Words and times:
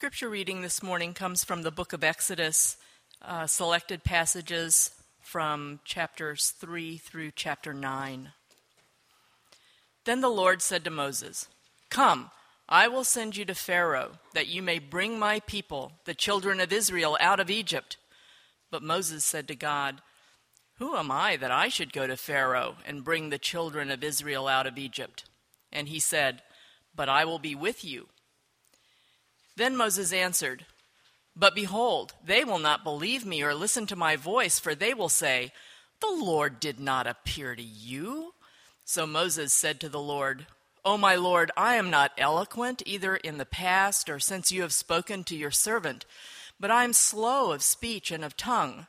Scripture 0.00 0.30
reading 0.30 0.62
this 0.62 0.82
morning 0.82 1.12
comes 1.12 1.44
from 1.44 1.60
the 1.60 1.70
book 1.70 1.92
of 1.92 2.02
Exodus, 2.02 2.78
uh, 3.20 3.46
selected 3.46 4.02
passages 4.02 4.92
from 5.20 5.78
chapters 5.84 6.54
3 6.58 6.96
through 6.96 7.30
chapter 7.36 7.74
9. 7.74 8.32
Then 10.06 10.22
the 10.22 10.30
Lord 10.30 10.62
said 10.62 10.84
to 10.84 10.90
Moses, 10.90 11.48
Come, 11.90 12.30
I 12.66 12.88
will 12.88 13.04
send 13.04 13.36
you 13.36 13.44
to 13.44 13.54
Pharaoh, 13.54 14.12
that 14.32 14.48
you 14.48 14.62
may 14.62 14.78
bring 14.78 15.18
my 15.18 15.40
people, 15.40 15.92
the 16.06 16.14
children 16.14 16.60
of 16.60 16.72
Israel, 16.72 17.18
out 17.20 17.38
of 17.38 17.50
Egypt. 17.50 17.98
But 18.70 18.82
Moses 18.82 19.22
said 19.22 19.46
to 19.48 19.54
God, 19.54 20.00
Who 20.78 20.96
am 20.96 21.10
I 21.10 21.36
that 21.36 21.50
I 21.50 21.68
should 21.68 21.92
go 21.92 22.06
to 22.06 22.16
Pharaoh 22.16 22.76
and 22.86 23.04
bring 23.04 23.28
the 23.28 23.38
children 23.38 23.90
of 23.90 24.02
Israel 24.02 24.48
out 24.48 24.66
of 24.66 24.78
Egypt? 24.78 25.24
And 25.70 25.88
he 25.88 26.00
said, 26.00 26.40
But 26.96 27.10
I 27.10 27.26
will 27.26 27.38
be 27.38 27.54
with 27.54 27.84
you 27.84 28.06
then 29.60 29.76
Moses 29.76 30.12
answered, 30.12 30.64
But 31.36 31.54
behold, 31.54 32.14
they 32.24 32.44
will 32.44 32.58
not 32.58 32.82
believe 32.82 33.26
me 33.26 33.42
or 33.42 33.54
listen 33.54 33.86
to 33.86 33.96
my 33.96 34.16
voice, 34.16 34.58
for 34.58 34.74
they 34.74 34.94
will 34.94 35.08
say, 35.10 35.52
The 36.00 36.10
Lord 36.10 36.60
did 36.60 36.80
not 36.80 37.06
appear 37.06 37.54
to 37.54 37.62
you. 37.62 38.32
So 38.84 39.06
Moses 39.06 39.52
said 39.52 39.78
to 39.80 39.88
the 39.88 40.00
Lord, 40.00 40.46
O 40.82 40.96
my 40.96 41.14
Lord, 41.14 41.50
I 41.56 41.74
am 41.74 41.90
not 41.90 42.12
eloquent 42.16 42.82
either 42.86 43.16
in 43.16 43.36
the 43.36 43.44
past 43.44 44.08
or 44.08 44.18
since 44.18 44.50
you 44.50 44.62
have 44.62 44.72
spoken 44.72 45.24
to 45.24 45.36
your 45.36 45.50
servant, 45.50 46.06
but 46.58 46.70
I 46.70 46.84
am 46.84 46.94
slow 46.94 47.52
of 47.52 47.62
speech 47.62 48.10
and 48.10 48.24
of 48.24 48.36
tongue. 48.36 48.86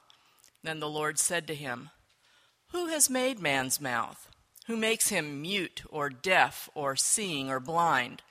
Then 0.63 0.79
the 0.79 0.89
Lord 0.89 1.19
said 1.19 1.47
to 1.47 1.55
him, 1.55 1.89
Who 2.71 2.87
has 2.87 3.09
made 3.09 3.39
man's 3.39 3.81
mouth? 3.81 4.29
Who 4.67 4.77
makes 4.77 5.09
him 5.09 5.41
mute 5.41 5.83
or 5.89 6.09
deaf 6.09 6.69
or 6.73 6.95
seeing 6.95 7.49
or 7.49 7.59
blind? 7.59 8.21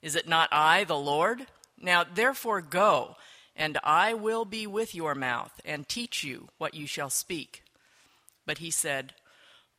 Is 0.00 0.14
it 0.14 0.28
not 0.28 0.48
I, 0.52 0.84
the 0.84 0.96
Lord? 0.96 1.48
Now 1.80 2.04
therefore 2.04 2.60
go, 2.60 3.16
and 3.54 3.78
I 3.82 4.14
will 4.14 4.44
be 4.44 4.66
with 4.66 4.94
your 4.94 5.14
mouth, 5.14 5.60
and 5.64 5.88
teach 5.88 6.22
you 6.22 6.48
what 6.58 6.74
you 6.74 6.86
shall 6.86 7.10
speak. 7.10 7.62
But 8.46 8.58
he 8.58 8.70
said, 8.70 9.14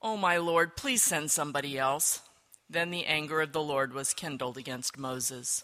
O 0.01 0.15
my 0.15 0.37
Lord, 0.37 0.75
please 0.75 1.03
send 1.03 1.31
somebody 1.31 1.77
else. 1.77 2.21
Then 2.69 2.91
the 2.91 3.05
anger 3.05 3.41
of 3.41 3.51
the 3.51 3.63
Lord 3.63 3.93
was 3.93 4.13
kindled 4.13 4.57
against 4.57 4.97
Moses. 4.97 5.63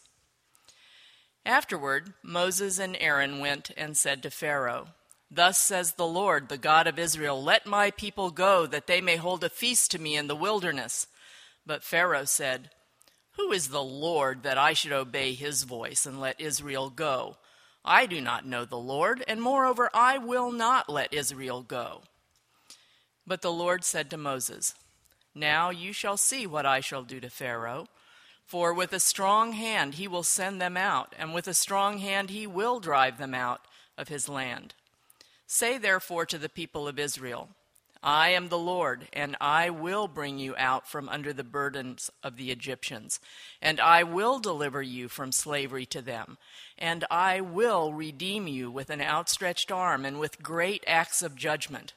Afterward, 1.45 2.13
Moses 2.23 2.79
and 2.79 2.97
Aaron 2.99 3.39
went 3.39 3.69
and 3.77 3.95
said 3.95 4.23
to 4.23 4.31
Pharaoh, 4.31 4.87
Thus 5.29 5.59
says 5.59 5.93
the 5.93 6.07
Lord, 6.07 6.49
the 6.49 6.57
God 6.57 6.87
of 6.87 6.97
Israel, 6.97 7.41
Let 7.41 7.65
my 7.65 7.91
people 7.91 8.31
go, 8.31 8.65
that 8.65 8.87
they 8.87 9.01
may 9.01 9.17
hold 9.17 9.43
a 9.43 9.49
feast 9.49 9.91
to 9.91 9.99
me 9.99 10.15
in 10.15 10.27
the 10.27 10.35
wilderness. 10.35 11.07
But 11.65 11.83
Pharaoh 11.83 12.25
said, 12.25 12.71
who 13.37 13.51
is 13.51 13.69
the 13.69 13.83
Lord 13.83 14.43
that 14.43 14.57
I 14.57 14.73
should 14.73 14.91
obey 14.91 15.33
his 15.33 15.63
voice 15.63 16.05
and 16.05 16.19
let 16.19 16.39
Israel 16.39 16.89
go? 16.89 17.37
I 17.83 18.05
do 18.05 18.19
not 18.19 18.45
know 18.45 18.65
the 18.65 18.77
Lord, 18.77 19.23
and 19.27 19.41
moreover, 19.41 19.89
I 19.93 20.17
will 20.17 20.51
not 20.51 20.89
let 20.89 21.13
Israel 21.13 21.61
go. 21.61 22.01
But 23.27 23.41
the 23.41 23.51
Lord 23.51 23.83
said 23.83 24.09
to 24.09 24.17
Moses, 24.17 24.73
Now 25.33 25.69
you 25.69 25.93
shall 25.93 26.17
see 26.17 26.47
what 26.47 26.65
I 26.65 26.79
shall 26.79 27.03
do 27.03 27.19
to 27.19 27.29
Pharaoh. 27.29 27.87
For 28.45 28.73
with 28.73 28.93
a 28.93 28.99
strong 28.99 29.53
hand 29.53 29.95
he 29.95 30.07
will 30.07 30.23
send 30.23 30.61
them 30.61 30.77
out, 30.77 31.13
and 31.17 31.33
with 31.33 31.47
a 31.47 31.53
strong 31.53 31.97
hand 31.97 32.29
he 32.29 32.45
will 32.45 32.79
drive 32.79 33.17
them 33.17 33.33
out 33.33 33.61
of 33.97 34.07
his 34.07 34.29
land. 34.29 34.73
Say 35.47 35.77
therefore 35.77 36.25
to 36.27 36.37
the 36.37 36.49
people 36.49 36.87
of 36.87 36.99
Israel, 36.99 37.49
I 38.07 38.29
am 38.29 38.49
the 38.49 38.57
Lord, 38.59 39.07
and 39.13 39.35
I 39.41 39.71
will 39.71 40.07
bring 40.07 40.37
you 40.37 40.53
out 40.59 40.87
from 40.87 41.09
under 41.09 41.33
the 41.33 41.43
burdens 41.43 42.11
of 42.21 42.37
the 42.37 42.51
Egyptians, 42.51 43.19
and 43.63 43.79
I 43.79 44.03
will 44.03 44.37
deliver 44.37 44.83
you 44.83 45.09
from 45.09 45.31
slavery 45.31 45.87
to 45.87 46.03
them, 46.03 46.37
and 46.77 47.03
I 47.09 47.41
will 47.41 47.93
redeem 47.93 48.45
you 48.45 48.69
with 48.69 48.91
an 48.91 49.01
outstretched 49.01 49.71
arm 49.71 50.05
and 50.05 50.19
with 50.19 50.43
great 50.43 50.83
acts 50.85 51.23
of 51.23 51.35
judgment. 51.35 51.95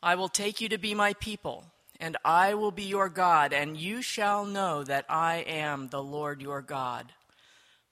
I 0.00 0.14
will 0.14 0.28
take 0.28 0.60
you 0.60 0.68
to 0.68 0.78
be 0.78 0.94
my 0.94 1.14
people, 1.14 1.64
and 1.98 2.16
I 2.24 2.54
will 2.54 2.70
be 2.70 2.84
your 2.84 3.08
God, 3.08 3.52
and 3.52 3.76
you 3.76 4.02
shall 4.02 4.44
know 4.44 4.84
that 4.84 5.04
I 5.08 5.38
am 5.48 5.88
the 5.88 6.02
Lord 6.02 6.42
your 6.42 6.62
God. 6.62 7.12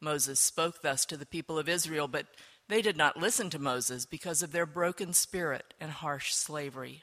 Moses 0.00 0.38
spoke 0.38 0.80
thus 0.80 1.04
to 1.06 1.16
the 1.16 1.26
people 1.26 1.58
of 1.58 1.68
Israel, 1.68 2.06
but 2.06 2.26
they 2.68 2.82
did 2.82 2.96
not 2.96 3.16
listen 3.16 3.50
to 3.50 3.58
Moses 3.58 4.06
because 4.06 4.44
of 4.44 4.52
their 4.52 4.64
broken 4.64 5.12
spirit 5.12 5.74
and 5.80 5.90
harsh 5.90 6.32
slavery. 6.32 7.02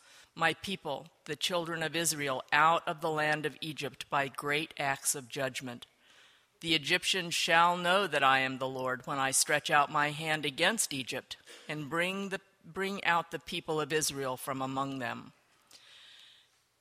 my 0.41 0.55
people, 0.55 1.05
the 1.25 1.35
children 1.35 1.83
of 1.83 1.95
Israel, 1.95 2.43
out 2.51 2.81
of 2.87 2.99
the 2.99 3.11
land 3.11 3.45
of 3.45 3.55
Egypt 3.61 4.09
by 4.09 4.27
great 4.27 4.73
acts 4.79 5.13
of 5.13 5.29
judgment. 5.29 5.85
The 6.61 6.73
Egyptians 6.73 7.35
shall 7.35 7.77
know 7.77 8.07
that 8.07 8.23
I 8.23 8.39
am 8.39 8.57
the 8.57 8.67
Lord 8.67 9.03
when 9.05 9.19
I 9.19 9.29
stretch 9.29 9.69
out 9.69 9.91
my 9.91 10.09
hand 10.09 10.43
against 10.43 10.93
Egypt 10.93 11.37
and 11.69 11.91
bring, 11.91 12.29
the, 12.29 12.41
bring 12.65 13.03
out 13.03 13.29
the 13.29 13.37
people 13.37 13.79
of 13.79 13.93
Israel 13.93 14.35
from 14.35 14.63
among 14.63 14.97
them. 14.97 15.33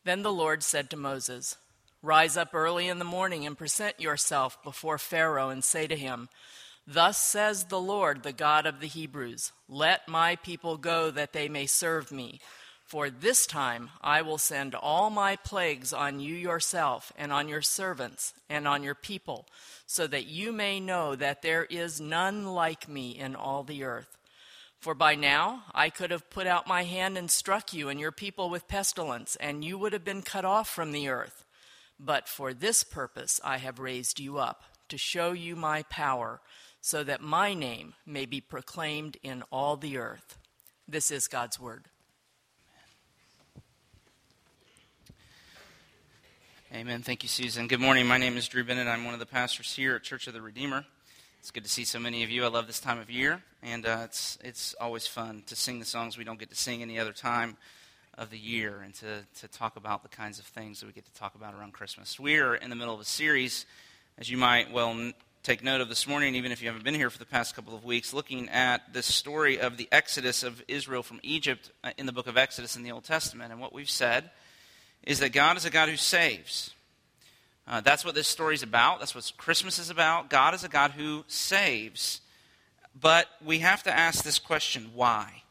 Then 0.05 0.23
the 0.23 0.33
Lord 0.33 0.63
said 0.63 0.89
to 0.89 0.97
Moses, 0.97 1.59
Rise 2.03 2.39
up 2.39 2.55
early 2.55 2.89
in 2.89 2.99
the 2.99 3.05
morning 3.05 3.45
and 3.45 3.59
present 3.59 4.01
yourself 4.01 4.57
before 4.65 4.97
Pharaoh 4.97 5.51
and 5.51 5.63
say 5.63 5.87
to 5.87 5.97
him, 5.97 6.31
Thus 6.87 7.19
says 7.19 7.65
the 7.65 7.79
Lord, 7.79 8.23
the 8.23 8.33
God 8.33 8.65
of 8.65 8.81
the 8.81 8.87
Hebrews, 8.87 9.53
Let 9.69 10.09
my 10.09 10.37
people 10.37 10.79
go 10.79 11.11
that 11.11 11.35
they 11.35 11.51
may 11.51 11.67
serve 11.67 12.11
me. 12.11 12.41
For 12.91 13.09
this 13.09 13.47
time 13.47 13.91
I 14.01 14.21
will 14.23 14.37
send 14.37 14.75
all 14.75 15.11
my 15.11 15.37
plagues 15.37 15.93
on 15.93 16.19
you 16.19 16.35
yourself, 16.35 17.13
and 17.17 17.33
on 17.33 17.49
your 17.49 17.63
servants, 17.63 18.35
and 18.49 18.67
on 18.67 18.83
your 18.83 18.97
people, 18.97 19.47
so 19.87 20.09
that 20.09 20.27
you 20.27 20.51
may 20.51 20.81
know 20.81 21.15
that 21.15 21.41
there 21.41 21.67
is 21.67 22.01
none 22.01 22.47
like 22.47 22.89
me 22.89 23.13
in 23.17 23.37
all 23.37 23.63
the 23.63 23.85
earth. 23.85 24.19
For 24.81 24.93
by 24.93 25.15
now 25.15 25.63
I 25.73 25.89
could 25.89 26.11
have 26.11 26.31
put 26.31 26.49
out 26.49 26.67
my 26.67 26.83
hand 26.83 27.17
and 27.17 27.31
struck 27.31 27.73
you 27.73 27.89
and 27.89 28.01
your 28.01 28.11
people 28.11 28.51
with 28.51 28.67
pestilence, 28.67 29.37
and 29.37 29.65
you 29.65 29.79
would 29.79 29.93
have 29.93 30.05
been 30.05 30.23
cut 30.23 30.45
off 30.45 30.69
from 30.69 30.91
the 30.91 31.09
earth. 31.09 31.45
But 32.01 32.29
for 32.29 32.53
this 32.53 32.83
purpose 32.83 33.41
I 33.45 33.59
have 33.59 33.79
raised 33.79 34.19
you 34.19 34.39
up, 34.39 34.65
to 34.89 34.99
show 34.99 35.31
you 35.31 35.55
my 35.55 35.85
power, 35.85 36.41
so 36.81 37.05
that 37.05 37.23
my 37.23 37.55
name 37.55 37.95
may 38.05 38.27
be 38.27 38.41
proclaimed 38.41 39.17
in 39.23 39.45
all 39.53 39.77
the 39.77 39.97
earth. 39.97 40.39
This 40.89 41.13
is 41.13 41.29
God's 41.29 41.61
word. 41.61 41.85
Amen. 46.73 47.03
Thank 47.03 47.25
you, 47.25 47.29
Susan. 47.29 47.67
Good 47.67 47.81
morning. 47.81 48.07
My 48.07 48.17
name 48.17 48.37
is 48.37 48.47
Drew 48.47 48.63
Bennett. 48.63 48.87
I'm 48.87 49.05
one 49.05 49.13
of 49.13 49.19
the 49.19 49.27
pastors 49.27 49.75
here 49.75 49.97
at 49.97 50.05
Church 50.05 50.29
of 50.29 50.35
the 50.35 50.41
Redeemer. 50.41 50.85
It's 51.41 51.51
good 51.51 51.65
to 51.65 51.69
see 51.69 51.85
so 51.85 51.99
many 51.99 52.23
of 52.23 52.31
you. 52.31 52.45
I 52.45 52.47
love 52.47 52.69
this 52.69 52.79
time 52.79 53.01
of 53.01 53.11
year, 53.11 53.43
and 53.61 53.85
uh, 53.85 54.03
it's 54.05 54.39
it's 54.45 54.73
always 54.81 55.05
fun 55.05 55.43
to 55.47 55.57
sing 55.57 55.81
the 55.81 55.85
songs 55.85 56.17
we 56.17 56.23
don't 56.23 56.39
get 56.39 56.49
to 56.51 56.55
sing 56.55 56.81
any 56.81 56.97
other 56.97 57.13
time 57.13 57.57
of 58.17 58.31
the 58.31 58.39
year, 58.39 58.83
and 58.85 58.95
to 58.95 59.27
to 59.41 59.49
talk 59.49 59.75
about 59.75 60.05
the 60.05 60.09
kinds 60.09 60.39
of 60.39 60.45
things 60.45 60.79
that 60.79 60.87
we 60.87 60.93
get 60.93 61.05
to 61.07 61.13
talk 61.13 61.35
about 61.35 61.55
around 61.55 61.73
Christmas. 61.73 62.21
We 62.21 62.39
are 62.39 62.55
in 62.55 62.71
the 62.71 62.77
middle 62.77 62.95
of 62.95 63.01
a 63.01 63.05
series, 63.05 63.67
as 64.17 64.31
you 64.31 64.37
might 64.37 64.71
well 64.71 65.11
take 65.43 65.65
note 65.65 65.81
of 65.81 65.89
this 65.89 66.07
morning, 66.07 66.37
even 66.37 66.53
if 66.53 66.63
you 66.63 66.69
haven't 66.69 66.85
been 66.85 66.95
here 66.95 67.11
for 67.11 67.19
the 67.19 67.27
past 67.27 67.57
couple 67.57 67.75
of 67.75 67.85
weeks, 67.85 68.15
looking 68.15 68.49
at 68.49 68.93
this 68.93 69.07
story 69.07 69.59
of 69.59 69.77
the 69.77 69.89
exodus 69.91 70.45
of 70.45 70.63
Israel 70.69 71.03
from 71.03 71.19
Egypt 71.25 71.73
uh, 71.83 71.91
in 71.99 72.07
the 72.07 72.13
book 72.13 72.29
of 72.29 72.37
Exodus 72.37 72.77
in 72.77 72.85
the 72.85 72.93
Old 72.93 73.03
Testament, 73.03 73.51
and 73.51 73.61
what 73.61 73.73
we've 73.73 73.91
said 73.91 74.31
is 75.05 75.21
that 75.21 75.33
God 75.33 75.57
is 75.57 75.65
a 75.65 75.71
God 75.71 75.89
who 75.89 75.97
saves. 75.97 76.75
Uh, 77.67 77.81
that's 77.81 78.05
what 78.05 78.15
this 78.15 78.29
story 78.29 78.55
is 78.55 78.63
about. 78.63 78.99
That's 78.99 79.15
what 79.15 79.31
Christmas 79.37 79.79
is 79.79 79.91
about. 79.91 80.29
God 80.29 80.55
is 80.55 80.65
a 80.65 80.69
God 80.69 80.93
who 80.93 81.25
saves. 81.29 82.21
But 82.99 83.27
we 83.45 83.61
have 83.61 83.83
to 83.85 83.97
ask 83.97 84.25
this 84.25 84.39
question 84.39 84.91
why? 84.95 85.43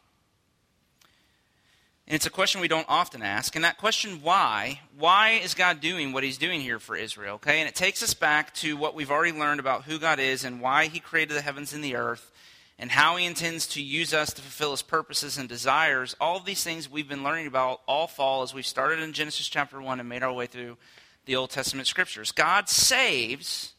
And 2.10 2.16
it's 2.16 2.26
a 2.26 2.32
question 2.32 2.60
we 2.60 2.68
don't 2.68 2.88
often 2.90 3.22
ask. 3.22 3.56
And 3.56 3.64
that 3.64 3.78
question, 3.78 4.22
why? 4.24 4.82
Why 4.98 5.40
is 5.44 5.54
God 5.54 5.80
doing 5.80 6.12
what 6.12 6.24
he's 6.24 6.40
doing 6.40 6.60
here 6.60 6.80
for 6.80 6.96
Israel? 6.96 7.36
Okay? 7.36 7.60
And 7.60 7.70
it 7.70 7.76
takes 7.76 8.02
us 8.02 8.16
back 8.16 8.52
to 8.56 8.76
what 8.76 8.96
we've 8.96 9.12
already 9.12 9.38
learned 9.38 9.60
about 9.60 9.84
who 9.84 10.00
God 10.00 10.20
is 10.20 10.44
and 10.44 10.60
why 10.60 10.88
he 10.88 11.00
created 11.00 11.38
the 11.38 11.42
heavens 11.42 11.72
and 11.72 11.84
the 11.84 11.96
earth 11.96 12.32
and 12.80 12.90
how 12.90 13.18
he 13.18 13.26
intends 13.26 13.68
to 13.68 13.84
use 13.84 14.14
us 14.14 14.32
to 14.32 14.42
fulfill 14.42 14.72
his 14.72 14.82
purposes 14.82 15.38
and 15.38 15.50
desires. 15.50 16.16
All 16.22 16.38
of 16.38 16.46
these 16.46 16.64
things 16.64 16.90
we've 16.90 17.10
been 17.10 17.26
learning 17.26 17.46
about 17.46 17.82
all 17.86 18.08
fall 18.08 18.42
as 18.42 18.54
we 18.54 18.62
started 18.62 19.00
in 19.02 19.12
Genesis 19.12 19.50
chapter 19.50 19.82
1 19.82 20.00
and 20.00 20.08
made 20.08 20.24
our 20.24 20.32
way 20.32 20.48
through 20.48 20.78
the 21.26 21.36
Old 21.36 21.50
Testament 21.50 21.88
scriptures. 21.88 22.32
God 22.32 22.70
saves, 22.70 23.74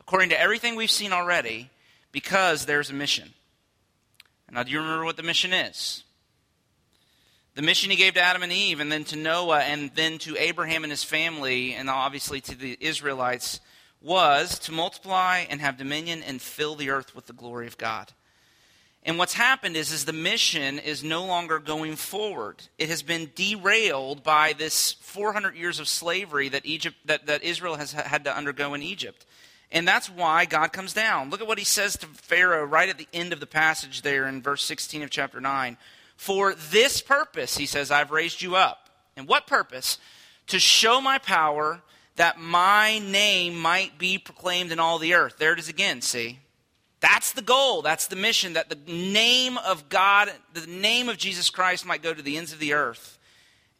according 0.00 0.28
to 0.28 0.40
everything 0.40 0.76
we've 0.76 0.90
seen 0.90 1.14
already, 1.14 1.70
because 2.12 2.66
there's 2.66 2.90
a 2.90 2.94
mission. 2.94 3.32
Now, 4.52 4.62
do 4.62 4.70
you 4.70 4.80
remember 4.80 5.04
what 5.06 5.16
the 5.16 5.22
mission 5.22 5.54
is? 5.54 6.04
The 7.54 7.62
mission 7.62 7.90
he 7.90 7.96
gave 7.96 8.14
to 8.14 8.20
Adam 8.20 8.42
and 8.42 8.52
Eve, 8.52 8.80
and 8.80 8.92
then 8.92 9.04
to 9.04 9.16
Noah, 9.16 9.60
and 9.60 9.90
then 9.94 10.18
to 10.18 10.36
Abraham 10.36 10.84
and 10.84 10.90
his 10.90 11.02
family, 11.02 11.72
and 11.72 11.88
obviously 11.88 12.42
to 12.42 12.54
the 12.54 12.76
Israelites, 12.80 13.60
was 14.02 14.58
to 14.58 14.72
multiply 14.72 15.46
and 15.48 15.62
have 15.62 15.78
dominion 15.78 16.22
and 16.22 16.40
fill 16.40 16.74
the 16.74 16.90
earth 16.90 17.14
with 17.14 17.26
the 17.26 17.32
glory 17.32 17.66
of 17.66 17.78
God. 17.78 18.12
And 19.06 19.18
what's 19.18 19.34
happened 19.34 19.76
is, 19.76 19.92
is 19.92 20.04
the 20.04 20.12
mission 20.12 20.80
is 20.80 21.04
no 21.04 21.24
longer 21.24 21.60
going 21.60 21.94
forward. 21.94 22.56
It 22.76 22.88
has 22.88 23.02
been 23.02 23.30
derailed 23.36 24.24
by 24.24 24.52
this 24.52 24.94
400 24.94 25.54
years 25.54 25.78
of 25.78 25.86
slavery 25.86 26.48
that 26.48 26.66
Egypt, 26.66 26.96
that, 27.04 27.26
that 27.26 27.44
Israel 27.44 27.76
has 27.76 27.92
had 27.92 28.24
to 28.24 28.36
undergo 28.36 28.74
in 28.74 28.82
Egypt. 28.82 29.24
And 29.70 29.86
that's 29.86 30.10
why 30.10 30.44
God 30.44 30.72
comes 30.72 30.92
down. 30.92 31.30
Look 31.30 31.40
at 31.40 31.46
what 31.46 31.58
he 31.58 31.64
says 31.64 31.96
to 31.98 32.06
Pharaoh 32.08 32.64
right 32.64 32.88
at 32.88 32.98
the 32.98 33.06
end 33.12 33.32
of 33.32 33.38
the 33.38 33.46
passage 33.46 34.02
there 34.02 34.26
in 34.26 34.42
verse 34.42 34.64
16 34.64 35.02
of 35.02 35.10
chapter 35.10 35.40
9. 35.40 35.76
For 36.16 36.54
this 36.54 37.00
purpose, 37.00 37.56
he 37.56 37.66
says, 37.66 37.92
I've 37.92 38.10
raised 38.10 38.42
you 38.42 38.56
up. 38.56 38.90
And 39.16 39.28
what 39.28 39.46
purpose? 39.46 39.98
To 40.48 40.58
show 40.58 41.00
my 41.00 41.18
power 41.18 41.80
that 42.16 42.40
my 42.40 42.98
name 42.98 43.56
might 43.56 43.98
be 43.98 44.18
proclaimed 44.18 44.72
in 44.72 44.80
all 44.80 44.98
the 44.98 45.14
earth. 45.14 45.36
There 45.38 45.52
it 45.52 45.60
is 45.60 45.68
again, 45.68 46.00
see? 46.00 46.40
That's 47.06 47.30
the 47.30 47.42
goal. 47.42 47.82
That's 47.82 48.08
the 48.08 48.16
mission 48.16 48.54
that 48.54 48.68
the 48.68 48.92
name 48.92 49.58
of 49.58 49.88
God, 49.88 50.28
the 50.54 50.66
name 50.66 51.08
of 51.08 51.18
Jesus 51.18 51.50
Christ 51.50 51.86
might 51.86 52.02
go 52.02 52.12
to 52.12 52.20
the 52.20 52.36
ends 52.36 52.52
of 52.52 52.58
the 52.58 52.72
earth. 52.72 53.20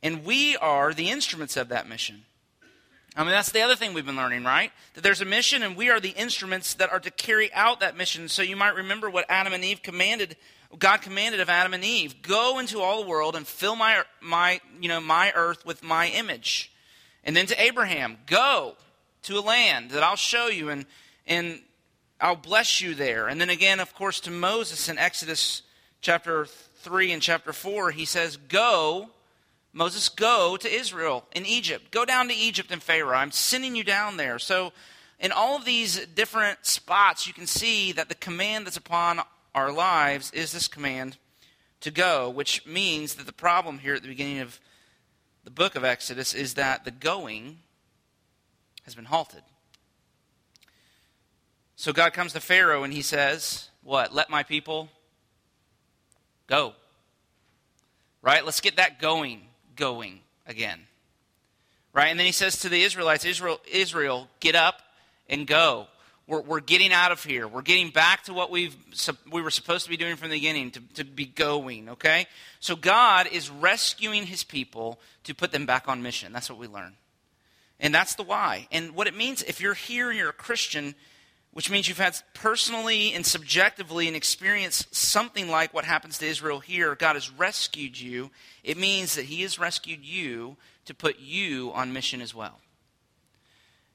And 0.00 0.24
we 0.24 0.56
are 0.58 0.94
the 0.94 1.10
instruments 1.10 1.56
of 1.56 1.70
that 1.70 1.88
mission. 1.88 2.22
I 3.16 3.24
mean, 3.24 3.32
that's 3.32 3.50
the 3.50 3.62
other 3.62 3.74
thing 3.74 3.94
we've 3.94 4.06
been 4.06 4.14
learning, 4.14 4.44
right? 4.44 4.70
That 4.94 5.00
there's 5.00 5.22
a 5.22 5.24
mission 5.24 5.64
and 5.64 5.76
we 5.76 5.90
are 5.90 5.98
the 5.98 6.10
instruments 6.10 6.74
that 6.74 6.92
are 6.92 7.00
to 7.00 7.10
carry 7.10 7.52
out 7.52 7.80
that 7.80 7.96
mission. 7.96 8.28
So 8.28 8.42
you 8.42 8.54
might 8.54 8.76
remember 8.76 9.10
what 9.10 9.26
Adam 9.28 9.52
and 9.52 9.64
Eve 9.64 9.82
commanded, 9.82 10.36
God 10.78 10.98
commanded 10.98 11.40
of 11.40 11.48
Adam 11.48 11.74
and 11.74 11.82
Eve 11.82 12.22
go 12.22 12.60
into 12.60 12.80
all 12.80 13.02
the 13.02 13.08
world 13.08 13.34
and 13.34 13.44
fill 13.44 13.74
my, 13.74 14.04
my, 14.20 14.60
you 14.80 14.88
know, 14.88 15.00
my 15.00 15.32
earth 15.34 15.66
with 15.66 15.82
my 15.82 16.06
image. 16.10 16.70
And 17.24 17.34
then 17.34 17.46
to 17.46 17.60
Abraham, 17.60 18.18
go 18.26 18.76
to 19.22 19.36
a 19.36 19.40
land 19.40 19.90
that 19.90 20.04
I'll 20.04 20.14
show 20.14 20.46
you 20.46 20.68
and, 20.68 20.86
and 21.26 21.60
I'll 22.20 22.36
bless 22.36 22.80
you 22.80 22.94
there. 22.94 23.28
And 23.28 23.40
then 23.40 23.50
again, 23.50 23.80
of 23.80 23.94
course, 23.94 24.20
to 24.20 24.30
Moses 24.30 24.88
in 24.88 24.98
Exodus 24.98 25.62
chapter 26.00 26.46
3 26.46 27.12
and 27.12 27.22
chapter 27.22 27.52
4, 27.52 27.90
he 27.90 28.04
says, 28.04 28.36
Go, 28.36 29.10
Moses, 29.72 30.08
go 30.08 30.56
to 30.56 30.72
Israel 30.72 31.24
in 31.34 31.44
Egypt. 31.44 31.90
Go 31.90 32.04
down 32.04 32.28
to 32.28 32.34
Egypt 32.34 32.70
and 32.70 32.82
Pharaoh. 32.82 33.16
I'm 33.16 33.32
sending 33.32 33.76
you 33.76 33.84
down 33.84 34.16
there. 34.16 34.38
So, 34.38 34.72
in 35.18 35.32
all 35.32 35.56
of 35.56 35.64
these 35.64 36.06
different 36.06 36.66
spots, 36.66 37.26
you 37.26 37.32
can 37.32 37.46
see 37.46 37.92
that 37.92 38.08
the 38.08 38.14
command 38.14 38.66
that's 38.66 38.76
upon 38.76 39.20
our 39.54 39.72
lives 39.72 40.30
is 40.32 40.52
this 40.52 40.68
command 40.68 41.16
to 41.80 41.90
go, 41.90 42.28
which 42.28 42.66
means 42.66 43.14
that 43.14 43.26
the 43.26 43.32
problem 43.32 43.78
here 43.78 43.94
at 43.94 44.02
the 44.02 44.08
beginning 44.08 44.40
of 44.40 44.60
the 45.44 45.50
book 45.50 45.74
of 45.74 45.84
Exodus 45.84 46.34
is 46.34 46.54
that 46.54 46.84
the 46.84 46.90
going 46.90 47.58
has 48.84 48.94
been 48.94 49.06
halted. 49.06 49.42
So 51.76 51.92
God 51.92 52.14
comes 52.14 52.32
to 52.32 52.40
Pharaoh 52.40 52.84
and 52.84 52.92
he 52.92 53.02
says, 53.02 53.68
What? 53.82 54.14
Let 54.14 54.30
my 54.30 54.42
people 54.42 54.88
go. 56.46 56.72
Right? 58.22 58.44
Let's 58.44 58.60
get 58.60 58.76
that 58.76 58.98
going, 58.98 59.42
going 59.76 60.20
again. 60.46 60.80
Right? 61.92 62.08
And 62.08 62.18
then 62.18 62.26
he 62.26 62.32
says 62.32 62.60
to 62.60 62.68
the 62.68 62.82
Israelites, 62.82 63.24
Israel, 63.24 63.60
Israel 63.70 64.28
get 64.40 64.54
up 64.54 64.82
and 65.28 65.46
go. 65.46 65.86
We're, 66.26 66.40
we're 66.40 66.60
getting 66.60 66.92
out 66.92 67.12
of 67.12 67.22
here. 67.22 67.46
We're 67.46 67.62
getting 67.62 67.90
back 67.90 68.24
to 68.24 68.34
what 68.34 68.50
we've, 68.50 68.74
we 69.30 69.42
were 69.42 69.50
supposed 69.50 69.84
to 69.84 69.90
be 69.90 69.96
doing 69.96 70.16
from 70.16 70.30
the 70.30 70.36
beginning, 70.36 70.72
to, 70.72 70.80
to 70.94 71.04
be 71.04 71.24
going, 71.24 71.90
okay? 71.90 72.26
So 72.58 72.74
God 72.74 73.28
is 73.30 73.48
rescuing 73.48 74.24
his 74.24 74.42
people 74.42 74.98
to 75.24 75.34
put 75.34 75.52
them 75.52 75.66
back 75.66 75.88
on 75.88 76.02
mission. 76.02 76.32
That's 76.32 76.50
what 76.50 76.58
we 76.58 76.66
learn. 76.66 76.94
And 77.78 77.94
that's 77.94 78.16
the 78.16 78.24
why. 78.24 78.66
And 78.72 78.92
what 78.96 79.06
it 79.06 79.16
means, 79.16 79.42
if 79.44 79.60
you're 79.60 79.74
here 79.74 80.10
and 80.10 80.18
you're 80.18 80.30
a 80.30 80.34
Christian, 80.34 80.96
which 81.56 81.70
means 81.70 81.88
you've 81.88 81.96
had 81.96 82.14
personally 82.34 83.14
and 83.14 83.24
subjectively 83.24 84.06
and 84.08 84.14
experienced 84.14 84.94
something 84.94 85.48
like 85.48 85.72
what 85.72 85.86
happens 85.86 86.18
to 86.18 86.26
Israel 86.26 86.60
here. 86.60 86.94
God 86.94 87.16
has 87.16 87.30
rescued 87.30 87.98
you. 87.98 88.30
It 88.62 88.76
means 88.76 89.14
that 89.14 89.24
He 89.24 89.40
has 89.40 89.58
rescued 89.58 90.04
you 90.04 90.58
to 90.84 90.92
put 90.92 91.18
you 91.18 91.72
on 91.74 91.94
mission 91.94 92.20
as 92.20 92.34
well. 92.34 92.60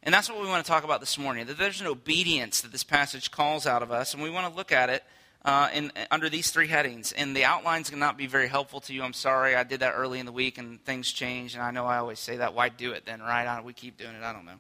And 0.02 0.12
that's 0.12 0.28
what 0.28 0.42
we 0.42 0.48
want 0.48 0.66
to 0.66 0.72
talk 0.72 0.84
about 0.84 1.02
this 1.02 1.20
morning 1.20 1.46
that 1.46 1.60
there's 1.60 1.82
an 1.82 1.86
obedience 1.86 2.62
that 2.62 2.72
this 2.72 2.84
passage 2.84 3.30
calls 3.30 3.68
out 3.68 3.84
of 3.84 3.92
us, 3.92 4.16
and 4.16 4.24
we 4.24 4.32
want 4.32 4.52
to 4.52 4.58
look 4.58 4.72
at 4.72 4.90
it 4.90 5.04
uh, 5.46 5.70
in, 5.72 5.92
under 6.10 6.30
these 6.30 6.50
three 6.50 6.66
headings. 6.66 7.12
And 7.12 7.36
the 7.36 7.46
outlines 7.46 7.92
cannot 7.92 8.18
be 8.18 8.26
very 8.26 8.48
helpful 8.48 8.80
to 8.80 8.94
you. 8.96 9.04
I'm 9.04 9.14
sorry, 9.14 9.56
I 9.56 9.62
did 9.62 9.82
that 9.82 9.94
early 9.96 10.20
in 10.20 10.26
the 10.26 10.32
week 10.32 10.58
and 10.58 10.84
things 10.84 11.12
changed, 11.12 11.54
and 11.54 11.64
I 11.64 11.70
know 11.70 11.86
I 11.86 11.98
always 11.98 12.20
say 12.20 12.38
that. 12.38 12.56
Why 12.56 12.70
do 12.70 12.94
it 12.94 13.06
then, 13.06 13.20
right? 13.20 13.64
we 13.64 13.74
keep 13.74 13.98
doing 13.98 14.16
it. 14.16 14.24
I 14.24 14.34
don't 14.34 14.46
know. 14.46 14.60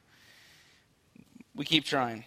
We 1.55 1.65
keep 1.65 1.83
trying. 1.83 2.25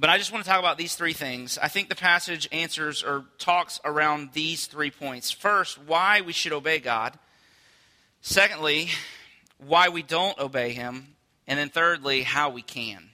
But 0.00 0.10
I 0.10 0.18
just 0.18 0.30
want 0.30 0.44
to 0.44 0.48
talk 0.48 0.60
about 0.60 0.78
these 0.78 0.94
three 0.94 1.12
things. 1.12 1.58
I 1.60 1.66
think 1.66 1.88
the 1.88 1.96
passage 1.96 2.48
answers 2.52 3.02
or 3.02 3.24
talks 3.38 3.80
around 3.84 4.30
these 4.32 4.66
three 4.66 4.92
points. 4.92 5.32
First, 5.32 5.76
why 5.76 6.20
we 6.20 6.32
should 6.32 6.52
obey 6.52 6.78
God. 6.78 7.18
Secondly, 8.20 8.90
why 9.58 9.88
we 9.88 10.04
don't 10.04 10.38
obey 10.38 10.72
Him. 10.72 11.16
And 11.48 11.58
then 11.58 11.68
thirdly, 11.68 12.22
how 12.22 12.50
we 12.50 12.62
can. 12.62 13.10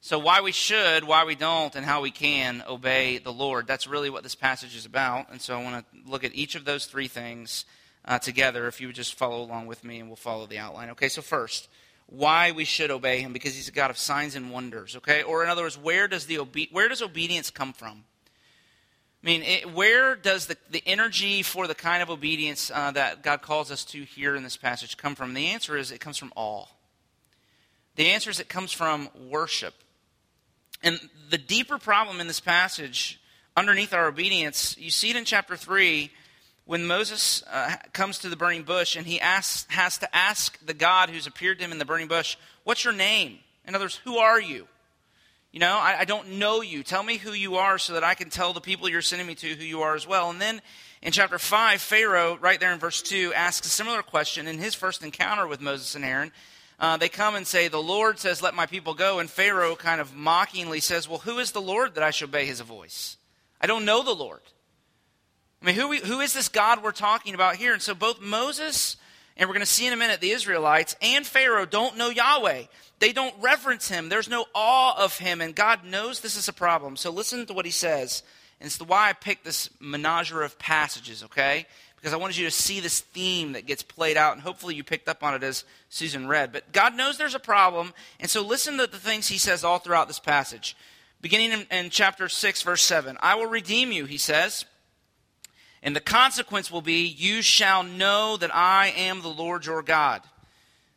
So, 0.00 0.18
why 0.18 0.40
we 0.40 0.52
should, 0.52 1.04
why 1.04 1.24
we 1.24 1.34
don't, 1.34 1.76
and 1.76 1.84
how 1.84 2.00
we 2.00 2.10
can 2.10 2.64
obey 2.66 3.18
the 3.18 3.32
Lord. 3.32 3.66
That's 3.66 3.86
really 3.86 4.08
what 4.08 4.22
this 4.22 4.34
passage 4.34 4.74
is 4.74 4.86
about. 4.86 5.30
And 5.30 5.38
so, 5.38 5.58
I 5.58 5.62
want 5.62 5.84
to 5.84 6.10
look 6.10 6.24
at 6.24 6.34
each 6.34 6.54
of 6.54 6.64
those 6.64 6.86
three 6.86 7.08
things 7.08 7.66
uh, 8.06 8.18
together. 8.18 8.66
If 8.68 8.80
you 8.80 8.86
would 8.86 8.96
just 8.96 9.16
follow 9.16 9.42
along 9.42 9.66
with 9.66 9.84
me, 9.84 10.00
and 10.00 10.08
we'll 10.08 10.16
follow 10.16 10.46
the 10.46 10.56
outline. 10.56 10.88
Okay, 10.90 11.10
so 11.10 11.20
first, 11.20 11.68
why 12.10 12.50
we 12.50 12.64
should 12.64 12.90
obey 12.90 13.20
him 13.20 13.32
because 13.32 13.54
he's 13.54 13.68
a 13.68 13.72
God 13.72 13.90
of 13.90 13.96
signs 13.96 14.34
and 14.34 14.50
wonders, 14.50 14.96
okay? 14.96 15.22
Or 15.22 15.42
in 15.44 15.48
other 15.48 15.62
words, 15.62 15.78
where 15.78 16.08
does 16.08 16.26
the 16.26 16.38
obe- 16.38 16.70
where 16.72 16.88
does 16.88 17.02
obedience 17.02 17.50
come 17.50 17.72
from? 17.72 18.04
I 19.22 19.26
mean, 19.26 19.42
it, 19.42 19.72
where 19.72 20.16
does 20.16 20.46
the, 20.46 20.56
the 20.70 20.82
energy 20.86 21.42
for 21.42 21.66
the 21.66 21.74
kind 21.74 22.02
of 22.02 22.10
obedience 22.10 22.70
uh, 22.74 22.90
that 22.92 23.22
God 23.22 23.42
calls 23.42 23.70
us 23.70 23.84
to 23.86 24.02
here 24.02 24.34
in 24.34 24.42
this 24.42 24.56
passage 24.56 24.96
come 24.96 25.14
from? 25.14 25.34
The 25.34 25.48
answer 25.48 25.76
is 25.76 25.92
it 25.92 26.00
comes 26.00 26.18
from 26.18 26.32
awe. 26.34 26.66
The 27.96 28.06
answer 28.06 28.30
is 28.30 28.40
it 28.40 28.48
comes 28.48 28.72
from 28.72 29.08
worship. 29.28 29.74
And 30.82 30.98
the 31.28 31.38
deeper 31.38 31.78
problem 31.78 32.20
in 32.20 32.26
this 32.26 32.40
passage, 32.40 33.20
underneath 33.56 33.92
our 33.92 34.08
obedience, 34.08 34.76
you 34.78 34.90
see 34.90 35.10
it 35.10 35.16
in 35.16 35.24
chapter 35.26 35.54
3 35.54 36.10
when 36.70 36.86
Moses 36.86 37.42
uh, 37.50 37.74
comes 37.92 38.20
to 38.20 38.28
the 38.28 38.36
burning 38.36 38.62
bush 38.62 38.94
and 38.94 39.04
he 39.04 39.20
asks, 39.20 39.66
has 39.72 39.98
to 39.98 40.16
ask 40.16 40.56
the 40.64 40.72
God 40.72 41.10
who's 41.10 41.26
appeared 41.26 41.58
to 41.58 41.64
him 41.64 41.72
in 41.72 41.78
the 41.78 41.84
burning 41.84 42.06
bush, 42.06 42.36
What's 42.62 42.84
your 42.84 42.92
name? 42.92 43.40
In 43.66 43.74
other 43.74 43.86
words, 43.86 43.96
who 44.04 44.18
are 44.18 44.40
you? 44.40 44.68
You 45.50 45.58
know, 45.58 45.76
I, 45.76 45.96
I, 45.98 46.04
don't 46.04 46.38
know 46.38 46.60
you. 46.60 46.84
Tell 46.84 47.02
me 47.02 47.16
who 47.16 47.32
you 47.32 47.56
are 47.56 47.76
so 47.76 47.94
that 47.94 48.04
I 48.04 48.14
can 48.14 48.30
tell 48.30 48.52
the 48.52 48.60
people 48.60 48.88
you're 48.88 49.02
sending 49.02 49.26
me 49.26 49.34
to 49.34 49.48
who 49.48 49.64
you 49.64 49.82
are 49.82 49.96
as 49.96 50.06
well. 50.06 50.30
And 50.30 50.40
then 50.40 50.62
in 51.02 51.10
chapter 51.10 51.40
5, 51.40 51.80
Pharaoh, 51.80 52.38
right 52.40 52.60
there 52.60 52.72
in 52.72 52.78
verse 52.78 53.02
2, 53.02 53.32
asks 53.34 53.66
a 53.66 53.70
similar 53.70 54.02
question 54.02 54.46
in 54.46 54.58
his 54.58 54.76
first 54.76 55.02
encounter 55.02 55.48
with 55.48 55.60
Moses 55.60 55.96
and 55.96 56.04
Aaron. 56.04 56.30
Uh, 56.78 56.96
they 56.96 57.08
come 57.08 57.34
and 57.34 57.48
say, 57.48 57.66
The 57.66 57.82
Lord 57.82 58.20
says, 58.20 58.42
Let 58.42 58.54
my 58.54 58.66
people 58.66 58.94
go. 58.94 59.18
And 59.18 59.28
Pharaoh 59.28 59.74
kind 59.74 60.00
of 60.00 60.14
mockingly 60.14 60.78
says, 60.78 61.08
Well, 61.08 61.18
who 61.18 61.40
is 61.40 61.50
the 61.50 61.60
Lord 61.60 61.96
that 61.96 62.04
I 62.04 62.12
should 62.12 62.28
obey 62.28 62.46
his 62.46 62.60
voice? 62.60 63.16
I 63.60 63.66
don't 63.66 63.84
know 63.84 64.04
the 64.04 64.14
Lord. 64.14 64.42
I 65.62 65.66
mean, 65.66 65.74
who, 65.74 65.88
we, 65.88 65.98
who 65.98 66.20
is 66.20 66.32
this 66.32 66.48
God 66.48 66.82
we're 66.82 66.92
talking 66.92 67.34
about 67.34 67.56
here? 67.56 67.74
And 67.74 67.82
so 67.82 67.94
both 67.94 68.20
Moses, 68.20 68.96
and 69.36 69.48
we're 69.48 69.54
going 69.54 69.66
to 69.66 69.70
see 69.70 69.86
in 69.86 69.92
a 69.92 69.96
minute, 69.96 70.20
the 70.20 70.30
Israelites, 70.30 70.96
and 71.02 71.26
Pharaoh 71.26 71.66
don't 71.66 71.98
know 71.98 72.08
Yahweh. 72.08 72.62
They 72.98 73.12
don't 73.12 73.34
reverence 73.40 73.88
him. 73.88 74.08
There's 74.08 74.28
no 74.28 74.46
awe 74.54 75.02
of 75.02 75.18
him, 75.18 75.40
and 75.40 75.54
God 75.54 75.84
knows 75.84 76.20
this 76.20 76.36
is 76.36 76.48
a 76.48 76.52
problem. 76.52 76.96
So 76.96 77.10
listen 77.10 77.46
to 77.46 77.52
what 77.52 77.66
he 77.66 77.70
says. 77.70 78.22
And 78.58 78.66
it's 78.66 78.80
why 78.80 79.08
I 79.08 79.12
picked 79.12 79.44
this 79.44 79.68
menagerie 79.80 80.44
of 80.44 80.58
passages, 80.58 81.24
okay? 81.24 81.66
Because 81.96 82.14
I 82.14 82.16
wanted 82.16 82.38
you 82.38 82.46
to 82.46 82.50
see 82.50 82.80
this 82.80 83.00
theme 83.00 83.52
that 83.52 83.66
gets 83.66 83.82
played 83.82 84.16
out, 84.16 84.32
and 84.32 84.42
hopefully 84.42 84.74
you 84.74 84.84
picked 84.84 85.08
up 85.08 85.22
on 85.22 85.34
it 85.34 85.42
as 85.42 85.64
Susan 85.90 86.26
read. 86.26 86.52
But 86.52 86.72
God 86.72 86.94
knows 86.94 87.18
there's 87.18 87.34
a 87.34 87.38
problem, 87.40 87.92
and 88.18 88.30
so 88.30 88.42
listen 88.42 88.78
to 88.78 88.86
the 88.86 88.98
things 88.98 89.28
he 89.28 89.38
says 89.38 89.62
all 89.62 89.78
throughout 89.78 90.08
this 90.08 90.18
passage. 90.18 90.74
Beginning 91.20 91.52
in, 91.52 91.66
in 91.70 91.90
chapter 91.90 92.30
6, 92.30 92.62
verse 92.62 92.82
7. 92.82 93.18
I 93.20 93.34
will 93.34 93.46
redeem 93.46 93.92
you, 93.92 94.06
he 94.06 94.16
says 94.16 94.64
and 95.82 95.96
the 95.96 96.00
consequence 96.00 96.70
will 96.70 96.82
be, 96.82 97.06
You 97.06 97.42
shall 97.42 97.82
know 97.82 98.36
that 98.36 98.54
I 98.54 98.88
am 98.96 99.22
the 99.22 99.28
Lord 99.28 99.66
your 99.66 99.82
God. 99.82 100.22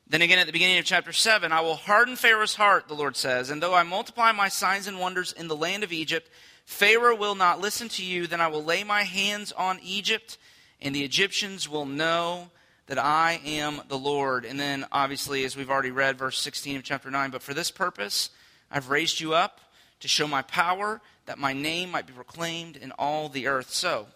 Then 0.08 0.22
again 0.22 0.40
at 0.40 0.46
the 0.46 0.54
beginning 0.54 0.78
of 0.78 0.86
chapter 0.86 1.13
7, 1.13 1.52
I 1.52 1.62
will 1.62 1.75
harden 1.75 2.16
Pharaoh's 2.16 2.56
heart, 2.56 2.88
the 2.88 2.94
Lord 2.94 3.16
says, 3.16 3.50
and 3.50 3.63
though 3.63 3.74
I 3.74 3.84
multiply 3.84 4.32
my 4.32 4.50
signs 4.50 4.86
and 4.86 5.00
wonders 5.00 5.32
in 5.32 5.48
the 5.48 5.56
land 5.56 5.84
of 5.84 5.94
Egypt, 5.94 6.30
Pharaoh 6.66 7.16
will 7.16 7.36
not 7.36 7.62
listen 7.62 7.90
to 7.90 8.04
you. 8.04 8.28
Then 8.28 8.42
I 8.42 8.48
will 8.48 8.63
lay 8.63 8.84
my 8.84 9.04
hands 9.04 9.52
on 9.52 9.80
Egypt, 9.82 10.38
and 10.82 10.94
the 10.94 11.04
Egyptians 11.04 11.68
will 11.68 11.86
know 11.86 12.52
that 12.88 13.00
I 13.00 13.42
am 13.46 13.82
the 13.88 13.98
Lord. 13.98 14.46
And 14.46 14.60
then, 14.60 14.86
obviously, 14.92 15.46
as 15.46 15.56
we've 15.56 15.70
already 15.70 15.92
read, 15.92 16.18
verse 16.18 16.40
16 16.40 16.78
of 16.78 16.84
chapter 16.84 17.10
9, 17.10 17.32
but 17.32 17.42
for 17.42 17.54
this 17.54 17.72
purpose 17.72 18.30
I've 18.70 18.90
raised 18.90 19.20
you 19.20 19.34
up 19.34 19.60
to 20.00 20.08
show 20.08 20.28
my 20.28 20.42
power 20.42 21.02
that 21.25 21.38
my 21.38 21.54
name 21.54 21.92
might 21.92 22.08
be 22.08 22.13
proclaimed 22.13 22.75
in 22.75 22.92
all 22.92 23.30
the 23.30 23.48
earth. 23.48 23.72
So, 23.72 24.08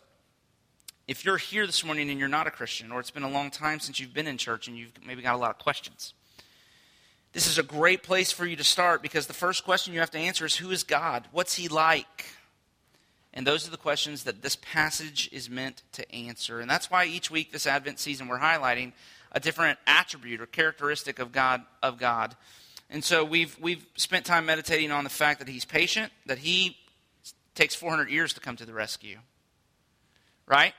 if 1.07 1.23
you're 1.23 1.37
here 1.37 1.65
this 1.65 1.83
morning 1.85 2.09
and 2.09 2.19
you're 2.19 2.27
not 2.27 2.47
a 2.47 2.51
Christian, 2.51 2.91
or 2.91 2.99
it's 2.99 3.11
been 3.11 3.23
a 3.23 3.29
long 3.29 3.49
time 3.49 3.79
since 3.79 3.99
you've 3.99 4.13
been 4.13 4.27
in 4.27 4.37
church 4.37 4.67
and 4.67 4.77
you've 4.77 4.91
maybe 5.05 5.21
got 5.21 5.35
a 5.35 5.37
lot 5.37 5.51
of 5.51 5.57
questions, 5.57 6.13
this 7.33 7.47
is 7.47 7.57
a 7.57 7.63
great 7.63 8.03
place 8.03 8.31
for 8.31 8.45
you 8.45 8.55
to 8.55 8.63
start 8.63 9.01
because 9.01 9.27
the 9.27 9.33
first 9.33 9.63
question 9.63 9.93
you 9.93 9.99
have 9.99 10.11
to 10.11 10.17
answer 10.17 10.45
is 10.45 10.55
Who 10.55 10.71
is 10.71 10.83
God? 10.83 11.25
What's 11.31 11.55
He 11.55 11.67
like? 11.67 12.25
And 13.33 13.45
those 13.45 13.67
are 13.67 13.71
the 13.71 13.77
questions 13.77 14.23
that 14.23 14.41
this 14.41 14.55
passage 14.55 15.29
is 15.31 15.49
meant 15.49 15.83
to 15.93 16.11
answer. 16.11 16.59
And 16.59 16.69
that's 16.69 16.89
why 16.89 17.05
each 17.05 17.29
week 17.29 17.51
this 17.51 17.67
Advent 17.67 17.99
season 17.99 18.27
we're 18.27 18.39
highlighting 18.39 18.93
a 19.31 19.39
different 19.39 19.77
attribute 19.85 20.41
or 20.41 20.45
characteristic 20.45 21.19
of 21.19 21.31
God 21.31 21.61
of 21.83 21.99
God. 21.99 22.35
And 22.89 23.03
so 23.03 23.23
we've 23.23 23.57
we've 23.59 23.85
spent 23.95 24.25
time 24.25 24.45
meditating 24.45 24.91
on 24.91 25.03
the 25.03 25.09
fact 25.09 25.39
that 25.39 25.47
he's 25.47 25.65
patient, 25.65 26.11
that 26.25 26.39
he 26.39 26.77
takes 27.53 27.75
400 27.75 28.09
years 28.09 28.33
to 28.33 28.39
come 28.39 28.55
to 28.55 28.65
the 28.65 28.73
rescue. 28.73 29.19
Right? 30.47 30.73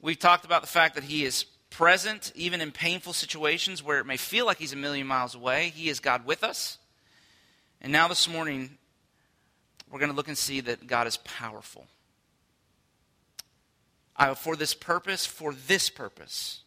We've 0.00 0.18
talked 0.18 0.44
about 0.44 0.62
the 0.62 0.68
fact 0.68 0.94
that 0.94 1.04
he 1.04 1.24
is 1.24 1.44
present 1.70 2.32
even 2.34 2.60
in 2.60 2.72
painful 2.72 3.12
situations 3.12 3.82
where 3.82 3.98
it 3.98 4.06
may 4.06 4.16
feel 4.16 4.46
like 4.46 4.58
he's 4.58 4.72
a 4.72 4.76
million 4.76 5.06
miles 5.06 5.34
away. 5.34 5.72
He 5.74 5.88
is 5.88 6.00
God 6.00 6.24
with 6.24 6.44
us. 6.44 6.78
And 7.80 7.92
now 7.92 8.08
this 8.08 8.28
morning 8.28 8.78
we're 9.90 9.98
going 9.98 10.10
to 10.10 10.16
look 10.16 10.28
and 10.28 10.38
see 10.38 10.60
that 10.60 10.86
God 10.86 11.06
is 11.06 11.16
powerful. 11.18 11.86
I, 14.16 14.34
for 14.34 14.56
this 14.56 14.74
purpose, 14.74 15.26
for 15.26 15.52
this 15.52 15.90
purpose, 15.90 16.62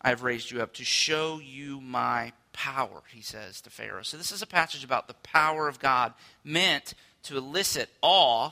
I 0.00 0.10
have 0.10 0.22
raised 0.22 0.50
you 0.50 0.62
up 0.62 0.74
to 0.74 0.84
show 0.84 1.40
you 1.42 1.80
my 1.80 2.32
power, 2.52 3.02
he 3.08 3.22
says 3.22 3.60
to 3.62 3.70
Pharaoh. 3.70 4.02
So, 4.02 4.16
this 4.16 4.32
is 4.32 4.42
a 4.42 4.46
passage 4.46 4.84
about 4.84 5.08
the 5.08 5.14
power 5.14 5.68
of 5.68 5.78
God 5.78 6.14
meant 6.44 6.94
to 7.24 7.36
elicit 7.36 7.90
awe 8.02 8.50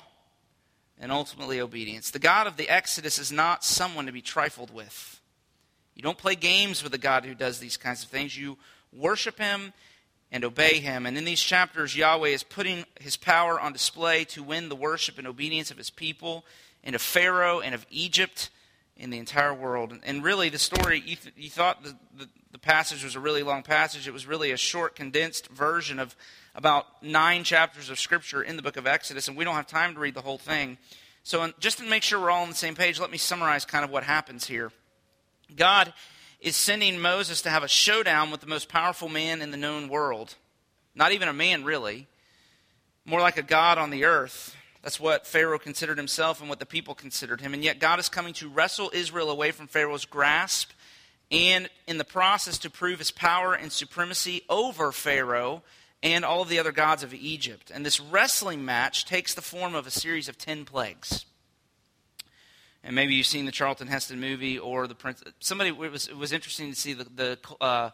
and 1.00 1.12
ultimately 1.12 1.61
obedience. 1.61 2.11
The 2.11 2.19
God 2.19 2.47
of 2.47 2.57
the 2.57 2.69
Exodus 2.69 3.19
is 3.19 3.31
not 3.31 3.64
someone 3.64 4.07
to 4.07 4.12
be 4.12 4.23
trifled 4.23 4.73
with. 4.73 5.21
You 5.95 6.02
don't 6.02 6.19
play 6.19 6.35
games 6.35 6.83
with 6.83 6.95
a 6.95 6.99
God 6.99 7.25
who 7.25 7.35
does 7.35 7.59
these 7.59 7.76
kinds 7.76 8.02
of 8.02 8.09
things. 8.09 8.37
You 8.37 8.57
worship 8.93 9.38
him 9.38 9.73
and 10.31 10.45
obey 10.45 10.81
him. 10.81 11.07
And 11.07 11.17
in 11.17 11.25
these 11.25 11.40
chapters, 11.40 11.97
Yahweh 11.97 12.28
is 12.28 12.43
putting 12.43 12.85
his 13.00 13.17
power 13.17 13.59
on 13.61 13.73
display 13.73 14.25
to 14.26 14.43
win 14.43 14.69
the 14.69 14.76
worship 14.76 15.19
and 15.19 15.26
obedience 15.26 15.71
of 15.71 15.78
his 15.78 15.90
people 15.90 16.45
and 16.85 16.95
of 16.95 17.02
Pharaoh 17.02 17.61
and 17.61 17.75
of 17.75 17.87
Egypt 17.90 18.50
in 18.97 19.11
the 19.11 19.19
entire 19.19 19.55
world. 19.55 19.97
And 20.05 20.23
really, 20.23 20.49
the 20.49 20.59
story, 20.59 21.02
you, 21.05 21.17
th- 21.17 21.35
you 21.37 21.50
thought 21.50 21.83
the, 21.83 21.97
the, 22.17 22.28
the, 22.61 22.67
passage 22.67 23.05
was 23.05 23.15
a 23.15 23.21
really 23.21 23.43
long 23.43 23.62
passage. 23.62 24.07
It 24.07 24.12
was 24.12 24.27
really 24.27 24.50
a 24.50 24.57
short, 24.57 24.95
condensed 24.95 25.49
version 25.49 25.99
of 25.99 26.17
about 26.55 27.03
nine 27.03 27.45
chapters 27.45 27.91
of 27.91 27.99
Scripture 28.00 28.43
in 28.43 28.57
the 28.57 28.62
book 28.62 28.77
of 28.77 28.87
Exodus, 28.87 29.29
and 29.29 29.37
we 29.37 29.45
don't 29.45 29.55
have 29.55 29.67
time 29.67 29.95
to 29.95 30.00
read 30.00 30.15
the 30.15 30.21
whole 30.21 30.38
thing. 30.38 30.79
So, 31.23 31.53
just 31.61 31.79
to 31.79 31.85
make 31.85 32.03
sure 32.03 32.21
we're 32.21 32.31
all 32.31 32.43
on 32.43 32.49
the 32.49 32.55
same 32.55 32.75
page, 32.75 32.99
let 32.99 33.11
me 33.11 33.19
summarize 33.19 33.65
kind 33.65 33.85
of 33.85 33.91
what 33.91 34.03
happens 34.03 34.47
here. 34.47 34.73
God 35.55 35.93
is 36.41 36.57
sending 36.57 36.99
Moses 36.99 37.43
to 37.43 37.50
have 37.50 37.62
a 37.62 37.69
showdown 37.69 38.31
with 38.31 38.41
the 38.41 38.47
most 38.47 38.69
powerful 38.69 39.09
man 39.09 39.43
in 39.43 39.50
the 39.50 39.57
known 39.57 39.88
world. 39.88 40.35
Not 40.95 41.12
even 41.12 41.29
a 41.29 41.33
man, 41.33 41.65
really. 41.65 42.07
More 43.05 43.21
like 43.21 43.38
a 43.38 43.43
God 43.43 43.79
on 43.79 43.91
the 43.91 44.05
earth. 44.05 44.57
That's 44.83 45.00
what 45.00 45.27
Pharaoh 45.27 45.59
considered 45.59 45.99
himself 45.99 46.41
and 46.41 46.49
what 46.49 46.61
the 46.61 46.67
people 46.67 46.95
considered 46.95 47.41
him. 47.41 47.53
And 47.53 47.65
yet, 47.65 47.79
God 47.79 47.99
is 47.99 48.09
coming 48.09 48.33
to 48.35 48.49
wrestle 48.49 48.91
Israel 48.95 49.31
away 49.31 49.50
from 49.50 49.67
Pharaoh's 49.67 50.05
grasp 50.05 50.71
and, 51.30 51.68
in 51.87 51.99
the 51.99 52.04
process, 52.04 52.58
to 52.58 52.70
prove 52.70 52.99
his 52.99 53.11
power 53.11 53.54
and 53.54 53.70
supremacy 53.70 54.42
over 54.49 54.92
Pharaoh 54.92 55.62
and 56.02 56.25
all 56.25 56.42
of 56.42 56.49
the 56.49 56.58
other 56.58 56.73
gods 56.73 57.02
of 57.02 57.12
Egypt. 57.12 57.70
And 57.75 57.85
this 57.85 58.00
wrestling 58.00 58.64
match 58.64 59.04
takes 59.04 59.35
the 59.35 59.42
form 59.42 59.75
of 59.75 59.87
a 59.87 59.90
series 59.90 60.28
of 60.28 60.38
10 60.38 60.64
plagues. 60.64 61.26
And 62.85 62.94
maybe 62.94 63.14
you've 63.14 63.26
seen 63.26 63.44
the 63.44 63.52
Charlton 63.52 63.88
Heston 63.88 64.20
movie 64.20 64.58
or 64.58 64.87
the 64.87 64.94
Prince. 64.94 65.23
Somebody, 65.40 65.70
it 65.70 65.76
was, 65.76 66.08
it 66.08 66.16
was 66.16 66.32
interesting 66.32 66.70
to 66.70 66.78
see 66.78 66.94
the, 66.94 67.04
the 67.04 67.38
uh, 67.61 67.90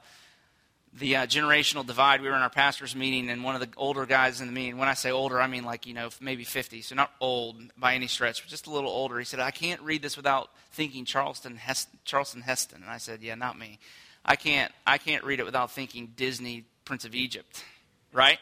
the 0.98 1.16
uh, 1.16 1.26
generational 1.26 1.84
divide. 1.86 2.20
We 2.22 2.28
were 2.28 2.36
in 2.36 2.42
our 2.42 2.50
pastor's 2.50 2.94
meeting, 2.94 3.28
and 3.28 3.42
one 3.42 3.54
of 3.54 3.60
the 3.60 3.68
older 3.76 4.06
guys 4.06 4.40
in 4.40 4.46
the 4.46 4.52
meeting, 4.52 4.78
when 4.78 4.88
I 4.88 4.94
say 4.94 5.10
older, 5.10 5.40
I 5.40 5.46
mean 5.46 5.64
like, 5.64 5.86
you 5.86 5.94
know, 5.94 6.08
maybe 6.20 6.44
50, 6.44 6.82
so 6.82 6.94
not 6.94 7.10
old 7.20 7.56
by 7.76 7.94
any 7.94 8.06
stretch, 8.06 8.42
but 8.42 8.50
just 8.50 8.66
a 8.66 8.70
little 8.70 8.90
older. 8.90 9.18
He 9.18 9.24
said, 9.24 9.40
I 9.40 9.50
can't 9.50 9.80
read 9.82 10.02
this 10.02 10.16
without 10.16 10.50
thinking 10.72 11.04
Charleston 11.04 11.56
Heston, 11.56 11.98
Charleston 12.04 12.42
Heston. 12.42 12.82
And 12.82 12.90
I 12.90 12.98
said, 12.98 13.22
yeah, 13.22 13.34
not 13.34 13.58
me. 13.58 13.78
I 14.24 14.36
can't, 14.36 14.72
I 14.86 14.98
can't 14.98 15.24
read 15.24 15.40
it 15.40 15.44
without 15.44 15.70
thinking 15.70 16.12
Disney 16.16 16.64
Prince 16.84 17.04
of 17.04 17.14
Egypt, 17.14 17.64
right? 18.12 18.38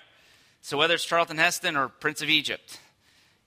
So 0.61 0.77
whether 0.77 0.95
it's 0.95 1.05
Charlton 1.05 1.39
Heston 1.39 1.77
or 1.77 1.89
Prince 1.89 2.23
of 2.23 2.29
Egypt, 2.29 2.79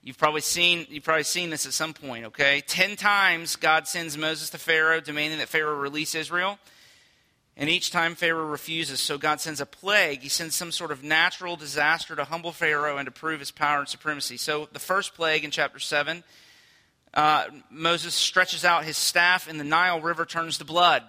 You've 0.06 0.18
probably 0.18 0.40
seen 0.40 0.86
you've 0.88 1.02
probably 1.02 1.24
seen 1.24 1.50
this 1.50 1.66
at 1.66 1.72
some 1.72 1.92
point, 1.92 2.26
okay? 2.26 2.62
10 2.64 2.94
times 2.94 3.56
God 3.56 3.88
sends 3.88 4.16
Moses 4.16 4.50
to 4.50 4.58
Pharaoh 4.58 5.00
demanding 5.00 5.40
that 5.40 5.48
Pharaoh 5.48 5.74
release 5.74 6.14
Israel. 6.14 6.60
And 7.58 7.70
each 7.70 7.90
time 7.90 8.14
Pharaoh 8.14 8.44
refuses, 8.44 9.00
so 9.00 9.16
God 9.16 9.40
sends 9.40 9.60
a 9.62 9.66
plague. 9.66 10.20
He 10.20 10.28
sends 10.28 10.54
some 10.54 10.70
sort 10.70 10.90
of 10.90 11.02
natural 11.02 11.56
disaster 11.56 12.14
to 12.14 12.24
humble 12.24 12.52
Pharaoh 12.52 12.98
and 12.98 13.06
to 13.06 13.12
prove 13.12 13.40
his 13.40 13.50
power 13.50 13.78
and 13.78 13.88
supremacy. 13.88 14.36
So 14.36 14.68
the 14.72 14.78
first 14.78 15.14
plague 15.14 15.42
in 15.42 15.50
chapter 15.50 15.78
7, 15.78 16.22
uh, 17.14 17.44
Moses 17.70 18.14
stretches 18.14 18.62
out 18.62 18.84
his 18.84 18.98
staff, 18.98 19.48
and 19.48 19.58
the 19.58 19.64
Nile 19.64 20.02
River 20.02 20.26
turns 20.26 20.58
to 20.58 20.66
blood. 20.66 21.02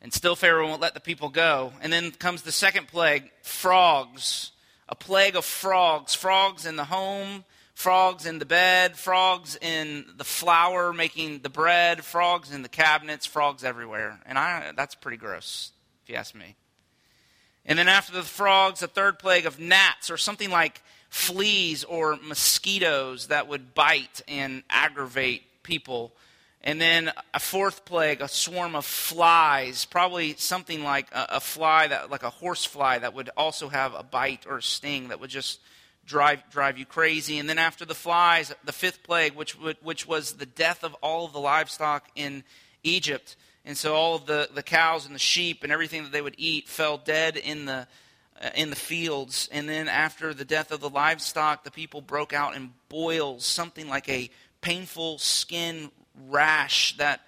And 0.00 0.12
still 0.12 0.34
Pharaoh 0.34 0.66
won't 0.66 0.82
let 0.82 0.94
the 0.94 1.00
people 1.00 1.28
go. 1.28 1.72
And 1.80 1.92
then 1.92 2.10
comes 2.10 2.42
the 2.42 2.50
second 2.50 2.88
plague 2.88 3.30
frogs. 3.42 4.50
A 4.88 4.96
plague 4.96 5.36
of 5.36 5.44
frogs. 5.44 6.12
Frogs 6.12 6.66
in 6.66 6.74
the 6.74 6.84
home, 6.84 7.44
frogs 7.74 8.26
in 8.26 8.38
the 8.38 8.46
bed, 8.46 8.96
frogs 8.96 9.56
in 9.60 10.06
the 10.16 10.24
flour 10.24 10.92
making 10.92 11.40
the 11.40 11.48
bread, 11.48 12.04
frogs 12.04 12.52
in 12.52 12.62
the 12.62 12.68
cabinets, 12.68 13.26
frogs 13.26 13.64
everywhere. 13.64 14.20
And 14.26 14.38
I, 14.38 14.72
that's 14.76 14.94
pretty 14.94 15.16
gross, 15.16 15.72
if 16.02 16.10
you 16.10 16.16
ask 16.16 16.34
me. 16.34 16.56
And 17.64 17.78
then 17.78 17.88
after 17.88 18.12
the 18.12 18.22
frogs, 18.22 18.82
a 18.82 18.88
third 18.88 19.18
plague 19.18 19.46
of 19.46 19.58
gnats 19.58 20.10
or 20.10 20.16
something 20.16 20.50
like 20.50 20.82
fleas 21.08 21.84
or 21.84 22.16
mosquitoes 22.16 23.28
that 23.28 23.46
would 23.48 23.74
bite 23.74 24.20
and 24.26 24.62
aggravate 24.68 25.42
people. 25.62 26.12
And 26.64 26.80
then 26.80 27.12
a 27.34 27.40
fourth 27.40 27.84
plague, 27.84 28.20
a 28.20 28.28
swarm 28.28 28.74
of 28.74 28.84
flies, 28.84 29.84
probably 29.84 30.34
something 30.36 30.82
like 30.82 31.08
a, 31.12 31.36
a 31.36 31.40
fly 31.40 31.88
that, 31.88 32.10
like 32.10 32.22
a 32.22 32.30
horse 32.30 32.64
fly, 32.64 32.98
that 32.98 33.14
would 33.14 33.30
also 33.36 33.68
have 33.68 33.94
a 33.94 34.02
bite 34.02 34.46
or 34.48 34.58
a 34.58 34.62
sting 34.62 35.08
that 35.08 35.20
would 35.20 35.30
just 35.30 35.60
drive, 36.06 36.42
drive 36.50 36.78
you 36.78 36.86
crazy. 36.86 37.38
And 37.38 37.48
then 37.48 37.58
after 37.58 37.84
the 37.84 37.94
flies, 37.94 38.54
the 38.64 38.72
fifth 38.72 39.02
plague, 39.02 39.34
which, 39.34 39.52
which 39.52 40.06
was 40.06 40.34
the 40.34 40.46
death 40.46 40.84
of 40.84 40.94
all 40.94 41.26
of 41.26 41.32
the 41.32 41.40
livestock 41.40 42.08
in 42.14 42.44
Egypt. 42.82 43.36
And 43.64 43.76
so 43.76 43.94
all 43.94 44.16
of 44.16 44.26
the, 44.26 44.48
the 44.52 44.62
cows 44.62 45.06
and 45.06 45.14
the 45.14 45.20
sheep 45.20 45.62
and 45.62 45.72
everything 45.72 46.02
that 46.02 46.12
they 46.12 46.22
would 46.22 46.34
eat 46.36 46.68
fell 46.68 46.98
dead 46.98 47.36
in 47.36 47.66
the, 47.66 47.86
uh, 48.42 48.50
in 48.54 48.70
the 48.70 48.76
fields. 48.76 49.48
And 49.52 49.68
then 49.68 49.88
after 49.88 50.34
the 50.34 50.44
death 50.44 50.72
of 50.72 50.80
the 50.80 50.90
livestock, 50.90 51.64
the 51.64 51.70
people 51.70 52.00
broke 52.00 52.32
out 52.32 52.56
in 52.56 52.72
boils, 52.88 53.44
something 53.44 53.88
like 53.88 54.08
a 54.08 54.30
painful 54.60 55.18
skin 55.18 55.90
rash 56.28 56.96
that 56.96 57.20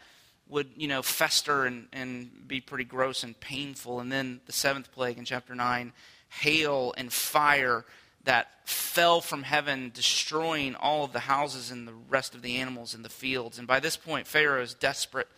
would, 0.49 0.69
you 0.77 0.89
know, 0.89 1.03
fester 1.03 1.65
and, 1.65 1.87
and 1.93 2.31
be 2.47 2.61
pretty 2.61 2.85
gross 2.85 3.23
and 3.23 3.39
painful. 3.41 4.01
And 4.01 4.11
then 4.11 4.41
the 4.47 4.53
seventh 4.53 4.93
plague 4.93 5.19
in 5.19 5.25
chapter 5.25 5.55
9, 5.55 5.93
hail 6.29 6.93
and 6.97 7.13
fire 7.13 7.85
that 8.25 8.49
fell 8.69 9.21
from 9.21 9.43
heaven, 9.43 9.91
destroying 9.95 10.75
all 10.75 11.05
of 11.05 11.13
the 11.13 11.21
houses 11.21 11.71
and 11.71 11.87
the 11.87 11.95
rest 12.09 12.35
of 12.35 12.43
the 12.43 12.57
animals 12.57 12.95
in 12.95 13.03
the 13.03 13.09
fields. 13.09 13.59
And 13.59 13.67
by 13.67 13.81
this 13.81 13.97
point, 13.97 14.27
Pharaoh 14.27 14.63
is 14.63 14.75
desperate 14.75 15.29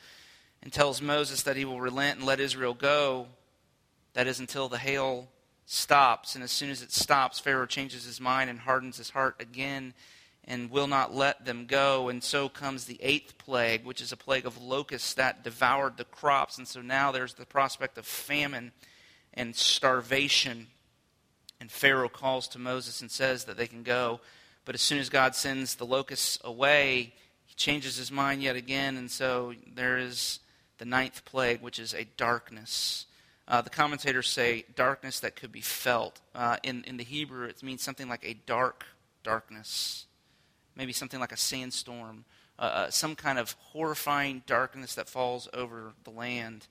and 0.62 0.72
tells 0.72 1.02
Moses 1.02 1.42
that 1.42 1.56
he 1.56 1.64
will 1.64 1.80
relent 1.80 2.18
and 2.18 2.26
let 2.26 2.40
Israel 2.40 2.74
go. 2.74 3.26
That 4.14 4.26
is 4.26 4.40
until 4.40 4.68
the 4.68 4.78
hail 4.78 5.28
stops. 5.66 6.34
And 6.34 6.44
as 6.44 6.50
soon 6.50 6.70
as 6.70 6.82
it 6.82 6.92
stops, 6.92 7.38
Pharaoh 7.38 7.66
changes 7.66 8.04
his 8.04 8.20
mind 8.20 8.48
and 8.48 8.60
hardens 8.60 8.96
his 8.96 9.10
heart 9.10 9.36
again 9.40 9.92
and 10.44 10.70
will 10.70 10.86
not 10.86 11.14
let 11.14 11.44
them 11.44 11.66
go. 11.66 12.08
And 12.08 12.22
so 12.22 12.48
comes 12.48 12.84
the 12.84 13.02
eighth 13.02 13.36
plague, 13.36 13.84
which 13.84 14.00
is 14.00 14.12
a 14.12 14.16
plague 14.16 14.46
of 14.46 14.62
locusts 14.62 15.14
that 15.14 15.42
devoured 15.42 15.96
the 15.96 16.04
crops. 16.04 16.56
And 16.56 16.68
so 16.68 16.80
now 16.80 17.10
there's 17.10 17.34
the 17.34 17.46
prospect 17.46 17.98
of 17.98 18.06
famine 18.06 18.70
and 19.34 19.56
starvation. 19.56 20.68
And 21.60 21.70
Pharaoh 21.70 22.08
calls 22.08 22.48
to 22.48 22.58
Moses 22.58 23.00
and 23.00 23.10
says 23.10 23.44
that 23.44 23.56
they 23.56 23.66
can 23.66 23.82
go. 23.82 24.20
But 24.64 24.74
as 24.74 24.82
soon 24.82 24.98
as 24.98 25.08
God 25.08 25.34
sends 25.34 25.76
the 25.76 25.86
locusts 25.86 26.38
away, 26.44 27.14
he 27.46 27.54
changes 27.54 27.96
his 27.96 28.10
mind 28.10 28.42
yet 28.42 28.56
again. 28.56 28.96
And 28.96 29.10
so 29.10 29.54
there 29.74 29.96
is 29.96 30.40
the 30.78 30.84
ninth 30.84 31.24
plague, 31.24 31.62
which 31.62 31.78
is 31.78 31.94
a 31.94 32.04
darkness. 32.16 33.06
Uh, 33.48 33.60
the 33.60 33.70
commentators 33.70 34.28
say 34.28 34.64
darkness 34.74 35.20
that 35.20 35.36
could 35.36 35.52
be 35.52 35.60
felt. 35.60 36.20
Uh, 36.34 36.56
in, 36.62 36.82
in 36.84 36.96
the 36.96 37.04
Hebrew, 37.04 37.46
it 37.46 37.62
means 37.62 37.82
something 37.82 38.08
like 38.08 38.24
a 38.24 38.34
dark 38.34 38.84
darkness, 39.22 40.06
maybe 40.74 40.92
something 40.92 41.20
like 41.20 41.32
a 41.32 41.36
sandstorm, 41.36 42.24
uh, 42.58 42.62
uh 42.62 42.90
some 42.90 43.14
kind 43.14 43.38
of 43.38 43.52
horrifying 43.72 44.42
darkness 44.46 44.94
that 44.96 45.08
falls 45.08 45.48
over 45.54 45.92
the 46.04 46.10
land. 46.10 46.66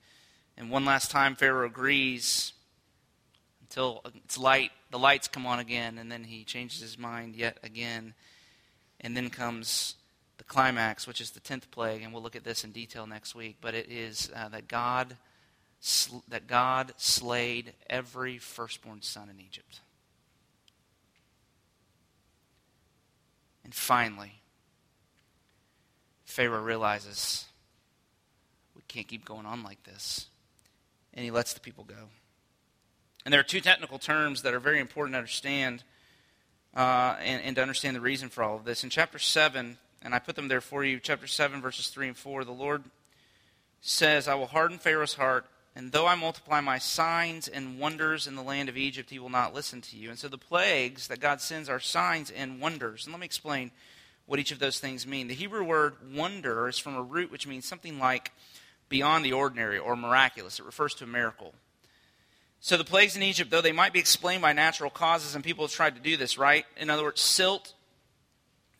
And 0.58 0.70
one 0.70 0.84
last 0.84 1.10
time, 1.10 1.34
Pharaoh 1.34 1.66
agrees 1.66 2.52
until 3.68 4.00
it's 4.24 4.38
light, 4.38 4.70
the 4.90 4.98
lights 4.98 5.26
come 5.26 5.44
on 5.44 5.58
again, 5.58 5.98
and 5.98 6.10
then 6.10 6.24
he 6.24 6.44
changes 6.44 6.80
his 6.80 6.96
mind 6.96 7.34
yet 7.34 7.58
again. 7.62 8.14
And 9.00 9.16
then 9.16 9.28
comes 9.28 9.96
the 10.38 10.44
climax, 10.44 11.06
which 11.06 11.20
is 11.20 11.32
the 11.32 11.40
tenth 11.40 11.70
plague, 11.70 12.02
and 12.02 12.12
we'll 12.12 12.22
look 12.22 12.36
at 12.36 12.44
this 12.44 12.64
in 12.64 12.70
detail 12.70 13.06
next 13.06 13.34
week. 13.34 13.56
But 13.60 13.74
it 13.74 13.90
is 13.90 14.30
uh, 14.34 14.48
that 14.48 14.68
God 14.68 15.16
that 16.28 16.46
God 16.46 16.94
slayed 16.96 17.74
every 17.90 18.38
firstborn 18.38 19.02
son 19.02 19.28
in 19.28 19.38
Egypt. 19.40 19.80
And 23.62 23.74
finally, 23.74 24.40
Pharaoh 26.24 26.62
realizes 26.62 27.44
we 28.74 28.82
can't 28.88 29.06
keep 29.06 29.24
going 29.24 29.44
on 29.44 29.62
like 29.62 29.82
this. 29.84 30.26
And 31.12 31.24
he 31.24 31.30
lets 31.30 31.52
the 31.52 31.60
people 31.60 31.84
go. 31.84 32.08
And 33.26 33.32
there 33.32 33.40
are 33.40 33.44
two 33.44 33.60
technical 33.60 33.98
terms 33.98 34.42
that 34.42 34.54
are 34.54 34.60
very 34.60 34.78
important 34.78 35.14
to 35.14 35.18
understand 35.18 35.82
uh, 36.76 37.16
and, 37.20 37.42
and 37.42 37.56
to 37.56 37.62
understand 37.62 37.96
the 37.96 38.00
reason 38.00 38.28
for 38.28 38.44
all 38.44 38.54
of 38.54 38.64
this. 38.64 38.84
In 38.84 38.90
chapter 38.90 39.18
7, 39.18 39.78
and 40.00 40.14
I 40.14 40.20
put 40.20 40.36
them 40.36 40.46
there 40.46 40.60
for 40.60 40.84
you, 40.84 41.00
chapter 41.00 41.26
7, 41.26 41.60
verses 41.60 41.88
3 41.88 42.06
and 42.06 42.16
4, 42.16 42.44
the 42.44 42.52
Lord 42.52 42.84
says, 43.80 44.28
I 44.28 44.36
will 44.36 44.46
harden 44.46 44.78
Pharaoh's 44.78 45.14
heart, 45.14 45.44
and 45.74 45.90
though 45.90 46.06
I 46.06 46.14
multiply 46.14 46.60
my 46.60 46.78
signs 46.78 47.48
and 47.48 47.80
wonders 47.80 48.28
in 48.28 48.36
the 48.36 48.44
land 48.44 48.68
of 48.68 48.76
Egypt, 48.76 49.10
he 49.10 49.18
will 49.18 49.28
not 49.28 49.52
listen 49.52 49.80
to 49.80 49.96
you. 49.96 50.08
And 50.08 50.18
so 50.20 50.28
the 50.28 50.38
plagues 50.38 51.08
that 51.08 51.18
God 51.18 51.40
sends 51.40 51.68
are 51.68 51.80
signs 51.80 52.30
and 52.30 52.60
wonders. 52.60 53.06
And 53.06 53.12
let 53.12 53.18
me 53.18 53.26
explain 53.26 53.72
what 54.26 54.38
each 54.38 54.52
of 54.52 54.60
those 54.60 54.78
things 54.78 55.04
mean. 55.04 55.26
The 55.26 55.34
Hebrew 55.34 55.64
word 55.64 55.96
wonder 56.14 56.68
is 56.68 56.78
from 56.78 56.94
a 56.94 57.02
root 57.02 57.32
which 57.32 57.48
means 57.48 57.64
something 57.64 57.98
like 57.98 58.30
beyond 58.88 59.24
the 59.24 59.32
ordinary 59.32 59.78
or 59.78 59.96
miraculous. 59.96 60.60
It 60.60 60.64
refers 60.64 60.94
to 60.94 61.04
a 61.04 61.08
miracle. 61.08 61.54
So 62.60 62.76
the 62.76 62.84
plagues 62.84 63.16
in 63.16 63.22
Egypt, 63.22 63.50
though 63.50 63.60
they 63.60 63.72
might 63.72 63.92
be 63.92 64.00
explained 64.00 64.42
by 64.42 64.52
natural 64.52 64.90
causes, 64.90 65.34
and 65.34 65.44
people 65.44 65.64
have 65.64 65.72
tried 65.72 65.94
to 65.94 66.00
do 66.00 66.16
this, 66.16 66.38
right? 66.38 66.64
In 66.76 66.90
other 66.90 67.04
words, 67.04 67.20
silt, 67.20 67.74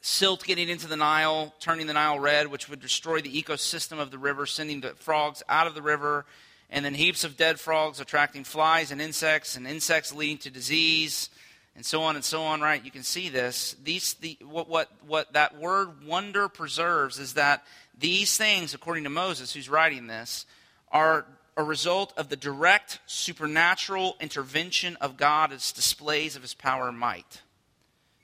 silt 0.00 0.44
getting 0.44 0.68
into 0.68 0.88
the 0.88 0.96
Nile, 0.96 1.54
turning 1.60 1.86
the 1.86 1.92
Nile 1.92 2.18
red, 2.18 2.48
which 2.48 2.68
would 2.68 2.80
destroy 2.80 3.20
the 3.20 3.42
ecosystem 3.42 3.98
of 3.98 4.10
the 4.10 4.18
river, 4.18 4.46
sending 4.46 4.80
the 4.80 4.94
frogs 4.94 5.42
out 5.48 5.66
of 5.66 5.74
the 5.74 5.82
river, 5.82 6.26
and 6.68 6.84
then 6.84 6.94
heaps 6.94 7.22
of 7.22 7.36
dead 7.36 7.60
frogs 7.60 8.00
attracting 8.00 8.44
flies 8.44 8.90
and 8.90 9.00
insects, 9.00 9.56
and 9.56 9.66
insects 9.66 10.12
leading 10.12 10.38
to 10.38 10.50
disease, 10.50 11.30
and 11.76 11.84
so 11.84 12.02
on 12.02 12.16
and 12.16 12.24
so 12.24 12.42
on, 12.42 12.60
right? 12.60 12.84
You 12.84 12.90
can 12.90 13.02
see 13.02 13.28
this. 13.28 13.76
These, 13.84 14.14
the, 14.14 14.38
what, 14.42 14.68
what, 14.68 14.90
what 15.06 15.32
that 15.34 15.58
word 15.58 16.04
wonder 16.04 16.48
preserves 16.48 17.18
is 17.18 17.34
that 17.34 17.64
these 17.96 18.36
things, 18.36 18.74
according 18.74 19.04
to 19.04 19.10
Moses, 19.10 19.52
who's 19.52 19.68
writing 19.68 20.06
this, 20.06 20.46
are 20.90 21.26
a 21.56 21.64
result 21.64 22.12
of 22.16 22.28
the 22.28 22.36
direct 22.36 23.00
supernatural 23.06 24.16
intervention 24.20 24.96
of 24.96 25.16
God 25.16 25.52
as 25.52 25.72
displays 25.72 26.36
of 26.36 26.42
his 26.42 26.54
power 26.54 26.88
and 26.88 26.98
might. 26.98 27.40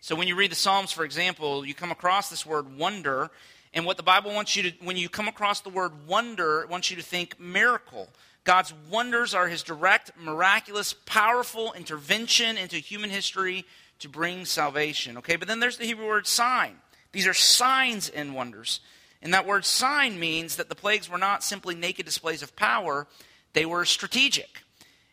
So 0.01 0.15
when 0.15 0.29
you 0.29 0.35
read 0.35 0.51
the 0.51 0.57
Psalms, 0.57 0.93
for 0.93 1.05
example, 1.05 1.65
you 1.65 1.75
come 1.75 1.93
across 1.93 2.29
this 2.29 2.45
word 2.45 2.77
wonder, 2.77 3.31
and 3.73 3.87
what 3.87 3.97
the 3.97 4.03
Bible 4.03 4.35
wants 4.35 4.55
you 4.57 4.65
to, 4.65 4.73
when 4.85 4.97
you 4.97 5.09
come 5.09 5.29
across 5.29 5.61
the 5.61 5.71
word 5.71 5.93
wonder, 6.07 6.61
it 6.61 6.69
wants 6.69 6.91
you 6.91 6.97
to 6.97 7.03
think 7.03 7.41
miracle. 7.41 8.09
God's 8.45 8.75
wonders 8.91 9.33
are 9.33 9.49
his 9.49 9.63
direct, 9.63 10.11
miraculous, 10.19 10.93
powerful 10.93 11.73
intervention 11.73 12.59
into 12.59 12.77
human 12.77 13.11
history 13.11 13.65
to 14.01 14.09
bring 14.09 14.45
salvation. 14.45 15.17
Okay, 15.19 15.37
but 15.37 15.47
then 15.47 15.61
there's 15.61 15.79
the 15.79 15.87
Hebrew 15.87 16.09
word 16.09 16.27
sign. 16.27 16.75
These 17.13 17.29
are 17.29 17.35
signs 17.35 18.09
and 18.09 18.35
wonders. 18.35 18.81
And 19.23 19.33
that 19.33 19.47
word 19.47 19.65
sign 19.65 20.19
means 20.19 20.57
that 20.57 20.69
the 20.69 20.75
plagues 20.75 21.09
were 21.09 21.19
not 21.19 21.45
simply 21.45 21.75
naked 21.75 22.05
displays 22.05 22.43
of 22.43 22.57
power, 22.57 23.07
they 23.53 23.65
were 23.65 23.85
strategic 23.85 24.63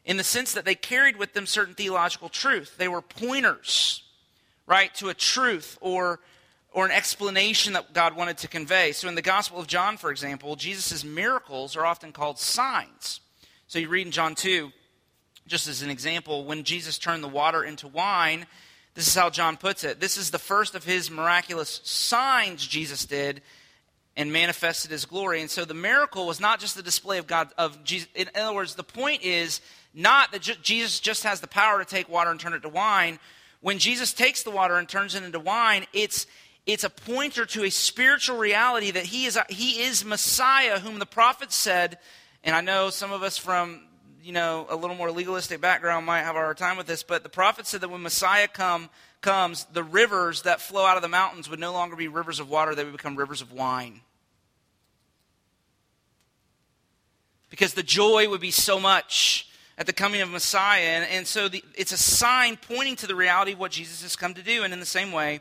in 0.05 0.17
the 0.17 0.23
sense 0.23 0.53
that 0.53 0.65
they 0.65 0.73
carried 0.73 1.17
with 1.17 1.33
them 1.33 1.45
certain 1.45 1.75
theological 1.75 2.29
truth. 2.29 2.77
They 2.77 2.87
were 2.87 3.01
pointers, 3.01 4.03
right, 4.65 4.93
to 4.95 5.09
a 5.09 5.13
truth 5.13 5.77
or, 5.81 6.19
or 6.71 6.85
an 6.85 6.91
explanation 6.91 7.73
that 7.73 7.93
God 7.93 8.15
wanted 8.15 8.39
to 8.39 8.47
convey. 8.47 8.91
So 8.91 9.07
in 9.07 9.13
the 9.13 9.21
Gospel 9.21 9.59
of 9.59 9.67
John, 9.67 9.97
for 9.97 10.09
example, 10.09 10.55
Jesus' 10.55 11.03
miracles 11.03 11.75
are 11.75 11.85
often 11.85 12.11
called 12.11 12.39
signs. 12.39 13.19
So 13.67 13.77
you 13.77 13.89
read 13.89 14.07
in 14.07 14.11
John 14.11 14.33
2, 14.33 14.71
just 15.45 15.67
as 15.67 15.83
an 15.83 15.91
example, 15.91 16.45
when 16.45 16.63
Jesus 16.63 16.97
turned 16.97 17.23
the 17.23 17.27
water 17.27 17.63
into 17.63 17.87
wine, 17.87 18.47
this 18.95 19.07
is 19.07 19.15
how 19.15 19.29
John 19.29 19.57
puts 19.57 19.83
it. 19.83 19.99
This 19.99 20.17
is 20.17 20.31
the 20.31 20.39
first 20.39 20.73
of 20.73 20.83
his 20.83 21.11
miraculous 21.11 21.81
signs 21.83 22.65
Jesus 22.65 23.05
did 23.05 23.41
and 24.19 24.33
manifested 24.33 24.91
his 24.91 25.05
glory. 25.05 25.39
And 25.39 25.49
so 25.49 25.63
the 25.63 25.73
miracle 25.73 26.27
was 26.27 26.41
not 26.41 26.59
just 26.59 26.75
the 26.75 26.83
display 26.83 27.19
of 27.19 27.25
God 27.25 27.53
of 27.57 27.85
Jesus. 27.85 28.09
In 28.13 28.27
other 28.35 28.53
words, 28.53 28.75
the 28.75 28.83
point 28.83 29.23
is 29.23 29.61
not 29.93 30.33
that 30.33 30.41
Jesus 30.61 30.99
just 30.99 31.23
has 31.23 31.39
the 31.39 31.47
power 31.47 31.79
to 31.79 31.85
take 31.85 32.09
water 32.09 32.29
and 32.29 32.37
turn 32.37 32.51
it 32.51 32.63
to 32.63 32.69
wine. 32.69 33.17
When 33.61 33.79
Jesus 33.79 34.11
takes 34.11 34.43
the 34.43 34.51
water 34.51 34.75
and 34.75 34.89
turns 34.89 35.15
it 35.15 35.23
into 35.23 35.39
wine, 35.39 35.85
it's 35.93 36.27
it's 36.65 36.83
a 36.83 36.89
pointer 36.89 37.45
to 37.45 37.63
a 37.63 37.69
spiritual 37.69 38.37
reality 38.37 38.91
that 38.91 39.05
he 39.05 39.23
is 39.23 39.39
he 39.47 39.83
is 39.83 40.03
Messiah, 40.03 40.79
whom 40.79 40.99
the 40.99 41.05
prophets 41.05 41.55
said. 41.55 41.97
And 42.43 42.53
I 42.53 42.59
know 42.59 42.89
some 42.89 43.13
of 43.13 43.23
us 43.23 43.37
from 43.37 43.83
you 44.21 44.33
know 44.33 44.67
a 44.69 44.75
little 44.75 44.97
more 44.97 45.11
legalistic 45.11 45.61
background 45.61 46.05
might 46.05 46.23
have 46.23 46.35
a 46.35 46.39
hard 46.39 46.57
time 46.57 46.75
with 46.75 46.87
this, 46.87 47.03
but 47.03 47.23
the 47.23 47.29
prophet 47.29 47.67
said 47.67 47.79
that 47.79 47.89
when 47.89 48.01
Messiah 48.01 48.49
come 48.49 48.89
comes, 49.21 49.63
the 49.71 49.83
rivers 49.83 50.41
that 50.41 50.59
flow 50.59 50.85
out 50.85 50.97
of 50.97 51.03
the 51.03 51.07
mountains 51.07 51.49
would 51.49 51.59
no 51.59 51.71
longer 51.71 51.95
be 51.95 52.09
rivers 52.09 52.41
of 52.41 52.49
water; 52.49 52.75
they 52.75 52.83
would 52.83 52.91
become 52.91 53.15
rivers 53.15 53.41
of 53.41 53.53
wine. 53.53 54.01
Because 57.49 57.73
the 57.73 57.83
joy 57.83 58.29
would 58.29 58.41
be 58.41 58.51
so 58.51 58.79
much 58.79 59.49
at 59.77 59.85
the 59.85 59.93
coming 59.93 60.21
of 60.21 60.29
Messiah. 60.29 60.81
And, 60.81 61.09
and 61.09 61.27
so 61.27 61.47
the, 61.47 61.63
it's 61.75 61.91
a 61.91 61.97
sign 61.97 62.57
pointing 62.57 62.95
to 62.97 63.07
the 63.07 63.15
reality 63.15 63.53
of 63.53 63.59
what 63.59 63.71
Jesus 63.71 64.01
has 64.03 64.15
come 64.15 64.33
to 64.33 64.43
do. 64.43 64.63
And 64.63 64.73
in 64.73 64.79
the 64.79 64.85
same 64.85 65.11
way, 65.11 65.39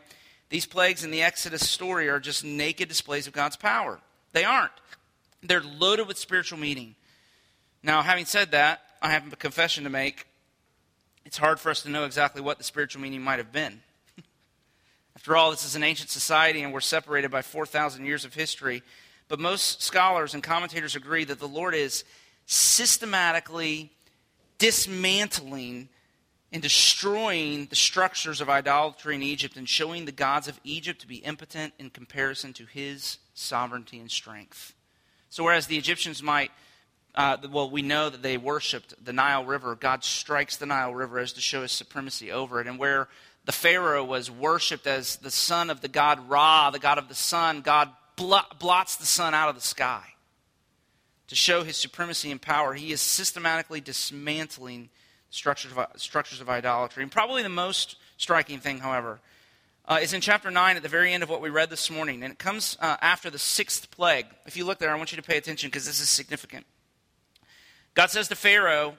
these 0.49 0.65
plagues 0.65 1.03
in 1.03 1.11
the 1.11 1.21
Exodus 1.21 1.69
story 1.69 2.09
are 2.09 2.19
just 2.19 2.43
naked 2.43 2.89
displays 2.89 3.27
of 3.27 3.33
God's 3.33 3.57
power. 3.57 3.99
They 4.31 4.43
aren't, 4.43 4.71
they're 5.43 5.61
loaded 5.61 6.07
with 6.07 6.17
spiritual 6.17 6.57
meaning. 6.57 6.95
Now, 7.83 8.01
having 8.01 8.25
said 8.25 8.51
that, 8.51 8.81
I 9.01 9.11
have 9.11 9.31
a 9.31 9.35
confession 9.35 9.83
to 9.83 9.89
make. 9.89 10.25
It's 11.25 11.37
hard 11.37 11.59
for 11.59 11.69
us 11.69 11.83
to 11.83 11.89
know 11.89 12.05
exactly 12.05 12.41
what 12.41 12.57
the 12.57 12.63
spiritual 12.63 13.01
meaning 13.01 13.21
might 13.21 13.37
have 13.37 13.51
been. 13.51 13.81
After 15.15 15.35
all, 15.35 15.51
this 15.51 15.65
is 15.65 15.75
an 15.75 15.83
ancient 15.83 16.09
society, 16.09 16.61
and 16.63 16.73
we're 16.73 16.81
separated 16.81 17.29
by 17.29 17.41
4,000 17.41 18.05
years 18.05 18.25
of 18.25 18.33
history. 18.33 18.83
But 19.29 19.39
most 19.39 19.83
scholars 19.83 20.33
and 20.33 20.43
commentators 20.43 20.95
agree 20.95 21.23
that 21.23 21.39
the 21.39 21.47
Lord 21.47 21.75
is 21.75 22.03
systematically 22.47 23.91
dismantling 24.57 25.87
and 26.51 26.63
destroying 26.63 27.67
the 27.67 27.75
structures 27.75 28.41
of 28.41 28.49
idolatry 28.49 29.13
in 29.13 29.21
Egypt 29.21 29.55
and 29.55 29.69
showing 29.69 30.05
the 30.05 30.11
gods 30.11 30.47
of 30.47 30.59
Egypt 30.63 30.99
to 31.01 31.07
be 31.07 31.17
impotent 31.17 31.73
in 31.77 31.91
comparison 31.91 32.53
to 32.53 32.65
his 32.65 33.19
sovereignty 33.35 33.99
and 33.99 34.09
strength. 34.09 34.73
So, 35.29 35.43
whereas 35.43 35.67
the 35.67 35.77
Egyptians 35.77 36.23
might, 36.23 36.49
uh, 37.13 37.37
well, 37.51 37.69
we 37.69 37.83
know 37.83 38.09
that 38.09 38.23
they 38.23 38.35
worshiped 38.35 38.95
the 39.05 39.13
Nile 39.13 39.45
River, 39.45 39.75
God 39.75 40.03
strikes 40.03 40.57
the 40.57 40.65
Nile 40.65 40.95
River 40.95 41.19
as 41.19 41.33
to 41.33 41.41
show 41.41 41.61
his 41.61 41.71
supremacy 41.71 42.31
over 42.31 42.59
it. 42.59 42.65
And 42.65 42.79
where 42.79 43.09
the 43.45 43.51
Pharaoh 43.51 44.03
was 44.03 44.31
worshiped 44.31 44.87
as 44.87 45.17
the 45.17 45.29
son 45.29 45.69
of 45.69 45.81
the 45.81 45.87
god 45.87 46.27
Ra, 46.27 46.71
the 46.71 46.79
god 46.79 46.97
of 46.97 47.09
the 47.09 47.15
sun, 47.15 47.61
God 47.61 47.91
blots 48.19 48.95
the 48.97 49.05
sun 49.05 49.33
out 49.33 49.49
of 49.49 49.55
the 49.55 49.61
sky 49.61 50.03
to 51.27 51.35
show 51.35 51.63
his 51.63 51.77
supremacy 51.77 52.31
and 52.31 52.41
power. 52.41 52.73
He 52.73 52.91
is 52.91 53.01
systematically 53.01 53.81
dismantling 53.81 54.89
structures 55.29 55.71
of, 55.75 55.85
structures 55.95 56.41
of 56.41 56.49
idolatry. 56.49 57.03
And 57.03 57.11
probably 57.11 57.43
the 57.43 57.49
most 57.49 57.95
striking 58.17 58.59
thing, 58.59 58.79
however, 58.79 59.19
uh, 59.87 59.99
is 60.01 60.13
in 60.13 60.21
chapter 60.21 60.51
9 60.51 60.75
at 60.75 60.83
the 60.83 60.89
very 60.89 61.13
end 61.13 61.23
of 61.23 61.29
what 61.29 61.41
we 61.41 61.49
read 61.49 61.69
this 61.69 61.89
morning. 61.89 62.23
And 62.23 62.31
it 62.33 62.39
comes 62.39 62.77
uh, 62.79 62.97
after 63.01 63.29
the 63.29 63.39
sixth 63.39 63.89
plague. 63.91 64.25
If 64.45 64.57
you 64.57 64.65
look 64.65 64.79
there, 64.79 64.91
I 64.91 64.97
want 64.97 65.11
you 65.11 65.17
to 65.17 65.23
pay 65.23 65.37
attention 65.37 65.69
because 65.69 65.85
this 65.85 65.99
is 65.99 66.09
significant. 66.09 66.65
God 67.93 68.09
says 68.09 68.27
to 68.27 68.35
Pharaoh, 68.35 68.95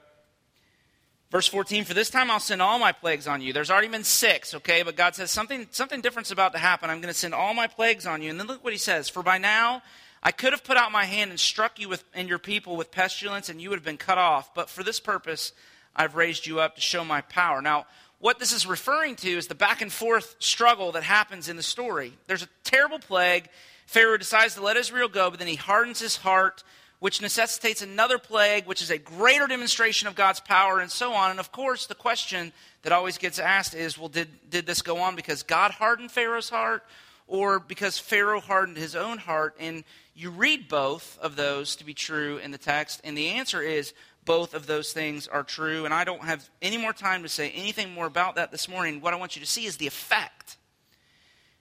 Verse 1.30 1.46
14, 1.46 1.84
for 1.84 1.94
this 1.94 2.10
time 2.10 2.30
I'll 2.30 2.40
send 2.40 2.60
all 2.60 2.78
my 2.78 2.92
plagues 2.92 3.28
on 3.28 3.40
you. 3.40 3.52
There's 3.52 3.70
already 3.70 3.88
been 3.88 4.02
six, 4.02 4.52
okay? 4.54 4.82
But 4.82 4.96
God 4.96 5.14
says 5.14 5.30
something, 5.30 5.68
something 5.70 6.00
different's 6.00 6.32
about 6.32 6.52
to 6.52 6.58
happen. 6.58 6.90
I'm 6.90 7.00
going 7.00 7.12
to 7.12 7.18
send 7.18 7.34
all 7.34 7.54
my 7.54 7.68
plagues 7.68 8.04
on 8.04 8.20
you. 8.20 8.30
And 8.30 8.40
then 8.40 8.48
look 8.48 8.64
what 8.64 8.72
he 8.72 8.78
says. 8.78 9.08
For 9.08 9.22
by 9.22 9.38
now 9.38 9.82
I 10.22 10.32
could 10.32 10.52
have 10.52 10.64
put 10.64 10.76
out 10.76 10.90
my 10.90 11.04
hand 11.04 11.30
and 11.30 11.38
struck 11.38 11.78
you 11.78 11.88
with, 11.88 12.02
and 12.14 12.28
your 12.28 12.40
people 12.40 12.76
with 12.76 12.90
pestilence, 12.90 13.48
and 13.48 13.62
you 13.62 13.70
would 13.70 13.78
have 13.78 13.84
been 13.84 13.96
cut 13.96 14.18
off. 14.18 14.52
But 14.54 14.68
for 14.68 14.82
this 14.82 14.98
purpose 14.98 15.52
I've 15.94 16.16
raised 16.16 16.46
you 16.46 16.60
up 16.60 16.74
to 16.74 16.80
show 16.80 17.04
my 17.04 17.20
power. 17.20 17.62
Now, 17.62 17.86
what 18.18 18.38
this 18.38 18.52
is 18.52 18.66
referring 18.66 19.16
to 19.16 19.30
is 19.30 19.46
the 19.46 19.54
back 19.54 19.80
and 19.80 19.92
forth 19.92 20.36
struggle 20.40 20.92
that 20.92 21.02
happens 21.04 21.48
in 21.48 21.56
the 21.56 21.62
story. 21.62 22.12
There's 22.26 22.42
a 22.42 22.48
terrible 22.64 22.98
plague. 22.98 23.48
Pharaoh 23.86 24.18
decides 24.18 24.54
to 24.54 24.62
let 24.62 24.76
Israel 24.76 25.08
go, 25.08 25.30
but 25.30 25.38
then 25.38 25.48
he 25.48 25.56
hardens 25.56 26.00
his 26.00 26.16
heart 26.16 26.62
which 27.00 27.20
necessitates 27.20 27.82
another 27.82 28.18
plague, 28.18 28.66
which 28.66 28.82
is 28.82 28.90
a 28.90 28.98
greater 28.98 29.46
demonstration 29.46 30.06
of 30.06 30.14
God's 30.14 30.40
power, 30.40 30.80
and 30.80 30.90
so 30.90 31.12
on. 31.12 31.30
And 31.30 31.40
of 31.40 31.50
course, 31.50 31.86
the 31.86 31.94
question 31.94 32.52
that 32.82 32.92
always 32.92 33.18
gets 33.18 33.38
asked 33.38 33.74
is 33.74 33.98
well, 33.98 34.08
did, 34.08 34.28
did 34.48 34.66
this 34.66 34.82
go 34.82 34.98
on 34.98 35.16
because 35.16 35.42
God 35.42 35.72
hardened 35.72 36.12
Pharaoh's 36.12 36.50
heart, 36.50 36.84
or 37.26 37.58
because 37.58 37.98
Pharaoh 37.98 38.40
hardened 38.40 38.76
his 38.76 38.94
own 38.94 39.18
heart? 39.18 39.56
And 39.58 39.82
you 40.14 40.30
read 40.30 40.68
both 40.68 41.18
of 41.20 41.36
those 41.36 41.76
to 41.76 41.84
be 41.84 41.94
true 41.94 42.36
in 42.38 42.50
the 42.50 42.58
text, 42.58 43.00
and 43.02 43.16
the 43.16 43.28
answer 43.30 43.62
is 43.62 43.94
both 44.26 44.52
of 44.52 44.66
those 44.66 44.92
things 44.92 45.26
are 45.26 45.42
true. 45.42 45.86
And 45.86 45.94
I 45.94 46.04
don't 46.04 46.22
have 46.22 46.48
any 46.60 46.76
more 46.76 46.92
time 46.92 47.22
to 47.22 47.28
say 47.28 47.50
anything 47.50 47.94
more 47.94 48.06
about 48.06 48.34
that 48.34 48.52
this 48.52 48.68
morning. 48.68 49.00
What 49.00 49.14
I 49.14 49.16
want 49.16 49.36
you 49.36 49.40
to 49.40 49.48
see 49.48 49.64
is 49.64 49.78
the 49.78 49.86
effect. 49.86 50.58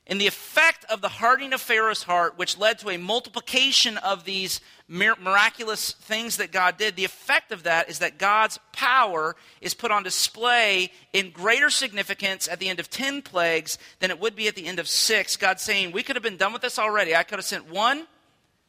And 0.09 0.19
the 0.19 0.25
effect 0.25 0.85
of 0.85 1.01
the 1.01 1.07
hardening 1.07 1.53
of 1.53 1.61
Pharaoh's 1.61 2.01
heart, 2.01 2.35
which 2.35 2.57
led 2.57 2.79
to 2.79 2.89
a 2.89 2.97
multiplication 2.97 3.97
of 3.97 4.23
these 4.23 4.59
miraculous 4.87 5.91
things 5.91 6.37
that 6.37 6.51
God 6.51 6.77
did, 6.77 6.95
the 6.95 7.05
effect 7.05 7.51
of 7.51 7.61
that 7.63 7.89
is 7.89 7.99
that 7.99 8.17
God's 8.17 8.57
power 8.71 9.35
is 9.61 9.75
put 9.75 9.91
on 9.91 10.01
display 10.01 10.91
in 11.13 11.29
greater 11.29 11.69
significance 11.69 12.47
at 12.47 12.57
the 12.57 12.69
end 12.69 12.79
of 12.79 12.89
10 12.89 13.21
plagues 13.21 13.77
than 13.99 14.09
it 14.09 14.19
would 14.19 14.35
be 14.35 14.47
at 14.47 14.55
the 14.55 14.65
end 14.65 14.79
of 14.79 14.87
six. 14.87 15.37
God 15.37 15.59
saying, 15.59 15.91
We 15.91 16.01
could 16.01 16.15
have 16.15 16.23
been 16.23 16.37
done 16.37 16.53
with 16.53 16.63
this 16.63 16.79
already. 16.79 17.15
I 17.15 17.21
could 17.21 17.37
have 17.37 17.45
sent 17.45 17.69
one, 17.69 18.07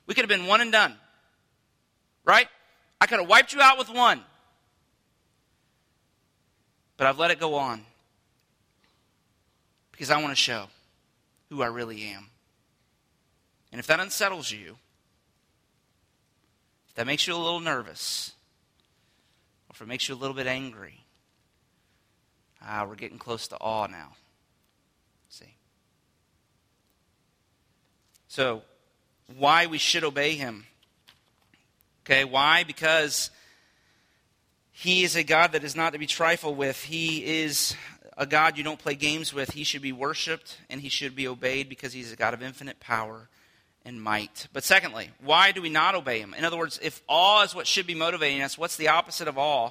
we 0.07 0.12
could 0.12 0.22
have 0.22 0.29
been 0.29 0.46
one 0.46 0.61
and 0.61 0.70
done. 0.70 0.94
Right? 2.22 2.48
I 3.00 3.07
could 3.07 3.18
have 3.18 3.29
wiped 3.31 3.55
you 3.55 3.62
out 3.62 3.79
with 3.79 3.88
one. 3.88 4.20
But 6.98 7.07
I've 7.07 7.18
let 7.18 7.31
it 7.31 7.40
go 7.40 7.55
on 7.55 7.81
because 9.90 10.11
I 10.11 10.20
want 10.20 10.33
to 10.33 10.37
show 10.37 10.66
who 11.50 11.62
I 11.62 11.66
really 11.66 12.02
am. 12.04 12.26
And 13.72 13.78
if 13.78 13.86
that 13.88 14.00
unsettles 14.00 14.50
you, 14.50 14.76
if 16.88 16.94
that 16.94 17.06
makes 17.06 17.26
you 17.26 17.34
a 17.34 17.36
little 17.36 17.60
nervous, 17.60 18.32
or 19.68 19.74
if 19.74 19.82
it 19.82 19.88
makes 19.88 20.08
you 20.08 20.14
a 20.14 20.16
little 20.16 20.34
bit 20.34 20.46
angry, 20.46 21.04
ah, 22.62 22.86
we're 22.88 22.94
getting 22.94 23.18
close 23.18 23.48
to 23.48 23.56
awe 23.56 23.86
now. 23.86 24.12
See? 25.28 25.54
So, 28.28 28.62
why 29.36 29.66
we 29.66 29.78
should 29.78 30.04
obey 30.04 30.34
him. 30.34 30.66
Okay, 32.04 32.24
why? 32.24 32.64
Because 32.64 33.30
he 34.72 35.04
is 35.04 35.14
a 35.14 35.22
God 35.22 35.52
that 35.52 35.62
is 35.62 35.76
not 35.76 35.92
to 35.92 35.98
be 35.98 36.06
trifled 36.06 36.56
with. 36.56 36.82
He 36.82 37.42
is 37.42 37.76
a 38.20 38.26
God 38.26 38.59
you 38.59 38.62
don't 38.62 38.78
play 38.78 38.94
games 38.94 39.33
with. 39.33 39.52
He 39.52 39.64
should 39.64 39.80
be 39.80 39.92
worshiped 39.92 40.59
and 40.68 40.83
he 40.83 40.90
should 40.90 41.16
be 41.16 41.26
obeyed 41.26 41.70
because 41.70 41.94
he's 41.94 42.12
a 42.12 42.16
God 42.16 42.35
of 42.35 42.42
infinite 42.42 42.78
power 42.78 43.30
and 43.83 44.00
might. 44.00 44.46
But 44.52 44.62
secondly, 44.62 45.09
why 45.24 45.52
do 45.52 45.62
we 45.62 45.70
not 45.70 45.94
obey 45.94 46.20
him? 46.20 46.35
In 46.35 46.44
other 46.44 46.59
words, 46.59 46.78
if 46.83 47.00
awe 47.09 47.42
is 47.42 47.54
what 47.54 47.66
should 47.66 47.87
be 47.87 47.94
motivating 47.94 48.42
us, 48.42 48.59
what's 48.59 48.76
the 48.76 48.88
opposite 48.88 49.26
of 49.26 49.38
awe? 49.38 49.70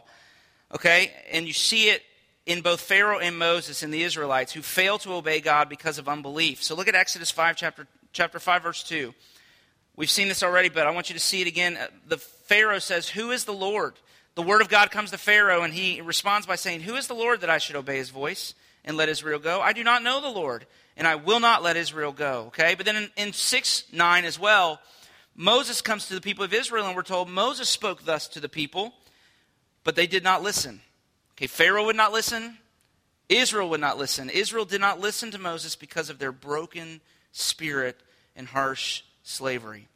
Okay? 0.73 1.12
And 1.31 1.45
you 1.45 1.53
see 1.53 1.89
it 1.89 2.01
in 2.47 2.62
both 2.62 2.81
Pharaoh 2.81 3.19
and 3.19 3.38
Moses 3.38 3.83
and 3.83 3.93
the 3.93 4.01
Israelites 4.01 4.51
who 4.51 4.63
fail 4.63 4.97
to 4.97 5.13
obey 5.13 5.41
God 5.41 5.69
because 5.69 5.99
of 5.99 6.09
unbelief. 6.09 6.63
So 6.63 6.73
look 6.73 6.88
at 6.88 6.95
Exodus 6.95 7.29
5 7.29 7.55
chapter 7.55 7.85
chapter 8.13 8.39
5 8.39 8.63
verse 8.63 8.83
2. 8.83 9.13
We've 9.95 10.09
seen 10.09 10.27
this 10.27 10.41
already, 10.41 10.69
but 10.69 10.88
I 10.88 10.91
want 10.91 11.12
you 11.12 11.13
to 11.13 11.19
see 11.19 11.41
it 11.41 11.47
again. 11.47 11.77
The 12.07 12.17
Pharaoh 12.17 12.79
says, 12.79 13.09
"Who 13.09 13.29
is 13.29 13.45
the 13.45 13.53
Lord?" 13.53 13.93
The 14.39 14.45
word 14.45 14.62
of 14.62 14.69
God 14.69 14.89
comes 14.89 15.12
to 15.12 15.17
Pharaoh 15.17 15.63
and 15.63 15.73
he 15.73 15.99
responds 15.99 16.47
by 16.47 16.56
saying, 16.56 16.80
"Who 16.84 16.95
is 16.95 17.08
the 17.08 17.13
Lord 17.13 17.41
that 17.41 17.49
I 17.49 17.58
should 17.58 17.75
obey 17.75 17.97
his 17.97 18.10
voice 18.10 18.54
and 18.86 18.95
let 18.95 19.10
Israel 19.10 19.38
go? 19.38 19.60
I 19.60 19.73
do 19.73 19.84
not 19.84 20.02
know 20.02 20.21
the 20.21 20.30
Lord." 20.30 20.65
and 20.99 21.08
I 21.08 21.15
will 21.15 21.39
not 21.39 21.63
let 21.63 21.78
Israel 21.78 22.12
go. 22.12 22.45
Okay? 22.47 22.75
But 22.75 22.86
then 22.86 22.95
in, 22.97 23.10
in 23.15 23.34
6 23.34 23.86
9 23.91 24.25
as 24.25 24.38
well, 24.38 24.82
Moses 25.34 25.82
comes 25.82 26.08
to 26.08 26.13
the 26.13 26.21
people 26.21 26.43
of 26.43 26.54
Israel, 26.54 26.86
and 26.86 26.95
we're 26.95 27.04
told 27.04 27.30
Moses 27.30 27.69
spoke 27.69 28.04
thus 28.04 28.28
to 28.28 28.41
the 28.41 28.49
people, 28.49 28.93
but 29.86 29.95
they 29.95 30.06
did 30.06 30.23
not 30.23 30.43
listen. 30.43 30.82
Okay, 31.36 31.47
Pharaoh 31.47 31.86
would 31.86 31.95
not 31.95 32.12
listen. 32.12 32.58
Israel 33.30 33.69
would 33.69 33.80
not 33.80 33.97
listen. 33.97 34.30
Israel 34.30 34.65
did 34.65 34.82
not 34.82 34.99
listen 34.99 35.32
to 35.32 35.38
Moses 35.38 35.78
because 35.78 36.10
of 36.10 36.19
their 36.19 36.34
broken 36.34 36.99
spirit 37.32 37.97
and 38.36 38.47
harsh 38.47 39.04
slavery. 39.23 39.88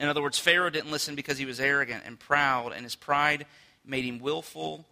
In 0.00 0.08
other 0.08 0.22
words, 0.22 0.38
Pharaoh 0.38 0.70
didn't 0.70 0.90
listen 0.90 1.14
because 1.14 1.36
he 1.36 1.44
was 1.44 1.60
arrogant 1.60 2.04
and 2.06 2.18
proud, 2.18 2.72
and 2.72 2.84
his 2.84 2.96
pride 2.96 3.44
made 3.84 4.04
him 4.04 4.18
willful 4.18 4.86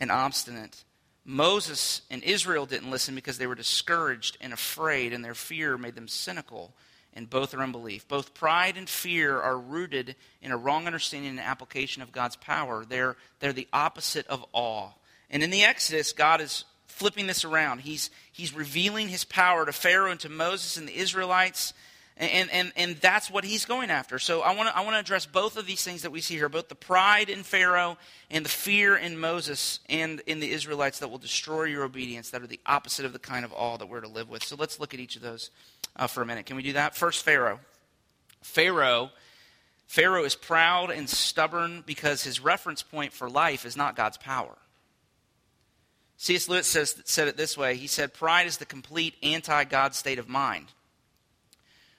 and 0.00 0.10
obstinate. 0.10 0.84
Moses 1.24 2.02
and 2.10 2.22
Israel 2.24 2.66
didn't 2.66 2.90
listen 2.90 3.14
because 3.14 3.38
they 3.38 3.46
were 3.46 3.54
discouraged 3.54 4.36
and 4.40 4.52
afraid, 4.52 5.12
and 5.12 5.24
their 5.24 5.34
fear 5.34 5.78
made 5.78 5.94
them 5.94 6.08
cynical, 6.08 6.74
and 7.14 7.30
both 7.30 7.54
are 7.54 7.62
unbelief. 7.62 8.08
Both 8.08 8.34
pride 8.34 8.76
and 8.76 8.88
fear 8.88 9.40
are 9.40 9.56
rooted 9.56 10.16
in 10.42 10.50
a 10.50 10.56
wrong 10.56 10.86
understanding 10.86 11.30
and 11.30 11.40
application 11.40 12.02
of 12.02 12.10
God's 12.10 12.36
power. 12.36 12.84
They're, 12.84 13.16
they're 13.38 13.52
the 13.52 13.68
opposite 13.72 14.26
of 14.26 14.44
awe. 14.52 14.90
And 15.30 15.42
in 15.42 15.50
the 15.50 15.64
Exodus, 15.64 16.12
God 16.12 16.40
is 16.40 16.64
flipping 16.86 17.28
this 17.28 17.44
around. 17.44 17.82
He's, 17.82 18.10
he's 18.32 18.52
revealing 18.52 19.08
his 19.08 19.24
power 19.24 19.64
to 19.64 19.72
Pharaoh 19.72 20.10
and 20.10 20.20
to 20.20 20.28
Moses 20.28 20.76
and 20.76 20.88
the 20.88 20.96
Israelites 20.96 21.74
and, 22.18 22.50
and, 22.50 22.72
and 22.76 22.96
that's 22.96 23.30
what 23.30 23.44
he's 23.44 23.64
going 23.64 23.90
after. 23.90 24.18
So 24.18 24.40
I 24.40 24.54
want 24.54 24.68
to 24.68 24.76
I 24.76 24.80
wanna 24.80 24.98
address 24.98 25.24
both 25.24 25.56
of 25.56 25.66
these 25.66 25.82
things 25.82 26.02
that 26.02 26.10
we 26.10 26.20
see 26.20 26.34
here 26.34 26.48
both 26.48 26.68
the 26.68 26.74
pride 26.74 27.30
in 27.30 27.44
Pharaoh 27.44 27.96
and 28.28 28.44
the 28.44 28.50
fear 28.50 28.96
in 28.96 29.18
Moses 29.18 29.78
and 29.88 30.20
in 30.26 30.40
the 30.40 30.50
Israelites 30.50 30.98
that 30.98 31.08
will 31.08 31.18
destroy 31.18 31.64
your 31.64 31.84
obedience, 31.84 32.30
that 32.30 32.42
are 32.42 32.48
the 32.48 32.60
opposite 32.66 33.04
of 33.04 33.12
the 33.12 33.20
kind 33.20 33.44
of 33.44 33.52
awe 33.52 33.76
that 33.76 33.88
we're 33.88 34.00
to 34.00 34.08
live 34.08 34.28
with. 34.28 34.42
So 34.42 34.56
let's 34.56 34.80
look 34.80 34.94
at 34.94 35.00
each 35.00 35.14
of 35.14 35.22
those 35.22 35.50
uh, 35.94 36.08
for 36.08 36.22
a 36.22 36.26
minute. 36.26 36.46
Can 36.46 36.56
we 36.56 36.62
do 36.62 36.72
that? 36.72 36.96
First, 36.96 37.24
Pharaoh. 37.24 37.60
Pharaoh. 38.42 39.10
Pharaoh 39.86 40.24
is 40.24 40.34
proud 40.34 40.90
and 40.90 41.08
stubborn 41.08 41.82
because 41.86 42.22
his 42.24 42.40
reference 42.40 42.82
point 42.82 43.12
for 43.12 43.30
life 43.30 43.64
is 43.64 43.76
not 43.76 43.96
God's 43.96 44.18
power. 44.18 44.56
C.S. 46.18 46.48
Lewis 46.48 46.66
says, 46.66 47.00
said 47.04 47.28
it 47.28 47.36
this 47.36 47.56
way 47.56 47.76
He 47.76 47.86
said, 47.86 48.12
Pride 48.12 48.48
is 48.48 48.58
the 48.58 48.66
complete 48.66 49.14
anti 49.22 49.64
God 49.64 49.94
state 49.94 50.18
of 50.18 50.28
mind. 50.28 50.66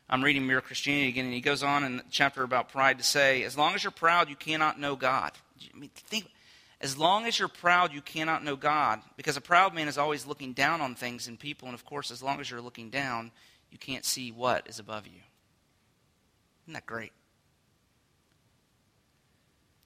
I'm 0.09 0.23
reading 0.23 0.47
Mere 0.47 0.61
Christianity 0.61 1.09
again, 1.09 1.25
and 1.25 1.33
he 1.33 1.41
goes 1.41 1.61
on 1.61 1.83
in 1.83 1.97
the 1.97 2.03
chapter 2.09 2.41
about 2.41 2.69
pride 2.69 2.97
to 2.97 3.03
say, 3.03 3.43
as 3.43 3.55
long 3.55 3.75
as 3.75 3.83
you're 3.83 3.91
proud, 3.91 4.27
you 4.27 4.35
cannot 4.35 4.79
know 4.79 4.95
God. 4.95 5.33
I 5.61 5.77
mean, 5.77 5.91
think, 5.93 6.27
as 6.81 6.97
long 6.97 7.25
as 7.27 7.37
you're 7.37 7.47
proud, 7.47 7.93
you 7.93 8.01
cannot 8.01 8.43
know 8.43 8.55
God, 8.55 9.01
because 9.17 9.37
a 9.37 9.41
proud 9.41 9.75
man 9.75 9.87
is 9.87 9.99
always 9.99 10.25
looking 10.25 10.53
down 10.53 10.81
on 10.81 10.95
things 10.95 11.27
and 11.27 11.39
people, 11.39 11.67
and 11.67 11.75
of 11.75 11.85
course, 11.85 12.09
as 12.09 12.23
long 12.23 12.39
as 12.39 12.49
you're 12.49 12.61
looking 12.61 12.89
down, 12.89 13.31
you 13.69 13.77
can't 13.77 14.03
see 14.03 14.31
what 14.31 14.67
is 14.67 14.79
above 14.79 15.05
you. 15.05 15.21
Isn't 16.65 16.73
that 16.73 16.87
great? 16.87 17.11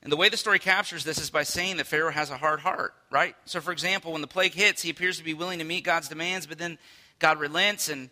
And 0.04 0.12
the 0.12 0.18
way 0.18 0.30
the 0.30 0.38
story 0.38 0.60
captures 0.60 1.04
this 1.04 1.18
is 1.18 1.30
by 1.30 1.44
saying 1.44 1.78
that 1.78 1.88
Pharaoh 1.88 2.12
has 2.12 2.30
a 2.30 2.38
hard 2.38 2.62
heart, 2.62 2.94
right? 3.10 3.36
So, 3.46 3.60
for 3.60 3.72
example, 3.72 4.14
when 4.14 4.22
the 4.22 4.28
plague 4.28 4.54
hits, 4.54 4.82
he 4.82 4.90
appears 4.90 5.18
to 5.18 5.24
be 5.24 5.34
willing 5.34 5.60
to 5.60 5.66
meet 5.66 5.84
God's 5.84 6.10
demands, 6.10 6.46
but 6.46 6.58
then 6.58 6.78
God 7.20 7.40
relents 7.40 7.90
and 7.90 8.10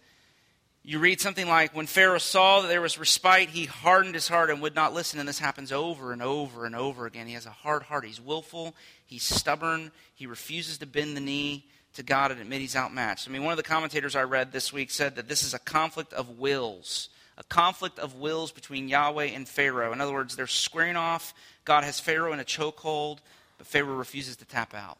you 0.84 0.98
read 0.98 1.22
something 1.22 1.48
like, 1.48 1.76
when 1.76 1.86
Pharaoh 1.86 2.18
saw 2.18 2.62
that 2.62 2.68
there 2.68 2.82
was 2.82 2.98
respite, 2.98 3.50
he 3.50 3.66
hardened 3.66 4.16
his 4.16 4.28
heart 4.28 4.50
and 4.50 4.62
would 4.62 4.74
not 4.74 4.94
listen. 4.94 5.20
And 5.20 5.30
this 5.30 5.38
happens 5.38 5.72
over 5.72 6.12
and 6.12 6.24
over 6.24 6.66
and 6.66 6.76
over 6.76 7.06
again. 7.06 7.28
He 7.28 7.36
has 7.36 7.46
a 7.46 7.52
hard 7.52 7.84
heart. 7.84 8.04
He's 8.04 8.20
willful. 8.20 8.76
He's 9.06 9.24
stubborn. 9.24 9.92
He 10.16 10.26
refuses 10.26 10.80
to 10.80 10.88
bend 10.88 11.16
the 11.16 11.22
knee 11.22 11.68
to 11.94 12.04
God 12.04 12.32
and 12.32 12.42
admit 12.42 12.62
he's 12.62 12.76
outmatched. 12.76 13.28
I 13.28 13.32
mean, 13.32 13.44
one 13.44 13.52
of 13.52 13.58
the 13.58 13.64
commentators 13.64 14.16
I 14.16 14.24
read 14.24 14.52
this 14.52 14.74
week 14.74 14.90
said 14.90 15.18
that 15.18 15.28
this 15.28 15.44
is 15.44 15.54
a 15.54 15.60
conflict 15.60 16.14
of 16.14 16.40
wills, 16.40 17.10
a 17.38 17.44
conflict 17.44 18.00
of 18.00 18.16
wills 18.16 18.52
between 18.52 18.88
Yahweh 18.88 19.26
and 19.26 19.48
Pharaoh. 19.48 19.94
In 19.94 20.02
other 20.02 20.14
words, 20.14 20.36
they're 20.36 20.48
squaring 20.48 20.96
off. 20.96 21.34
God 21.64 21.84
has 21.84 22.00
Pharaoh 22.00 22.34
in 22.34 22.40
a 22.40 22.44
chokehold, 22.44 23.20
but 23.60 23.68
Pharaoh 23.68 23.98
refuses 23.98 24.36
to 24.38 24.46
tap 24.46 24.74
out. 24.74 24.98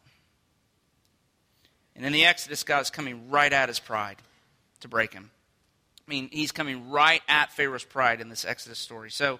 And 1.96 2.06
in 2.06 2.12
the 2.12 2.24
Exodus, 2.24 2.62
God 2.62 2.82
is 2.82 2.90
coming 2.90 3.30
right 3.30 3.52
at 3.52 3.68
his 3.68 3.80
pride 3.80 4.18
to 4.80 4.88
break 4.88 5.12
him. 5.12 5.31
I 6.06 6.10
mean, 6.10 6.28
he's 6.32 6.52
coming 6.52 6.90
right 6.90 7.22
at 7.28 7.52
Pharaoh's 7.52 7.84
pride 7.84 8.20
in 8.20 8.28
this 8.28 8.44
Exodus 8.44 8.78
story. 8.78 9.10
So 9.10 9.38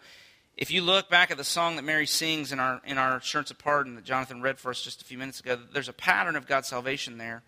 if 0.56 0.70
you 0.70 0.82
look 0.82 1.08
back 1.08 1.30
at 1.30 1.36
the 1.36 1.44
song 1.44 1.76
that 1.76 1.82
Mary 1.82 2.06
sings 2.06 2.52
in 2.52 2.60
our, 2.60 2.80
in 2.84 2.98
our 2.98 3.16
Assurance 3.16 3.50
of 3.50 3.58
Pardon 3.58 3.94
that 3.96 4.04
Jonathan 4.04 4.42
read 4.42 4.58
for 4.58 4.70
us 4.70 4.82
just 4.82 5.02
a 5.02 5.04
few 5.04 5.18
minutes 5.18 5.40
ago, 5.40 5.58
there's 5.72 5.88
a 5.88 5.94
pattern 5.94 6.36
of 6.36 6.46
God's 6.46 6.68
salvation 6.68 7.18
there. 7.18 7.42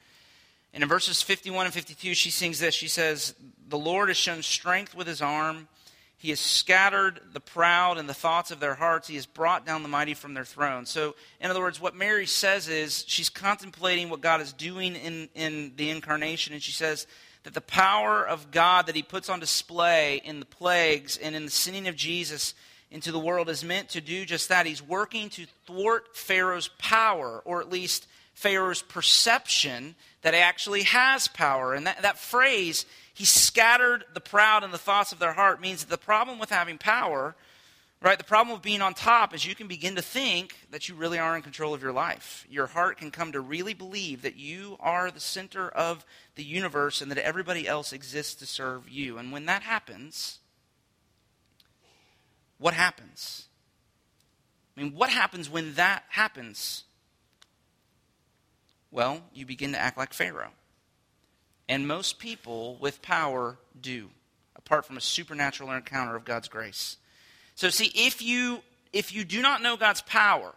And 0.72 0.82
in 0.82 0.88
verses 0.88 1.22
51 1.22 1.66
and 1.66 1.74
52, 1.74 2.14
she 2.14 2.30
sings 2.30 2.58
this. 2.58 2.74
She 2.74 2.88
says, 2.88 3.34
The 3.68 3.78
Lord 3.78 4.08
has 4.08 4.16
shown 4.16 4.42
strength 4.42 4.94
with 4.94 5.06
his 5.06 5.22
arm. 5.22 5.68
He 6.16 6.30
has 6.30 6.40
scattered 6.40 7.20
the 7.32 7.40
proud 7.40 7.98
in 7.98 8.06
the 8.06 8.14
thoughts 8.14 8.50
of 8.50 8.58
their 8.58 8.74
hearts. 8.74 9.06
He 9.06 9.14
has 9.16 9.26
brought 9.26 9.66
down 9.66 9.82
the 9.82 9.88
mighty 9.88 10.14
from 10.14 10.34
their 10.34 10.44
throne. 10.44 10.86
So, 10.86 11.14
in 11.38 11.50
other 11.50 11.60
words, 11.60 11.80
what 11.80 11.94
Mary 11.94 12.26
says 12.26 12.66
is 12.66 13.04
she's 13.06 13.28
contemplating 13.28 14.08
what 14.08 14.22
God 14.22 14.40
is 14.40 14.52
doing 14.52 14.96
in, 14.96 15.28
in 15.34 15.72
the 15.76 15.90
incarnation. 15.90 16.54
And 16.54 16.62
she 16.62 16.72
says, 16.72 17.06
that 17.44 17.54
the 17.54 17.60
power 17.60 18.26
of 18.26 18.50
God 18.50 18.86
that 18.86 18.96
he 18.96 19.02
puts 19.02 19.28
on 19.28 19.38
display 19.38 20.20
in 20.24 20.40
the 20.40 20.46
plagues 20.46 21.16
and 21.16 21.36
in 21.36 21.44
the 21.44 21.50
sending 21.50 21.88
of 21.88 21.94
Jesus 21.96 22.54
into 22.90 23.12
the 23.12 23.18
world 23.18 23.48
is 23.48 23.62
meant 23.62 23.90
to 23.90 24.00
do 24.00 24.24
just 24.24 24.48
that. 24.48 24.66
He's 24.66 24.82
working 24.82 25.28
to 25.30 25.46
thwart 25.66 26.16
Pharaoh's 26.16 26.68
power, 26.78 27.42
or 27.44 27.60
at 27.60 27.70
least 27.70 28.06
Pharaoh's 28.32 28.82
perception 28.82 29.94
that 30.22 30.34
he 30.34 30.40
actually 30.40 30.82
has 30.84 31.28
power. 31.28 31.74
And 31.74 31.86
that, 31.86 32.02
that 32.02 32.18
phrase, 32.18 32.86
he 33.12 33.24
scattered 33.24 34.04
the 34.14 34.20
proud 34.20 34.64
in 34.64 34.70
the 34.70 34.78
thoughts 34.78 35.12
of 35.12 35.18
their 35.18 35.34
heart, 35.34 35.60
means 35.60 35.84
that 35.84 35.90
the 35.90 35.98
problem 35.98 36.38
with 36.38 36.50
having 36.50 36.78
power 36.78 37.34
Right? 38.02 38.18
The 38.18 38.24
problem 38.24 38.54
with 38.54 38.62
being 38.62 38.82
on 38.82 38.92
top 38.92 39.34
is 39.34 39.46
you 39.46 39.54
can 39.54 39.66
begin 39.66 39.96
to 39.96 40.02
think 40.02 40.54
that 40.70 40.88
you 40.88 40.94
really 40.94 41.18
are 41.18 41.36
in 41.36 41.42
control 41.42 41.72
of 41.72 41.82
your 41.82 41.92
life. 41.92 42.46
Your 42.50 42.66
heart 42.66 42.98
can 42.98 43.10
come 43.10 43.32
to 43.32 43.40
really 43.40 43.72
believe 43.72 44.22
that 44.22 44.36
you 44.36 44.76
are 44.78 45.10
the 45.10 45.20
center 45.20 45.68
of 45.68 46.04
the 46.34 46.44
universe 46.44 47.00
and 47.00 47.10
that 47.10 47.18
everybody 47.18 47.66
else 47.66 47.94
exists 47.94 48.34
to 48.36 48.46
serve 48.46 48.90
you. 48.90 49.16
And 49.16 49.32
when 49.32 49.46
that 49.46 49.62
happens, 49.62 50.40
what 52.58 52.74
happens? 52.74 53.46
I 54.76 54.82
mean, 54.82 54.92
what 54.92 55.08
happens 55.08 55.48
when 55.48 55.74
that 55.74 56.04
happens? 56.08 56.84
Well, 58.90 59.22
you 59.32 59.46
begin 59.46 59.72
to 59.72 59.78
act 59.78 59.96
like 59.96 60.12
Pharaoh. 60.12 60.52
And 61.68 61.88
most 61.88 62.18
people 62.18 62.76
with 62.80 63.00
power 63.00 63.58
do, 63.80 64.10
apart 64.56 64.84
from 64.84 64.96
a 64.96 65.00
supernatural 65.00 65.70
encounter 65.72 66.14
of 66.16 66.24
God's 66.24 66.48
grace. 66.48 66.98
So, 67.54 67.70
see, 67.70 67.90
if 67.94 68.20
you, 68.20 68.62
if 68.92 69.14
you 69.14 69.24
do 69.24 69.40
not 69.40 69.62
know 69.62 69.76
God's 69.76 70.02
power, 70.02 70.52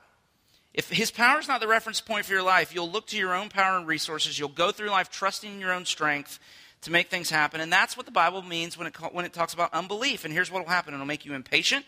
if 0.73 0.89
his 0.89 1.11
power 1.11 1.39
is 1.39 1.47
not 1.47 1.59
the 1.59 1.67
reference 1.67 2.01
point 2.01 2.25
for 2.25 2.33
your 2.33 2.43
life, 2.43 2.73
you'll 2.73 2.89
look 2.89 3.07
to 3.07 3.17
your 3.17 3.35
own 3.35 3.49
power 3.49 3.77
and 3.77 3.87
resources. 3.87 4.37
You'll 4.37 4.49
go 4.49 4.71
through 4.71 4.89
life 4.89 5.09
trusting 5.09 5.51
in 5.51 5.59
your 5.59 5.73
own 5.73 5.85
strength 5.85 6.39
to 6.81 6.91
make 6.91 7.09
things 7.09 7.29
happen. 7.29 7.61
And 7.61 7.73
that's 7.73 7.97
what 7.97 8.05
the 8.05 8.11
Bible 8.11 8.41
means 8.41 8.77
when 8.77 8.87
it, 8.87 8.95
when 9.11 9.25
it 9.25 9.33
talks 9.33 9.53
about 9.53 9.73
unbelief. 9.73 10.23
And 10.23 10.33
here's 10.33 10.51
what 10.51 10.63
will 10.63 10.69
happen 10.69 10.93
it'll 10.93 11.05
make 11.05 11.25
you 11.25 11.33
impatient, 11.33 11.85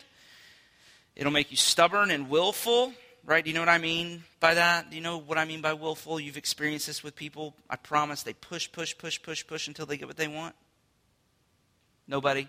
it'll 1.16 1.32
make 1.32 1.50
you 1.50 1.56
stubborn 1.56 2.10
and 2.10 2.28
willful. 2.28 2.92
Right? 3.22 3.44
Do 3.44 3.50
you 3.50 3.54
know 3.54 3.60
what 3.60 3.68
I 3.68 3.76
mean 3.76 4.24
by 4.40 4.54
that? 4.54 4.88
Do 4.88 4.96
you 4.96 5.02
know 5.02 5.18
what 5.18 5.36
I 5.36 5.44
mean 5.44 5.60
by 5.60 5.74
willful? 5.74 6.18
You've 6.18 6.38
experienced 6.38 6.86
this 6.86 7.04
with 7.04 7.14
people. 7.14 7.54
I 7.68 7.76
promise 7.76 8.22
they 8.22 8.32
push, 8.32 8.72
push, 8.72 8.96
push, 8.96 9.22
push, 9.22 9.46
push 9.46 9.68
until 9.68 9.84
they 9.84 9.98
get 9.98 10.08
what 10.08 10.16
they 10.16 10.26
want. 10.26 10.54
Nobody? 12.08 12.48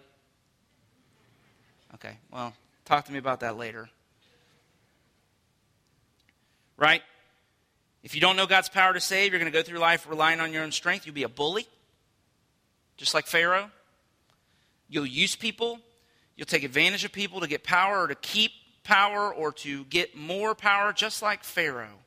Okay, 1.95 2.17
well, 2.31 2.53
talk 2.85 3.05
to 3.05 3.11
me 3.11 3.17
about 3.17 3.41
that 3.41 3.57
later 3.57 3.89
right? 6.81 7.03
If 8.03 8.15
you 8.15 8.21
don't 8.21 8.35
know 8.35 8.47
God's 8.47 8.67
power 8.67 8.91
to 8.91 8.99
save, 8.99 9.31
you're 9.31 9.39
going 9.39 9.51
to 9.51 9.57
go 9.57 9.63
through 9.63 9.77
life 9.77 10.09
relying 10.09 10.39
on 10.39 10.51
your 10.51 10.63
own 10.63 10.71
strength. 10.71 11.05
You'll 11.05 11.15
be 11.15 11.23
a 11.23 11.29
bully, 11.29 11.67
just 12.97 13.13
like 13.13 13.27
Pharaoh. 13.27 13.69
You'll 14.89 15.05
use 15.05 15.35
people. 15.35 15.79
You'll 16.35 16.47
take 16.47 16.63
advantage 16.63 17.05
of 17.05 17.11
people 17.11 17.39
to 17.41 17.47
get 17.47 17.63
power 17.63 18.03
or 18.03 18.07
to 18.07 18.15
keep 18.15 18.51
power 18.83 19.31
or 19.31 19.51
to 19.53 19.85
get 19.85 20.17
more 20.17 20.55
power, 20.55 20.91
just 20.91 21.21
like 21.21 21.43
Pharaoh. 21.43 21.99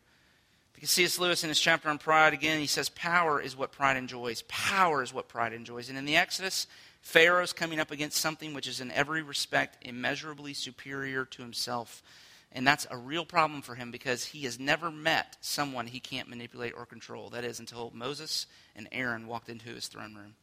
Because 0.75 0.91
C.S. 0.91 1.21
Lewis 1.21 1.45
in 1.45 1.49
his 1.49 1.61
chapter 1.61 1.89
on 1.89 1.99
pride, 1.99 2.33
again, 2.33 2.59
he 2.59 2.67
says, 2.67 2.89
Power 2.89 3.41
is 3.41 3.57
what 3.57 3.71
pride 3.71 3.97
enjoys. 3.97 4.43
Power 4.49 5.05
is 5.05 5.15
what 5.15 5.29
pride 5.29 5.53
enjoys. 5.53 5.89
And 5.89 5.97
in 5.97 6.05
the 6.05 6.17
Exodus, 6.17 6.67
Pharaoh's 7.05 7.53
coming 7.53 7.79
up 7.79 7.91
against 7.91 8.17
something 8.17 8.55
which 8.55 8.67
is 8.67 8.81
in 8.81 8.91
every 8.91 9.23
respect 9.23 9.77
immeasurably 9.87 10.55
superior 10.55 11.27
to 11.27 11.43
himself. 11.43 12.03
And 12.51 12.67
that's 12.67 12.87
a 12.91 12.97
real 12.97 13.27
problem 13.27 13.61
for 13.61 13.75
him 13.75 13.91
because 13.91 14.25
he 14.25 14.45
has 14.45 14.59
never 14.59 14.91
met 14.91 15.37
someone 15.41 15.87
he 15.87 16.01
can't 16.01 16.31
manipulate 16.31 16.73
or 16.75 16.87
control. 16.87 17.29
That 17.29 17.45
is, 17.45 17.61
until 17.61 17.93
Moses 17.95 18.47
and 18.75 18.89
Aaron 18.91 19.27
walked 19.27 19.51
into 19.51 19.69
his 19.69 19.87
throne 19.87 20.15
room. 20.15 20.35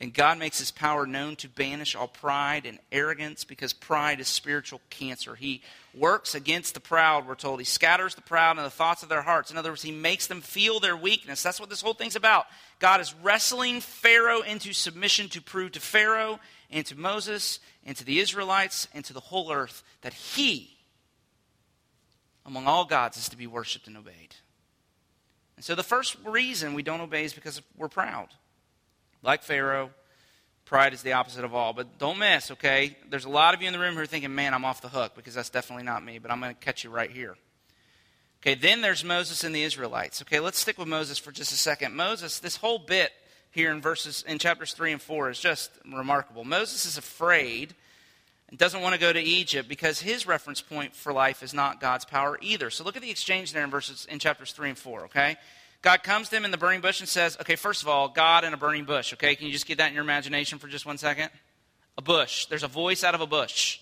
And 0.00 0.14
God 0.14 0.38
makes 0.38 0.60
his 0.60 0.70
power 0.70 1.06
known 1.06 1.34
to 1.36 1.48
banish 1.48 1.96
all 1.96 2.06
pride 2.06 2.66
and 2.66 2.78
arrogance 2.92 3.42
because 3.42 3.72
pride 3.72 4.20
is 4.20 4.28
spiritual 4.28 4.80
cancer. 4.90 5.34
He 5.34 5.60
works 5.92 6.36
against 6.36 6.74
the 6.74 6.80
proud, 6.80 7.26
we're 7.26 7.34
told. 7.34 7.58
He 7.58 7.64
scatters 7.64 8.14
the 8.14 8.22
proud 8.22 8.58
in 8.58 8.62
the 8.62 8.70
thoughts 8.70 9.02
of 9.02 9.08
their 9.08 9.22
hearts. 9.22 9.50
In 9.50 9.56
other 9.56 9.70
words, 9.70 9.82
he 9.82 9.90
makes 9.90 10.28
them 10.28 10.40
feel 10.40 10.78
their 10.78 10.96
weakness. 10.96 11.42
That's 11.42 11.58
what 11.58 11.68
this 11.68 11.82
whole 11.82 11.94
thing's 11.94 12.14
about. 12.14 12.46
God 12.78 13.00
is 13.00 13.12
wrestling 13.24 13.80
Pharaoh 13.80 14.42
into 14.42 14.72
submission 14.72 15.28
to 15.30 15.42
prove 15.42 15.72
to 15.72 15.80
Pharaoh 15.80 16.38
and 16.70 16.86
to 16.86 16.96
Moses 16.96 17.58
and 17.84 17.96
to 17.96 18.04
the 18.04 18.20
Israelites 18.20 18.86
and 18.94 19.04
to 19.04 19.12
the 19.12 19.18
whole 19.18 19.50
earth 19.50 19.82
that 20.02 20.14
he, 20.14 20.76
among 22.46 22.68
all 22.68 22.84
gods, 22.84 23.16
is 23.16 23.28
to 23.30 23.36
be 23.36 23.48
worshiped 23.48 23.88
and 23.88 23.96
obeyed. 23.96 24.36
And 25.56 25.64
so 25.64 25.74
the 25.74 25.82
first 25.82 26.16
reason 26.24 26.74
we 26.74 26.84
don't 26.84 27.00
obey 27.00 27.24
is 27.24 27.32
because 27.32 27.60
we're 27.76 27.88
proud. 27.88 28.28
Like 29.22 29.42
Pharaoh, 29.42 29.90
pride 30.64 30.92
is 30.92 31.02
the 31.02 31.14
opposite 31.14 31.44
of 31.44 31.54
all. 31.54 31.72
But 31.72 31.98
don't 31.98 32.18
miss, 32.18 32.50
okay? 32.52 32.96
There's 33.08 33.24
a 33.24 33.30
lot 33.30 33.54
of 33.54 33.62
you 33.62 33.66
in 33.66 33.72
the 33.72 33.78
room 33.78 33.94
who 33.94 34.00
are 34.00 34.06
thinking, 34.06 34.34
man, 34.34 34.54
I'm 34.54 34.64
off 34.64 34.80
the 34.80 34.88
hook 34.88 35.12
because 35.16 35.34
that's 35.34 35.50
definitely 35.50 35.84
not 35.84 36.04
me, 36.04 36.18
but 36.18 36.30
I'm 36.30 36.40
going 36.40 36.54
to 36.54 36.60
catch 36.60 36.84
you 36.84 36.90
right 36.90 37.10
here. 37.10 37.36
Okay, 38.40 38.54
then 38.54 38.80
there's 38.82 39.02
Moses 39.02 39.42
and 39.42 39.54
the 39.54 39.62
Israelites. 39.62 40.22
Okay, 40.22 40.38
let's 40.38 40.58
stick 40.58 40.78
with 40.78 40.86
Moses 40.86 41.18
for 41.18 41.32
just 41.32 41.52
a 41.52 41.56
second. 41.56 41.96
Moses, 41.96 42.38
this 42.38 42.56
whole 42.56 42.78
bit 42.78 43.10
here 43.50 43.72
in 43.72 43.80
verses 43.80 44.24
in 44.28 44.38
chapters 44.38 44.74
3 44.74 44.92
and 44.92 45.02
4 45.02 45.30
is 45.30 45.40
just 45.40 45.70
remarkable. 45.90 46.44
Moses 46.44 46.86
is 46.86 46.96
afraid 46.96 47.74
and 48.48 48.58
doesn't 48.58 48.80
want 48.80 48.94
to 48.94 49.00
go 49.00 49.12
to 49.12 49.20
Egypt 49.20 49.68
because 49.68 50.00
his 50.00 50.26
reference 50.26 50.60
point 50.60 50.94
for 50.94 51.12
life 51.12 51.42
is 51.42 51.52
not 51.52 51.80
God's 51.80 52.04
power 52.04 52.38
either. 52.40 52.70
So 52.70 52.84
look 52.84 52.96
at 52.96 53.02
the 53.02 53.10
exchange 53.10 53.52
there 53.52 53.64
in 53.64 53.70
verses 53.70 54.06
in 54.08 54.20
chapters 54.20 54.52
3 54.52 54.70
and 54.70 54.78
4, 54.78 55.04
okay? 55.06 55.36
God 55.82 56.02
comes 56.02 56.28
to 56.28 56.36
him 56.36 56.44
in 56.44 56.50
the 56.50 56.58
burning 56.58 56.80
bush 56.80 57.00
and 57.00 57.08
says, 57.08 57.36
okay, 57.40 57.56
first 57.56 57.82
of 57.82 57.88
all, 57.88 58.08
God 58.08 58.44
in 58.44 58.52
a 58.52 58.56
burning 58.56 58.84
bush, 58.84 59.12
okay? 59.12 59.36
Can 59.36 59.46
you 59.46 59.52
just 59.52 59.66
get 59.66 59.78
that 59.78 59.88
in 59.88 59.94
your 59.94 60.02
imagination 60.02 60.58
for 60.58 60.66
just 60.66 60.84
one 60.84 60.98
second? 60.98 61.30
A 61.96 62.02
bush. 62.02 62.46
There's 62.46 62.64
a 62.64 62.68
voice 62.68 63.04
out 63.04 63.14
of 63.14 63.20
a 63.20 63.26
bush. 63.26 63.80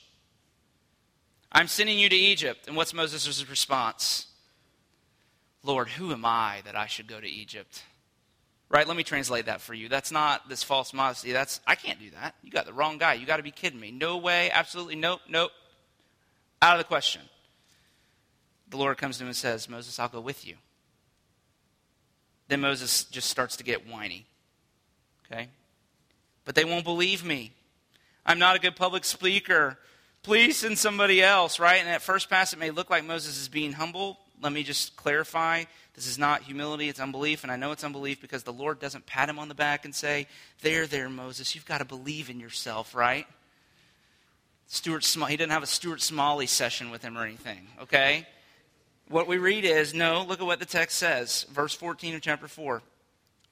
I'm 1.51 1.69
sending 1.69 1.99
you 1.99 2.09
to 2.09 2.17
Egypt. 2.17 2.67
And 2.67 2.77
what's 2.77 2.93
Moses' 2.93 3.49
response? 3.49 4.27
Lord, 5.63 5.89
who 5.89 6.13
am 6.13 6.25
I 6.25 6.61
that 6.65 6.77
I 6.77 6.87
should 6.87 7.07
go 7.07 7.19
to 7.19 7.27
Egypt? 7.27 7.83
Right? 8.69 8.87
Let 8.87 8.97
me 8.97 9.03
translate 9.03 9.47
that 9.47 9.61
for 9.61 9.75
you. 9.75 9.89
That's 9.89 10.11
not 10.11 10.49
this 10.49 10.63
false 10.63 10.93
modesty. 10.93 11.33
That's, 11.33 11.61
I 11.67 11.77
can't 11.77 11.99
do 11.99 12.11
that. 12.11 12.35
You 12.43 12.51
got 12.51 12.67
the 12.67 12.73
wrong 12.73 12.99
guy. 12.99 13.15
You 13.15 13.25
got 13.25 13.39
to 13.39 13.43
be 13.43 13.53
kidding 13.53 13.81
me. 13.81 13.91
No 13.91 14.19
way. 14.19 14.51
Absolutely. 14.51 14.97
Nope. 14.97 15.21
Nope. 15.29 15.53
Out 16.61 16.75
of 16.75 16.79
the 16.79 16.85
question. 16.85 17.23
The 18.69 18.77
Lord 18.77 18.99
comes 18.99 19.19
to 19.19 19.25
him 19.25 19.29
and 19.29 19.37
says, 19.37 19.69
Moses, 19.69 19.99
I'll 19.99 20.09
go 20.09 20.21
with 20.21 20.47
you. 20.47 20.57
Then 22.49 22.61
Moses 22.61 23.05
just 23.05 23.29
starts 23.29 23.57
to 23.57 23.65
get 23.65 23.89
whiny. 23.89 24.25
Okay? 25.27 25.49
But 26.45 26.55
they 26.55 26.65
won't 26.65 26.85
believe 26.85 27.25
me. 27.25 27.53
I'm 28.25 28.39
not 28.39 28.57
a 28.57 28.59
good 28.59 28.77
public 28.77 29.05
speaker. 29.05 29.79
Please 30.23 30.59
send 30.59 30.79
somebody 30.79 31.23
else, 31.23 31.59
right? 31.59 31.81
And 31.81 31.89
at 31.89 32.03
first 32.03 32.29
pass, 32.29 32.53
it 32.53 32.59
may 32.59 32.71
look 32.71 32.91
like 32.91 33.05
Moses 33.05 33.41
is 33.41 33.49
being 33.49 33.73
humble. 33.73 34.19
Let 34.43 34.53
me 34.53 34.63
just 34.63 34.97
clarify 34.97 35.65
this 35.95 36.07
is 36.07 36.19
not 36.19 36.43
humility, 36.43 36.89
it's 36.89 37.01
unbelief. 37.01 37.43
And 37.43 37.51
I 37.51 37.57
know 37.57 37.73
it's 37.73 37.85
unbelief 37.85 38.21
because 38.21 38.43
the 38.43 38.53
Lord 38.53 38.79
doesn't 38.79 39.07
pat 39.07 39.29
him 39.29 39.39
on 39.39 39.49
the 39.49 39.55
back 39.55 39.85
and 39.85 39.95
say, 39.95 40.27
There, 40.61 40.87
there, 40.87 41.09
Moses, 41.09 41.55
you've 41.55 41.65
got 41.65 41.79
to 41.79 41.85
believe 41.85 42.29
in 42.29 42.39
yourself, 42.39 42.95
right? 42.95 43.27
Stuart 44.69 45.05
he 45.05 45.37
didn't 45.37 45.53
have 45.53 45.63
a 45.63 45.67
Stuart 45.67 46.03
Smalley 46.03 46.47
session 46.47 46.91
with 46.91 47.03
him 47.03 47.17
or 47.17 47.25
anything, 47.25 47.69
okay? 47.83 48.27
What 49.09 49.29
we 49.29 49.39
read 49.39 49.65
is 49.65 49.95
no, 49.95 50.23
look 50.23 50.41
at 50.41 50.47
what 50.47 50.59
the 50.59 50.67
text 50.67 50.99
says. 50.99 51.47
Verse 51.51 51.73
14 51.75 52.17
of 52.17 52.21
chapter 52.23 52.49
4. 52.49 52.83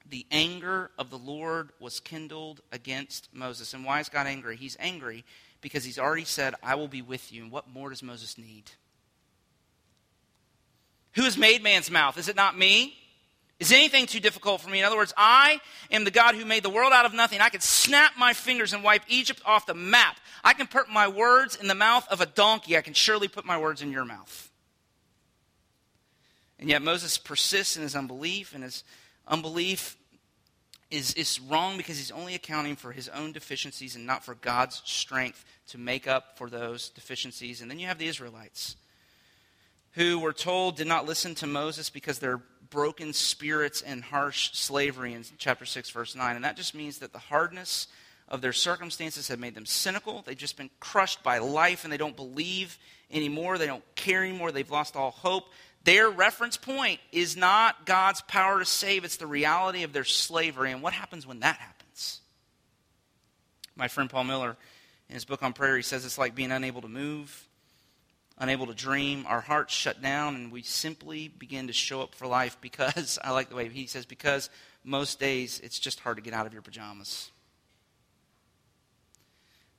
The 0.09 0.25
anger 0.29 0.91
of 0.99 1.09
the 1.09 1.17
Lord 1.17 1.69
was 1.79 1.99
kindled 1.99 2.61
against 2.71 3.29
Moses. 3.33 3.73
And 3.73 3.85
why 3.85 4.01
is 4.01 4.09
God 4.09 4.27
angry? 4.27 4.57
He's 4.57 4.77
angry 4.79 5.23
because 5.61 5.83
he's 5.83 5.97
already 5.97 6.25
said, 6.25 6.55
I 6.61 6.75
will 6.75 6.87
be 6.87 7.01
with 7.01 7.31
you. 7.31 7.43
And 7.43 7.51
what 7.51 7.69
more 7.69 7.89
does 7.89 8.03
Moses 8.03 8.37
need? 8.37 8.69
Who 11.13 11.23
has 11.23 11.37
made 11.37 11.63
man's 11.63 11.89
mouth? 11.89 12.17
Is 12.17 12.27
it 12.27 12.35
not 12.35 12.57
me? 12.57 12.95
Is 13.57 13.71
anything 13.71 14.05
too 14.05 14.19
difficult 14.19 14.59
for 14.59 14.69
me? 14.69 14.79
In 14.79 14.85
other 14.85 14.97
words, 14.97 15.13
I 15.15 15.61
am 15.89 16.03
the 16.03 16.11
God 16.11 16.35
who 16.35 16.43
made 16.43 16.63
the 16.63 16.69
world 16.69 16.91
out 16.91 17.05
of 17.05 17.13
nothing. 17.13 17.39
I 17.39 17.47
can 17.47 17.61
snap 17.61 18.11
my 18.19 18.33
fingers 18.33 18.73
and 18.73 18.83
wipe 18.83 19.03
Egypt 19.07 19.41
off 19.45 19.65
the 19.65 19.73
map. 19.73 20.17
I 20.43 20.53
can 20.53 20.67
put 20.67 20.89
my 20.89 21.07
words 21.07 21.55
in 21.55 21.67
the 21.69 21.75
mouth 21.75 22.05
of 22.11 22.19
a 22.19 22.25
donkey. 22.25 22.77
I 22.77 22.81
can 22.81 22.93
surely 22.93 23.29
put 23.29 23.45
my 23.45 23.57
words 23.57 23.81
in 23.81 23.93
your 23.93 24.03
mouth. 24.03 24.51
And 26.65 26.71
yet 26.71 26.81
Moses 26.81 27.19
persists 27.19 27.77
in 27.77 27.83
his 27.83 27.95
unbelief, 27.95 28.55
and 28.55 28.63
his 28.63 28.83
unbelief 29.27 29.97
is, 30.89 31.13
is 31.13 31.39
wrong 31.39 31.77
because 31.77 31.99
he's 31.99 32.09
only 32.09 32.33
accounting 32.33 32.75
for 32.75 32.91
his 32.91 33.07
own 33.07 33.33
deficiencies 33.33 33.95
and 33.95 34.07
not 34.07 34.25
for 34.25 34.33
God's 34.33 34.81
strength 34.83 35.45
to 35.67 35.77
make 35.77 36.07
up 36.07 36.39
for 36.39 36.49
those 36.49 36.89
deficiencies. 36.89 37.61
And 37.61 37.69
then 37.69 37.77
you 37.77 37.85
have 37.85 37.99
the 37.99 38.07
Israelites, 38.07 38.77
who 39.91 40.17
were 40.17 40.33
told 40.33 40.75
did 40.75 40.87
not 40.87 41.05
listen 41.05 41.35
to 41.35 41.45
Moses 41.45 41.91
because 41.91 42.17
they're 42.17 42.41
broken 42.71 43.13
spirits 43.13 43.83
and 43.83 44.03
harsh 44.03 44.49
slavery 44.53 45.13
in 45.13 45.23
chapter 45.37 45.65
6, 45.65 45.91
verse 45.91 46.15
9. 46.15 46.35
And 46.35 46.45
that 46.45 46.57
just 46.57 46.73
means 46.73 46.97
that 46.97 47.13
the 47.13 47.19
hardness 47.19 47.85
of 48.27 48.41
their 48.41 48.53
circumstances 48.53 49.27
have 49.27 49.37
made 49.37 49.53
them 49.53 49.67
cynical. 49.67 50.23
They've 50.25 50.35
just 50.35 50.57
been 50.57 50.71
crushed 50.79 51.21
by 51.21 51.37
life 51.37 51.83
and 51.83 51.93
they 51.93 51.97
don't 51.97 52.15
believe 52.15 52.79
anymore. 53.11 53.57
They 53.57 53.67
don't 53.67 53.83
care 53.95 54.23
anymore. 54.23 54.51
They've 54.51 54.69
lost 54.69 54.95
all 54.95 55.11
hope. 55.11 55.51
Their 55.85 56.09
reference 56.09 56.57
point 56.57 56.99
is 57.11 57.37
not 57.37 57.85
God's 57.85 58.21
power 58.21 58.57
to 58.57 58.65
save, 58.65 59.05
it's 59.05 59.17
the 59.17 59.27
reality 59.27 59.83
of 59.83 59.93
their 59.93 60.03
slavery. 60.03 60.71
And 60.71 60.81
what 60.81 60.93
happens 60.93 61.27
when 61.27 61.41
that 61.41 61.57
happens? 61.57 62.21
My 63.75 63.87
friend 63.87 64.09
Paul 64.09 64.23
Miller, 64.23 64.57
in 65.09 65.13
his 65.13 65.25
book 65.25 65.43
on 65.43 65.53
prayer, 65.53 65.77
he 65.77 65.83
says 65.83 66.03
it's 66.03 66.17
like 66.17 66.33
being 66.33 66.51
unable 66.51 66.81
to 66.81 66.87
move, 66.87 67.47
unable 68.39 68.65
to 68.65 68.73
dream. 68.73 69.25
Our 69.27 69.41
hearts 69.41 69.75
shut 69.75 70.01
down, 70.01 70.33
and 70.33 70.51
we 70.51 70.63
simply 70.63 71.27
begin 71.27 71.67
to 71.67 71.73
show 71.73 72.01
up 72.01 72.15
for 72.15 72.25
life 72.25 72.57
because, 72.61 73.19
I 73.23 73.29
like 73.29 73.49
the 73.49 73.55
way 73.55 73.69
he 73.69 73.85
says, 73.85 74.07
because 74.07 74.49
most 74.83 75.19
days 75.19 75.59
it's 75.59 75.77
just 75.77 75.99
hard 75.99 76.17
to 76.17 76.23
get 76.23 76.33
out 76.33 76.47
of 76.47 76.53
your 76.53 76.63
pajamas. 76.63 77.29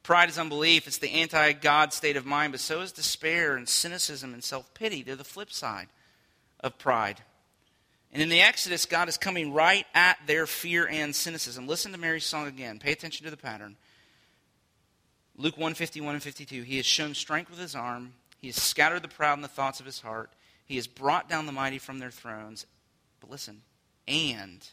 Pride 0.04 0.28
is 0.28 0.38
unbelief. 0.38 0.86
It's 0.86 0.98
the 0.98 1.10
anti 1.10 1.52
God 1.54 1.92
state 1.92 2.16
of 2.16 2.24
mind, 2.24 2.52
but 2.52 2.60
so 2.60 2.80
is 2.82 2.92
despair 2.92 3.56
and 3.56 3.68
cynicism 3.68 4.34
and 4.34 4.44
self 4.44 4.72
pity. 4.72 5.02
They're 5.02 5.16
the 5.16 5.24
flip 5.24 5.50
side 5.50 5.88
of 6.60 6.78
pride. 6.78 7.22
And 8.12 8.22
in 8.22 8.28
the 8.28 8.40
Exodus, 8.40 8.86
God 8.86 9.08
is 9.08 9.18
coming 9.18 9.52
right 9.52 9.86
at 9.94 10.18
their 10.26 10.46
fear 10.46 10.88
and 10.88 11.14
cynicism. 11.14 11.66
Listen 11.66 11.92
to 11.92 11.98
Mary's 11.98 12.24
song 12.24 12.46
again. 12.46 12.78
Pay 12.78 12.92
attention 12.92 13.24
to 13.24 13.30
the 13.30 13.36
pattern. 13.36 13.76
Luke 15.36 15.56
151 15.56 16.14
and 16.14 16.22
52. 16.22 16.62
He 16.62 16.78
has 16.78 16.86
shown 16.86 17.14
strength 17.14 17.50
with 17.50 17.58
his 17.58 17.74
arm. 17.74 18.14
He 18.38 18.48
has 18.48 18.56
scattered 18.56 19.02
the 19.02 19.08
proud 19.08 19.36
in 19.36 19.42
the 19.42 19.48
thoughts 19.48 19.80
of 19.80 19.86
his 19.86 20.00
heart. 20.00 20.32
He 20.64 20.76
has 20.76 20.86
brought 20.86 21.28
down 21.28 21.46
the 21.46 21.52
mighty 21.52 21.78
from 21.78 21.98
their 21.98 22.10
thrones. 22.10 22.64
But 23.20 23.30
listen, 23.30 23.62
and 24.08 24.66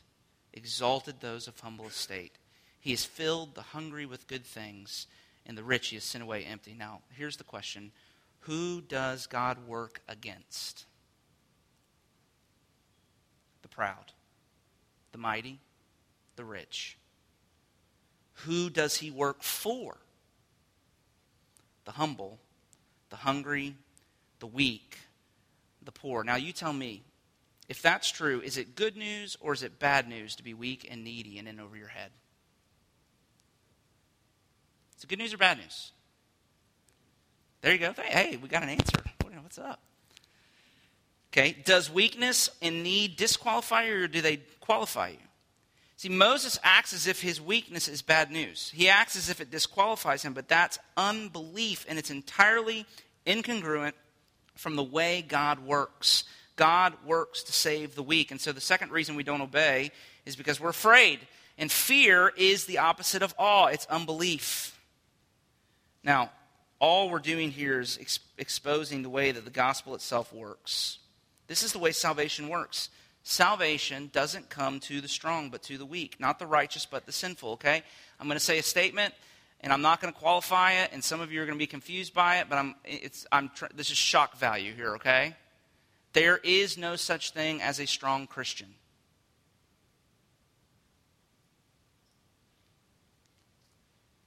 exalted 0.54 1.16
those 1.20 1.48
of 1.48 1.60
humble 1.60 1.88
estate. 1.88 2.38
He 2.80 2.92
has 2.92 3.06
filled 3.06 3.56
the 3.56 3.62
hungry 3.62 4.06
with 4.06 4.28
good 4.28 4.46
things, 4.46 5.08
and 5.46 5.58
the 5.58 5.64
rich 5.64 5.90
he 5.90 5.96
has 5.96 6.04
sent 6.04 6.24
away 6.24 6.44
empty. 6.44 6.74
Now, 6.78 7.02
here's 7.16 7.38
the 7.38 7.44
question 7.44 7.92
Who 8.42 8.82
does 8.82 9.28
God 9.28 9.68
work 9.68 10.02
against? 10.08 10.86
Proud, 13.76 14.12
the 15.12 15.18
mighty, 15.18 15.60
the 16.36 16.46
rich. 16.46 16.98
Who 18.46 18.70
does 18.70 18.98
he 18.98 19.10
work 19.10 19.42
for? 19.42 19.98
The 21.86 21.92
humble, 21.92 22.40
the 23.10 23.16
hungry, 23.16 23.76
the 24.40 24.48
weak, 24.48 25.00
the 25.84 25.92
poor. 25.92 26.24
Now, 26.24 26.36
you 26.36 26.52
tell 26.52 26.74
me, 26.74 27.04
if 27.68 27.82
that's 27.82 28.12
true, 28.12 28.42
is 28.42 28.58
it 28.58 28.76
good 28.76 28.96
news 28.96 29.38
or 29.40 29.54
is 29.54 29.64
it 29.64 29.80
bad 29.80 30.08
news 30.08 30.36
to 30.36 30.44
be 30.44 30.54
weak 30.54 30.88
and 30.90 31.04
needy 31.04 31.40
and 31.40 31.48
in 31.48 31.60
over 31.60 31.76
your 31.76 31.88
head? 31.88 32.12
Is 34.98 35.04
it 35.04 35.08
good 35.08 35.20
news 35.20 35.34
or 35.34 35.38
bad 35.38 35.58
news? 35.58 35.92
There 37.62 37.72
you 37.74 37.80
go. 37.80 37.94
Hey, 37.94 38.38
we 38.42 38.50
got 38.50 38.64
an 38.64 38.70
answer. 38.70 39.04
What's 39.42 39.58
up? 39.58 39.82
Okay, 41.34 41.56
does 41.66 41.90
weakness 41.90 42.52
and 42.62 42.84
need 42.84 43.16
disqualify 43.16 43.86
you 43.86 44.04
or 44.04 44.08
do 44.08 44.22
they 44.22 44.38
qualify 44.60 45.10
you? 45.10 45.18
See, 45.98 46.10
Moses 46.10 46.60
acts 46.62 46.94
as 46.94 47.08
if 47.08 47.24
his 47.24 47.42
weakness 47.42 47.88
is 47.88 48.04
bad 48.04 48.30
news. 48.30 48.72
He 48.76 48.88
acts 48.88 49.16
as 49.16 49.32
if 49.32 49.42
it 49.42 49.50
disqualifies 49.50 50.22
him, 50.22 50.34
but 50.34 50.48
that's 50.48 50.78
unbelief, 50.96 51.86
and 51.90 51.98
it's 51.98 52.12
entirely 52.12 52.86
incongruent 53.26 53.94
from 54.54 54.76
the 54.76 54.84
way 54.84 55.24
God 55.24 55.66
works. 55.66 56.26
God 56.56 56.94
works 57.04 57.42
to 57.44 57.52
save 57.52 57.96
the 57.96 58.04
weak. 58.04 58.30
And 58.30 58.40
so 58.40 58.52
the 58.52 58.62
second 58.62 58.92
reason 58.92 59.16
we 59.16 59.24
don't 59.24 59.42
obey 59.42 59.90
is 60.28 60.36
because 60.36 60.60
we're 60.60 60.70
afraid. 60.70 61.20
And 61.58 61.72
fear 61.72 62.32
is 62.38 62.66
the 62.66 62.78
opposite 62.78 63.24
of 63.24 63.34
awe, 63.40 63.68
it's 63.68 63.88
unbelief. 63.88 64.80
Now, 66.04 66.30
all 66.78 67.10
we're 67.10 67.18
doing 67.18 67.50
here 67.50 67.80
is 67.80 67.98
ex- 68.00 68.20
exposing 68.38 69.02
the 69.02 69.10
way 69.10 69.32
that 69.32 69.46
the 69.46 69.52
gospel 69.52 69.96
itself 69.96 70.32
works. 70.32 71.00
This 71.48 71.64
is 71.64 71.74
the 71.74 71.80
way 71.80 71.92
salvation 71.92 72.50
works. 72.50 72.90
Salvation 73.24 74.10
doesn't 74.12 74.50
come 74.50 74.80
to 74.82 75.00
the 75.00 75.08
strong, 75.08 75.50
but 75.50 75.64
to 75.64 75.78
the 75.78 75.86
weak. 75.86 76.20
Not 76.20 76.40
the 76.40 76.46
righteous, 76.46 76.86
but 76.86 77.06
the 77.06 77.12
sinful, 77.12 77.52
okay? 77.54 77.84
I'm 78.20 78.28
going 78.28 78.38
to 78.38 78.44
say 78.44 78.60
a 78.60 78.64
statement, 78.64 79.14
and 79.62 79.72
I'm 79.72 79.82
not 79.82 80.02
going 80.02 80.14
to 80.14 80.20
qualify 80.20 80.74
it, 80.74 80.92
and 80.92 81.04
some 81.04 81.22
of 81.22 81.32
you 81.32 81.42
are 81.42 81.46
going 81.46 81.58
to 81.58 81.64
be 81.64 81.68
confused 81.68 82.14
by 82.14 82.38
it, 82.40 82.48
but 82.50 82.58
I'm, 82.58 82.76
it's, 82.84 83.26
I'm 83.32 83.50
this 83.76 83.90
is 83.90 83.98
shock 83.98 84.38
value 84.38 84.74
here, 84.74 84.96
okay? 84.96 85.36
There 86.12 86.38
is 86.38 86.78
no 86.78 86.96
such 86.96 87.32
thing 87.32 87.62
as 87.62 87.80
a 87.80 87.88
strong 87.88 88.28
Christian. 88.28 88.76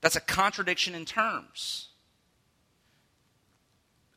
That's 0.00 0.16
a 0.16 0.20
contradiction 0.20 0.94
in 0.94 1.04
terms. 1.04 1.88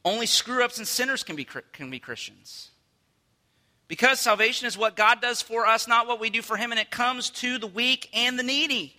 Only 0.05 0.25
screw 0.25 0.63
ups 0.63 0.77
and 0.77 0.87
sinners 0.87 1.23
can 1.23 1.35
be, 1.35 1.45
can 1.73 1.89
be 1.89 1.99
Christians. 1.99 2.71
Because 3.89 4.21
salvation 4.21 4.67
is 4.67 4.77
what 4.77 4.95
God 4.95 5.19
does 5.19 5.41
for 5.41 5.65
us, 5.65 5.87
not 5.87 6.07
what 6.07 6.19
we 6.19 6.29
do 6.29 6.43
for 6.43 6.55
Him, 6.55 6.71
and 6.71 6.79
it 6.79 6.91
comes 6.91 7.31
to 7.31 7.57
the 7.57 7.67
weak 7.67 8.07
and 8.13 8.39
the 8.39 8.43
needy. 8.43 8.95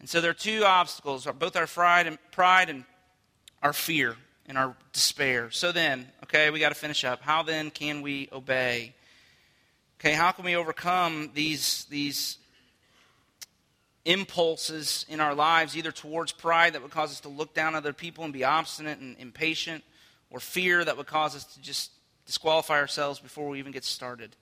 And 0.00 0.08
so 0.08 0.20
there 0.20 0.32
are 0.32 0.34
two 0.34 0.64
obstacles 0.64 1.26
both 1.38 1.56
our 1.56 1.68
pride 1.68 2.08
and, 2.08 2.18
pride 2.32 2.68
and 2.68 2.84
our 3.62 3.72
fear 3.72 4.16
and 4.46 4.58
our 4.58 4.76
despair. 4.92 5.52
So 5.52 5.70
then, 5.70 6.08
okay, 6.24 6.50
we 6.50 6.58
got 6.58 6.70
to 6.70 6.74
finish 6.74 7.04
up. 7.04 7.22
How 7.22 7.44
then 7.44 7.70
can 7.70 8.02
we 8.02 8.28
obey? 8.32 8.92
Okay, 10.00 10.12
how 10.12 10.32
can 10.32 10.44
we 10.44 10.56
overcome 10.56 11.30
these, 11.32 11.86
these 11.88 12.38
impulses 14.04 15.06
in 15.08 15.20
our 15.20 15.34
lives, 15.34 15.76
either 15.76 15.92
towards 15.92 16.32
pride 16.32 16.72
that 16.72 16.82
would 16.82 16.90
cause 16.90 17.12
us 17.12 17.20
to 17.20 17.28
look 17.28 17.54
down 17.54 17.68
on 17.68 17.76
other 17.76 17.92
people 17.92 18.24
and 18.24 18.32
be 18.32 18.42
obstinate 18.42 18.98
and 18.98 19.16
impatient, 19.18 19.84
or 20.28 20.40
fear 20.40 20.84
that 20.84 20.96
would 20.96 21.06
cause 21.06 21.36
us 21.36 21.44
to 21.44 21.60
just 21.60 21.92
disqualify 22.26 22.78
ourselves 22.78 23.18
before 23.18 23.48
we 23.48 23.58
even 23.58 23.72
get 23.72 23.84
started 23.84 24.36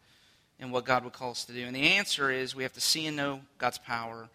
in 0.59 0.71
what 0.71 0.85
God 0.85 1.05
would 1.05 1.13
call 1.13 1.31
us 1.31 1.45
to 1.45 1.53
do? 1.53 1.65
And 1.65 1.77
the 1.77 1.93
answer 1.93 2.31
is 2.31 2.55
we 2.55 2.63
have 2.63 2.73
to 2.73 2.81
see 2.81 3.07
and 3.07 3.17
know 3.17 3.41
God's 3.59 3.79
power 3.79 4.29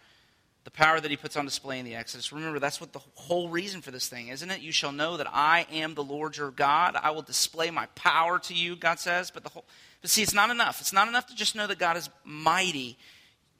the 0.69 0.71
power 0.71 0.99
that 0.99 1.09
he 1.09 1.17
puts 1.17 1.35
on 1.35 1.45
display 1.45 1.79
in 1.79 1.85
the 1.85 1.95
Exodus. 1.95 2.31
Remember, 2.31 2.59
that's 2.59 2.79
what 2.79 2.93
the 2.93 3.01
whole 3.15 3.49
reason 3.49 3.81
for 3.81 3.89
this 3.89 4.07
thing, 4.07 4.27
isn't 4.27 4.51
it? 4.51 4.61
You 4.61 4.71
shall 4.71 4.91
know 4.91 5.17
that 5.17 5.27
I 5.27 5.65
am 5.71 5.95
the 5.95 6.03
Lord 6.03 6.37
your 6.37 6.51
God. 6.51 6.95
I 6.95 7.09
will 7.09 7.23
display 7.23 7.71
my 7.71 7.87
power 7.95 8.37
to 8.39 8.53
you, 8.53 8.75
God 8.75 8.99
says. 8.99 9.31
But 9.31 9.43
the 9.43 9.49
whole 9.49 9.65
but 10.01 10.11
see, 10.11 10.21
it's 10.21 10.33
not 10.33 10.49
enough. 10.49 10.79
It's 10.79 10.93
not 10.93 11.07
enough 11.07 11.27
to 11.27 11.35
just 11.35 11.55
know 11.55 11.65
that 11.65 11.79
God 11.79 11.97
is 11.97 12.09
mighty. 12.23 12.97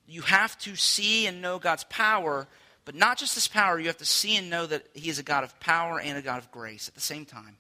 You 0.08 0.22
have 0.22 0.58
to 0.60 0.76
see 0.76 1.26
and 1.26 1.42
know 1.42 1.58
God's 1.58 1.84
power, 1.86 2.48
but 2.86 2.96
not 2.96 3.18
just 3.18 3.36
his 3.36 3.48
power, 3.48 3.80
you 3.80 3.88
have 3.88 3.98
to 3.98 4.06
see 4.06 4.36
and 4.36 4.50
know 4.50 4.66
that 4.68 4.86
he 4.94 5.10
is 5.10 5.20
a 5.20 5.24
God 5.24 5.44
of 5.44 5.60
power 5.60 6.00
and 6.00 6.18
a 6.18 6.22
God 6.22 6.38
of 6.38 6.52
grace 6.52 6.88
at 6.88 6.96
the 6.96 7.02
same 7.02 7.26
time. 7.26 7.58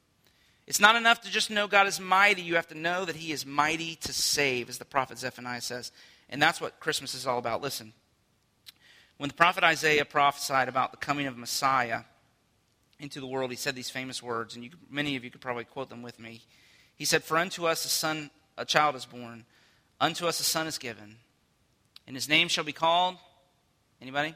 It's 0.69 0.79
not 0.79 0.95
enough 0.95 1.21
to 1.21 1.31
just 1.31 1.49
know 1.49 1.67
God 1.67 1.87
is 1.87 1.99
mighty. 1.99 2.43
You 2.43 2.53
have 2.55 2.67
to 2.67 2.77
know 2.77 3.03
that 3.03 3.15
he 3.15 3.31
is 3.31 3.43
mighty 3.43 3.95
to 3.95 4.13
save, 4.13 4.69
as 4.69 4.77
the 4.77 4.85
prophet 4.85 5.17
Zephaniah 5.17 5.61
says. 5.61 5.91
And 6.29 6.39
that's 6.39 6.61
what 6.61 6.79
Christmas 6.79 7.15
is 7.15 7.25
all 7.25 7.39
about. 7.39 7.63
Listen, 7.63 7.91
when 9.17 9.29
the 9.29 9.35
prophet 9.35 9.63
Isaiah 9.63 10.05
prophesied 10.05 10.69
about 10.69 10.91
the 10.91 10.97
coming 10.97 11.25
of 11.25 11.35
Messiah 11.35 12.01
into 12.99 13.19
the 13.19 13.25
world, 13.25 13.49
he 13.49 13.57
said 13.57 13.73
these 13.73 13.89
famous 13.89 14.21
words, 14.21 14.53
and 14.53 14.63
you, 14.63 14.69
many 14.91 15.15
of 15.15 15.23
you 15.23 15.31
could 15.31 15.41
probably 15.41 15.63
quote 15.63 15.89
them 15.89 16.03
with 16.03 16.19
me. 16.19 16.43
He 16.95 17.03
said, 17.03 17.23
For 17.23 17.37
unto 17.37 17.65
us 17.65 17.83
a 17.83 17.89
son, 17.89 18.29
a 18.55 18.63
child 18.63 18.95
is 18.95 19.07
born, 19.07 19.45
unto 19.99 20.27
us 20.27 20.39
a 20.39 20.43
son 20.43 20.67
is 20.67 20.77
given, 20.77 21.15
and 22.05 22.15
his 22.15 22.29
name 22.29 22.47
shall 22.47 22.63
be 22.63 22.73
called, 22.73 23.15
anybody? 23.99 24.35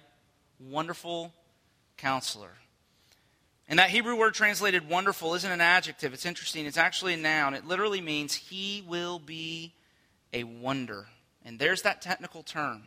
Wonderful 0.59 1.31
Counselor. 1.97 2.53
And 3.67 3.79
that 3.79 3.89
Hebrew 3.89 4.15
word 4.15 4.33
translated 4.33 4.89
wonderful 4.89 5.35
isn't 5.35 5.51
an 5.51 5.61
adjective. 5.61 6.13
It's 6.13 6.25
interesting. 6.25 6.65
It's 6.65 6.77
actually 6.77 7.13
a 7.13 7.17
noun. 7.17 7.53
It 7.53 7.65
literally 7.65 8.01
means 8.01 8.33
he 8.33 8.83
will 8.87 9.19
be 9.19 9.73
a 10.33 10.43
wonder. 10.43 11.07
And 11.45 11.59
there's 11.59 11.83
that 11.83 12.01
technical 12.01 12.43
term 12.43 12.83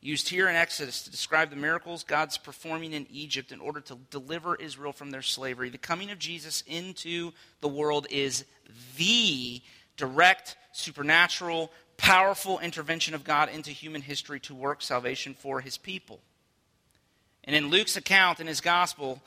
used 0.00 0.28
here 0.28 0.48
in 0.48 0.56
Exodus 0.56 1.02
to 1.04 1.10
describe 1.10 1.50
the 1.50 1.56
miracles 1.56 2.02
God's 2.02 2.36
performing 2.36 2.92
in 2.92 3.06
Egypt 3.10 3.52
in 3.52 3.60
order 3.60 3.80
to 3.82 3.96
deliver 4.10 4.56
Israel 4.56 4.92
from 4.92 5.10
their 5.10 5.22
slavery. 5.22 5.70
The 5.70 5.78
coming 5.78 6.10
of 6.10 6.18
Jesus 6.18 6.62
into 6.66 7.32
the 7.60 7.68
world 7.68 8.06
is 8.10 8.44
the 8.96 9.62
direct, 9.96 10.56
supernatural, 10.72 11.70
powerful 11.96 12.58
intervention 12.58 13.14
of 13.14 13.22
God 13.22 13.48
into 13.48 13.70
human 13.70 14.02
history 14.02 14.40
to 14.40 14.54
work 14.54 14.82
salvation 14.82 15.34
for 15.34 15.60
his 15.60 15.78
people. 15.78 16.20
And 17.44 17.54
in 17.54 17.70
Luke's 17.70 17.96
account 17.96 18.40
in 18.40 18.48
his 18.48 18.60
gospel, 18.60 19.22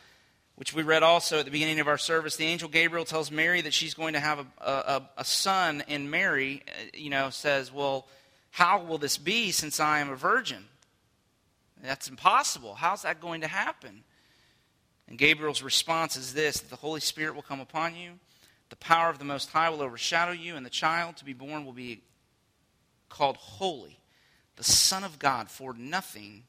which 0.55 0.73
we 0.73 0.83
read 0.83 1.03
also 1.03 1.39
at 1.39 1.45
the 1.45 1.51
beginning 1.51 1.79
of 1.79 1.87
our 1.87 1.97
service, 1.97 2.37
the 2.37 2.45
angel 2.45 2.69
Gabriel 2.69 3.05
tells 3.05 3.29
Mary 3.29 3.61
that 3.61 3.73
she's 3.73 3.93
going 3.93 4.13
to 4.13 4.19
have 4.19 4.39
a, 4.39 4.45
a, 4.71 5.09
a 5.17 5.25
son, 5.25 5.83
and 5.87 6.09
Mary, 6.09 6.63
uh, 6.67 6.71
you 6.93 7.09
know, 7.09 7.29
says, 7.29 7.71
Well, 7.73 8.07
how 8.51 8.81
will 8.81 8.97
this 8.97 9.17
be 9.17 9.51
since 9.51 9.79
I 9.79 9.99
am 9.99 10.09
a 10.09 10.15
virgin? 10.15 10.65
That's 11.83 12.07
impossible. 12.07 12.75
How's 12.75 13.01
that 13.01 13.19
going 13.19 13.41
to 13.41 13.47
happen? 13.47 14.03
And 15.07 15.17
Gabriel's 15.17 15.61
response 15.61 16.15
is 16.15 16.33
this 16.33 16.59
that 16.59 16.69
the 16.69 16.77
Holy 16.77 17.01
Spirit 17.01 17.35
will 17.35 17.41
come 17.41 17.59
upon 17.59 17.95
you, 17.95 18.11
the 18.69 18.77
power 18.77 19.09
of 19.09 19.19
the 19.19 19.25
Most 19.25 19.51
High 19.51 19.69
will 19.69 19.81
overshadow 19.81 20.31
you, 20.31 20.55
and 20.55 20.65
the 20.65 20.69
child 20.71 21.17
to 21.17 21.25
be 21.25 21.33
born 21.33 21.65
will 21.65 21.73
be 21.73 22.01
called 23.09 23.37
Holy, 23.37 23.99
the 24.55 24.63
Son 24.63 25.03
of 25.03 25.19
God, 25.19 25.49
for 25.49 25.73
nothing 25.73 26.43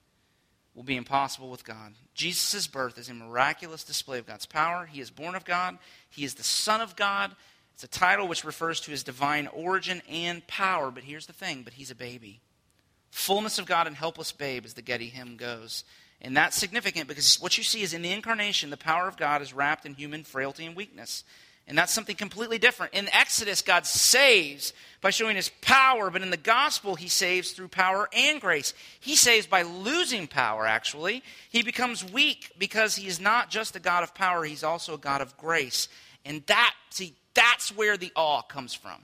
will 0.76 0.84
be 0.84 0.96
impossible 0.96 1.50
with 1.50 1.64
God. 1.64 1.94
Jesus' 2.14 2.66
birth 2.66 2.98
is 2.98 3.08
a 3.08 3.14
miraculous 3.14 3.82
display 3.82 4.18
of 4.18 4.26
God's 4.26 4.46
power. 4.46 4.84
He 4.84 5.00
is 5.00 5.10
born 5.10 5.34
of 5.34 5.44
God, 5.44 5.78
He 6.10 6.22
is 6.22 6.34
the 6.34 6.44
Son 6.44 6.80
of 6.80 6.94
God. 6.94 7.34
It's 7.74 7.84
a 7.84 7.88
title 7.88 8.26
which 8.26 8.44
refers 8.44 8.80
to 8.80 8.90
his 8.90 9.02
divine 9.02 9.48
origin 9.48 10.00
and 10.08 10.46
power, 10.46 10.90
but 10.90 11.04
here's 11.04 11.26
the 11.26 11.34
thing 11.34 11.60
but 11.62 11.74
he's 11.74 11.90
a 11.90 11.94
baby. 11.94 12.40
Fullness 13.10 13.58
of 13.58 13.66
God 13.66 13.86
and 13.86 13.94
helpless 13.94 14.32
babe, 14.32 14.64
as 14.64 14.72
the 14.72 14.80
Getty 14.80 15.08
hymn 15.08 15.36
goes. 15.36 15.84
And 16.22 16.34
that's 16.34 16.56
significant 16.56 17.06
because 17.06 17.38
what 17.38 17.58
you 17.58 17.64
see 17.64 17.82
is 17.82 17.92
in 17.92 18.00
the 18.00 18.12
incarnation, 18.12 18.70
the 18.70 18.78
power 18.78 19.06
of 19.08 19.18
God 19.18 19.42
is 19.42 19.52
wrapped 19.52 19.84
in 19.84 19.92
human 19.92 20.24
frailty 20.24 20.64
and 20.64 20.74
weakness. 20.74 21.22
And 21.68 21.76
that's 21.76 21.92
something 21.92 22.14
completely 22.14 22.58
different. 22.58 22.94
In 22.94 23.08
Exodus, 23.12 23.60
God 23.60 23.86
saves 23.86 24.72
by 25.00 25.10
showing 25.10 25.36
his 25.36 25.50
power, 25.62 26.10
but 26.10 26.22
in 26.22 26.30
the 26.30 26.36
gospel, 26.36 26.94
he 26.94 27.08
saves 27.08 27.52
through 27.52 27.68
power 27.68 28.08
and 28.12 28.40
grace. 28.40 28.72
He 29.00 29.16
saves 29.16 29.46
by 29.46 29.62
losing 29.62 30.28
power, 30.28 30.64
actually. 30.66 31.22
He 31.50 31.62
becomes 31.62 32.04
weak 32.04 32.52
because 32.56 32.94
he 32.94 33.08
is 33.08 33.20
not 33.20 33.50
just 33.50 33.74
a 33.74 33.80
God 33.80 34.04
of 34.04 34.14
power, 34.14 34.44
he's 34.44 34.62
also 34.64 34.94
a 34.94 34.98
God 34.98 35.20
of 35.20 35.36
grace. 35.36 35.88
And 36.24 36.44
that, 36.46 36.74
see, 36.90 37.14
that's 37.34 37.76
where 37.76 37.96
the 37.96 38.12
awe 38.14 38.42
comes 38.42 38.72
from, 38.72 39.00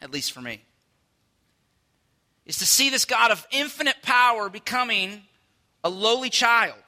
at 0.00 0.12
least 0.12 0.32
for 0.32 0.42
me. 0.42 0.62
Is 2.44 2.58
to 2.58 2.66
see 2.66 2.90
this 2.90 3.04
God 3.04 3.30
of 3.30 3.46
infinite 3.50 4.02
power 4.02 4.48
becoming 4.50 5.22
a 5.84 5.88
lowly 5.88 6.30
child 6.30 6.82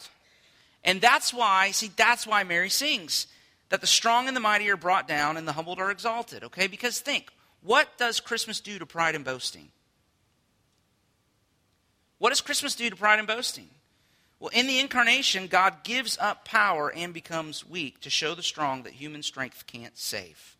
And 0.84 1.00
that's 1.00 1.32
why, 1.32 1.70
see, 1.70 1.90
that's 1.96 2.26
why 2.26 2.44
Mary 2.44 2.68
sings 2.68 3.26
that 3.74 3.80
the 3.80 3.88
strong 3.88 4.28
and 4.28 4.36
the 4.36 4.40
mighty 4.40 4.70
are 4.70 4.76
brought 4.76 5.08
down 5.08 5.36
and 5.36 5.48
the 5.48 5.52
humbled 5.52 5.80
are 5.80 5.90
exalted, 5.90 6.44
okay? 6.44 6.68
Because 6.68 7.00
think, 7.00 7.32
what 7.60 7.88
does 7.98 8.20
Christmas 8.20 8.60
do 8.60 8.78
to 8.78 8.86
pride 8.86 9.16
and 9.16 9.24
boasting? 9.24 9.72
What 12.18 12.30
does 12.30 12.40
Christmas 12.40 12.76
do 12.76 12.88
to 12.88 12.94
pride 12.94 13.18
and 13.18 13.26
boasting? 13.26 13.68
Well, 14.38 14.52
in 14.54 14.68
the 14.68 14.78
incarnation, 14.78 15.48
God 15.48 15.82
gives 15.82 16.16
up 16.18 16.44
power 16.44 16.92
and 16.92 17.12
becomes 17.12 17.68
weak 17.68 18.00
to 18.02 18.10
show 18.10 18.36
the 18.36 18.44
strong 18.44 18.84
that 18.84 18.92
human 18.92 19.24
strength 19.24 19.66
can't 19.66 19.98
save. 19.98 20.56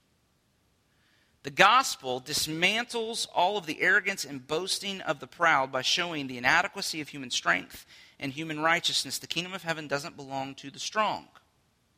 The 1.44 1.50
gospel 1.50 2.20
dismantles 2.20 3.28
all 3.32 3.56
of 3.56 3.66
the 3.66 3.80
arrogance 3.80 4.24
and 4.24 4.44
boasting 4.44 5.00
of 5.02 5.20
the 5.20 5.28
proud 5.28 5.70
by 5.70 5.82
showing 5.82 6.26
the 6.26 6.38
inadequacy 6.38 7.00
of 7.00 7.10
human 7.10 7.30
strength 7.30 7.86
and 8.18 8.32
human 8.32 8.58
righteousness. 8.58 9.18
The 9.18 9.28
kingdom 9.28 9.54
of 9.54 9.62
heaven 9.62 9.86
doesn't 9.86 10.16
belong 10.16 10.56
to 10.56 10.70
the 10.72 10.80
strong, 10.80 11.28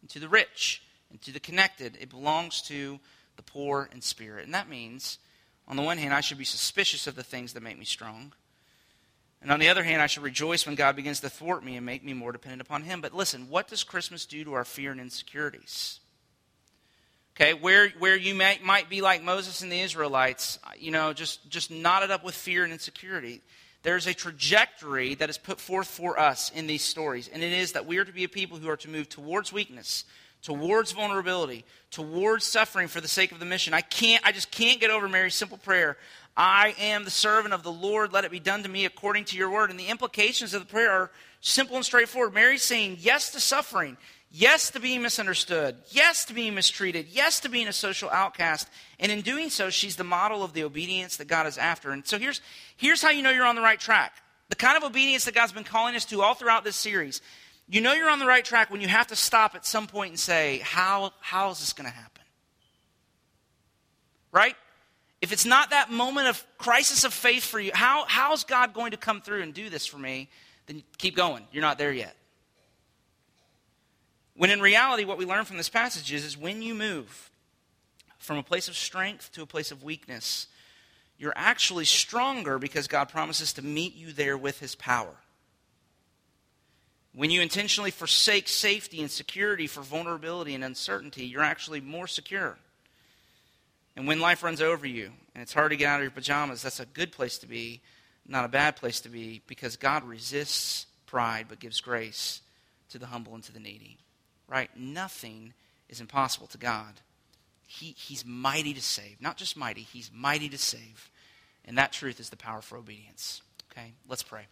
and 0.02 0.10
to 0.10 0.20
the 0.20 0.28
rich, 0.28 0.82
and 1.10 1.20
to 1.22 1.32
the 1.32 1.40
connected. 1.40 1.96
It 2.00 2.10
belongs 2.10 2.62
to 2.62 2.98
the 3.36 3.42
poor 3.42 3.88
in 3.92 4.00
spirit. 4.00 4.44
And 4.44 4.54
that 4.54 4.68
means, 4.68 5.18
on 5.68 5.76
the 5.76 5.82
one 5.82 5.98
hand, 5.98 6.14
I 6.14 6.20
should 6.20 6.38
be 6.38 6.44
suspicious 6.44 7.06
of 7.06 7.16
the 7.16 7.22
things 7.22 7.52
that 7.52 7.62
make 7.62 7.78
me 7.78 7.84
strong. 7.84 8.32
And 9.42 9.52
on 9.52 9.60
the 9.60 9.68
other 9.68 9.84
hand, 9.84 10.02
I 10.02 10.06
should 10.06 10.22
rejoice 10.22 10.66
when 10.66 10.74
God 10.74 10.96
begins 10.96 11.20
to 11.20 11.28
thwart 11.28 11.64
me 11.64 11.76
and 11.76 11.84
make 11.84 12.02
me 12.02 12.14
more 12.14 12.32
dependent 12.32 12.62
upon 12.62 12.82
Him. 12.82 13.00
But 13.00 13.14
listen, 13.14 13.48
what 13.48 13.68
does 13.68 13.84
Christmas 13.84 14.26
do 14.26 14.44
to 14.44 14.54
our 14.54 14.64
fear 14.64 14.92
and 14.92 15.00
insecurities? 15.00 16.00
Okay, 17.36 17.52
where, 17.52 17.90
where 17.98 18.16
you 18.16 18.34
may, 18.34 18.58
might 18.64 18.88
be 18.88 19.02
like 19.02 19.22
Moses 19.22 19.60
and 19.60 19.70
the 19.70 19.80
Israelites, 19.80 20.58
you 20.78 20.90
know, 20.90 21.12
just, 21.12 21.50
just 21.50 21.70
knotted 21.70 22.10
up 22.10 22.24
with 22.24 22.34
fear 22.34 22.64
and 22.64 22.72
insecurity. 22.72 23.42
There's 23.82 24.06
a 24.06 24.14
trajectory 24.14 25.14
that 25.16 25.28
is 25.28 25.36
put 25.36 25.60
forth 25.60 25.86
for 25.86 26.18
us 26.18 26.50
in 26.50 26.66
these 26.66 26.82
stories, 26.82 27.28
and 27.28 27.42
it 27.42 27.52
is 27.52 27.72
that 27.72 27.84
we 27.84 27.98
are 27.98 28.06
to 28.06 28.12
be 28.12 28.24
a 28.24 28.28
people 28.28 28.56
who 28.56 28.70
are 28.70 28.76
to 28.78 28.88
move 28.88 29.10
towards 29.10 29.52
weakness, 29.52 30.06
towards 30.42 30.92
vulnerability, 30.92 31.64
towards 31.90 32.44
suffering 32.44 32.88
for 32.88 33.00
the 33.00 33.08
sake 33.08 33.32
of 33.32 33.38
the 33.38 33.44
mission. 33.44 33.74
I 33.74 33.80
can't, 33.80 34.24
I 34.26 34.32
just 34.32 34.50
can't 34.50 34.80
get 34.80 34.90
over 34.90 35.08
Mary's 35.08 35.34
simple 35.34 35.58
prayer. 35.58 35.96
I 36.36 36.74
am 36.78 37.04
the 37.04 37.10
servant 37.10 37.54
of 37.54 37.62
the 37.62 37.72
Lord. 37.72 38.12
Let 38.12 38.24
it 38.24 38.30
be 38.30 38.40
done 38.40 38.62
to 38.62 38.68
me 38.68 38.84
according 38.84 39.24
to 39.26 39.36
your 39.36 39.50
word. 39.50 39.70
And 39.70 39.80
the 39.80 39.86
implications 39.86 40.52
of 40.52 40.60
the 40.60 40.70
prayer 40.70 40.90
are 40.90 41.10
simple 41.40 41.76
and 41.76 41.84
straightforward. 41.84 42.34
Mary's 42.34 42.62
saying 42.62 42.98
yes 43.00 43.30
to 43.32 43.40
suffering, 43.40 43.96
yes 44.30 44.70
to 44.72 44.80
being 44.80 45.00
misunderstood, 45.00 45.76
yes 45.88 46.26
to 46.26 46.34
being 46.34 46.54
mistreated, 46.54 47.06
yes 47.08 47.40
to 47.40 47.48
being 47.48 47.68
a 47.68 47.72
social 47.72 48.10
outcast. 48.10 48.68
And 49.00 49.10
in 49.10 49.22
doing 49.22 49.48
so, 49.48 49.70
she's 49.70 49.96
the 49.96 50.04
model 50.04 50.44
of 50.44 50.52
the 50.52 50.64
obedience 50.64 51.16
that 51.16 51.28
God 51.28 51.46
is 51.46 51.56
after. 51.56 51.90
And 51.90 52.06
so 52.06 52.18
here's, 52.18 52.42
here's 52.76 53.00
how 53.00 53.10
you 53.10 53.22
know 53.22 53.30
you're 53.30 53.46
on 53.46 53.56
the 53.56 53.62
right 53.62 53.80
track. 53.80 54.12
The 54.48 54.56
kind 54.56 54.76
of 54.76 54.84
obedience 54.84 55.24
that 55.24 55.34
God's 55.34 55.52
been 55.52 55.64
calling 55.64 55.96
us 55.96 56.04
to 56.06 56.22
all 56.22 56.34
throughout 56.34 56.64
this 56.64 56.76
series 56.76 57.20
you 57.68 57.80
know 57.80 57.92
you're 57.92 58.10
on 58.10 58.18
the 58.18 58.26
right 58.26 58.44
track 58.44 58.70
when 58.70 58.80
you 58.80 58.88
have 58.88 59.08
to 59.08 59.16
stop 59.16 59.54
at 59.54 59.66
some 59.66 59.86
point 59.86 60.10
and 60.10 60.18
say, 60.18 60.60
How, 60.62 61.12
how 61.20 61.50
is 61.50 61.60
this 61.60 61.72
going 61.72 61.88
to 61.90 61.94
happen? 61.94 62.22
Right? 64.32 64.54
If 65.20 65.32
it's 65.32 65.46
not 65.46 65.70
that 65.70 65.90
moment 65.90 66.28
of 66.28 66.46
crisis 66.58 67.04
of 67.04 67.12
faith 67.12 67.44
for 67.44 67.58
you, 67.58 67.72
how, 67.74 68.04
how's 68.06 68.44
God 68.44 68.74
going 68.74 68.90
to 68.90 68.96
come 68.96 69.20
through 69.20 69.42
and 69.42 69.52
do 69.52 69.70
this 69.70 69.86
for 69.86 69.98
me? 69.98 70.28
Then 70.66 70.82
keep 70.98 71.16
going. 71.16 71.46
You're 71.52 71.62
not 71.62 71.78
there 71.78 71.92
yet. 71.92 72.14
When 74.36 74.50
in 74.50 74.60
reality, 74.60 75.04
what 75.04 75.16
we 75.16 75.24
learn 75.24 75.46
from 75.46 75.56
this 75.56 75.70
passage 75.70 76.12
is, 76.12 76.24
is 76.24 76.36
when 76.36 76.60
you 76.60 76.74
move 76.74 77.30
from 78.18 78.36
a 78.36 78.42
place 78.42 78.68
of 78.68 78.76
strength 78.76 79.32
to 79.32 79.42
a 79.42 79.46
place 79.46 79.70
of 79.70 79.82
weakness, 79.82 80.48
you're 81.18 81.32
actually 81.34 81.86
stronger 81.86 82.58
because 82.58 82.86
God 82.86 83.08
promises 83.08 83.54
to 83.54 83.62
meet 83.62 83.94
you 83.94 84.12
there 84.12 84.36
with 84.36 84.60
his 84.60 84.74
power. 84.74 85.14
When 87.16 87.30
you 87.30 87.40
intentionally 87.40 87.90
forsake 87.90 88.46
safety 88.46 89.00
and 89.00 89.10
security 89.10 89.66
for 89.66 89.80
vulnerability 89.80 90.54
and 90.54 90.62
uncertainty, 90.62 91.24
you're 91.24 91.42
actually 91.42 91.80
more 91.80 92.06
secure. 92.06 92.58
And 93.96 94.06
when 94.06 94.20
life 94.20 94.42
runs 94.42 94.60
over 94.60 94.86
you 94.86 95.12
and 95.34 95.40
it's 95.40 95.54
hard 95.54 95.70
to 95.70 95.78
get 95.78 95.88
out 95.88 96.00
of 96.00 96.02
your 96.02 96.10
pajamas, 96.10 96.60
that's 96.60 96.78
a 96.78 96.84
good 96.84 97.12
place 97.12 97.38
to 97.38 97.46
be, 97.46 97.80
not 98.28 98.44
a 98.44 98.48
bad 98.48 98.76
place 98.76 99.00
to 99.00 99.08
be, 99.08 99.40
because 99.46 99.78
God 99.78 100.04
resists 100.04 100.84
pride 101.06 101.46
but 101.48 101.58
gives 101.58 101.80
grace 101.80 102.42
to 102.90 102.98
the 102.98 103.06
humble 103.06 103.34
and 103.34 103.42
to 103.44 103.52
the 103.52 103.60
needy. 103.60 103.96
Right? 104.46 104.68
Nothing 104.76 105.54
is 105.88 106.02
impossible 106.02 106.48
to 106.48 106.58
God. 106.58 107.00
He, 107.66 107.94
he's 107.96 108.26
mighty 108.26 108.74
to 108.74 108.82
save. 108.82 109.22
Not 109.22 109.38
just 109.38 109.56
mighty, 109.56 109.80
he's 109.80 110.10
mighty 110.14 110.50
to 110.50 110.58
save. 110.58 111.10
And 111.64 111.78
that 111.78 111.92
truth 111.92 112.20
is 112.20 112.28
the 112.28 112.36
power 112.36 112.60
for 112.60 112.76
obedience. 112.76 113.40
Okay? 113.72 113.94
Let's 114.06 114.22
pray. 114.22 114.42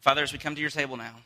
Father, 0.00 0.22
as 0.22 0.32
we 0.32 0.38
come 0.38 0.54
to 0.54 0.60
your 0.62 0.70
table 0.70 0.96
now, 0.96 1.16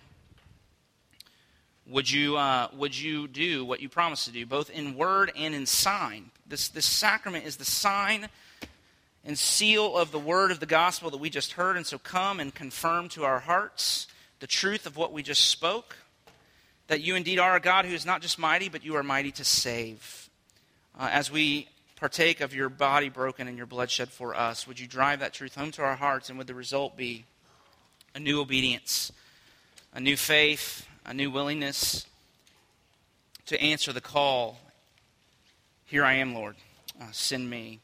would 1.89 2.11
you, 2.11 2.37
uh, 2.37 2.69
would 2.75 2.99
you 2.99 3.29
do 3.29 3.65
what 3.65 3.81
you 3.81 3.89
promised 3.89 4.25
to 4.27 4.33
do, 4.33 4.45
both 4.45 4.71
in 4.71 4.97
word 4.97 5.33
and 5.37 5.55
in 5.55 5.67
sign? 5.67 6.31
This, 6.47 6.69
this 6.69 6.87
sacrament 6.87 7.45
is 7.45 7.57
the 7.57 7.65
sign 7.65 8.29
and 9.25 9.39
seal 9.39 9.97
of 9.97 10.11
the 10.11 10.19
word 10.19 10.51
of 10.51 10.61
the 10.61 10.67
gospel 10.67 11.11
that 11.11 11.19
we 11.19 11.31
just 11.31 11.53
heard. 11.53 11.77
And 11.77 11.87
so 11.87 11.99
come 11.99 12.41
and 12.41 12.55
confirm 12.55 13.09
to 13.11 13.25
our 13.25 13.41
hearts 13.41 14.07
the 14.41 14.47
truth 14.47 14.87
of 14.87 14.97
what 14.97 15.13
we 15.13 15.23
just 15.23 15.45
spoke 15.45 15.97
that 16.89 17.01
you 17.01 17.17
indeed 17.17 17.39
are 17.39 17.57
a 17.57 17.61
God 17.61 17.85
who 17.85 17.95
is 17.95 18.07
not 18.07 18.23
just 18.23 18.39
mighty, 18.39 18.69
but 18.69 18.85
you 18.85 18.97
are 18.97 19.03
mighty 19.03 19.33
to 19.33 19.45
save. 19.45 20.31
Uh, 20.99 21.09
as 21.11 21.31
we 21.31 21.69
partake 21.97 22.41
of 22.41 22.55
your 22.55 22.69
body 22.69 23.09
broken 23.09 23.49
and 23.49 23.57
your 23.57 23.67
blood 23.67 23.91
shed 23.91 24.09
for 24.09 24.35
us, 24.35 24.67
would 24.67 24.79
you 24.79 24.87
drive 24.87 25.21
that 25.21 25.33
truth 25.33 25.55
home 25.55 25.71
to 25.73 25.83
our 25.83 25.97
hearts? 25.97 26.29
And 26.29 26.39
would 26.39 26.47
the 26.47 26.55
result 26.55 26.97
be 26.97 27.25
a 28.15 28.21
new 28.21 28.41
obedience, 28.41 29.11
a 29.93 30.01
new 30.01 30.17
faith, 30.17 30.87
a 31.07 31.15
new 31.15 31.31
willingness 31.31 32.05
to 33.47 33.61
answer 33.63 33.93
the 33.93 34.01
call 34.01 34.59
Here 35.85 36.05
I 36.05 36.15
am, 36.15 36.35
Lord, 36.35 36.57
uh, 37.01 37.05
send 37.13 37.49
me. 37.49 37.79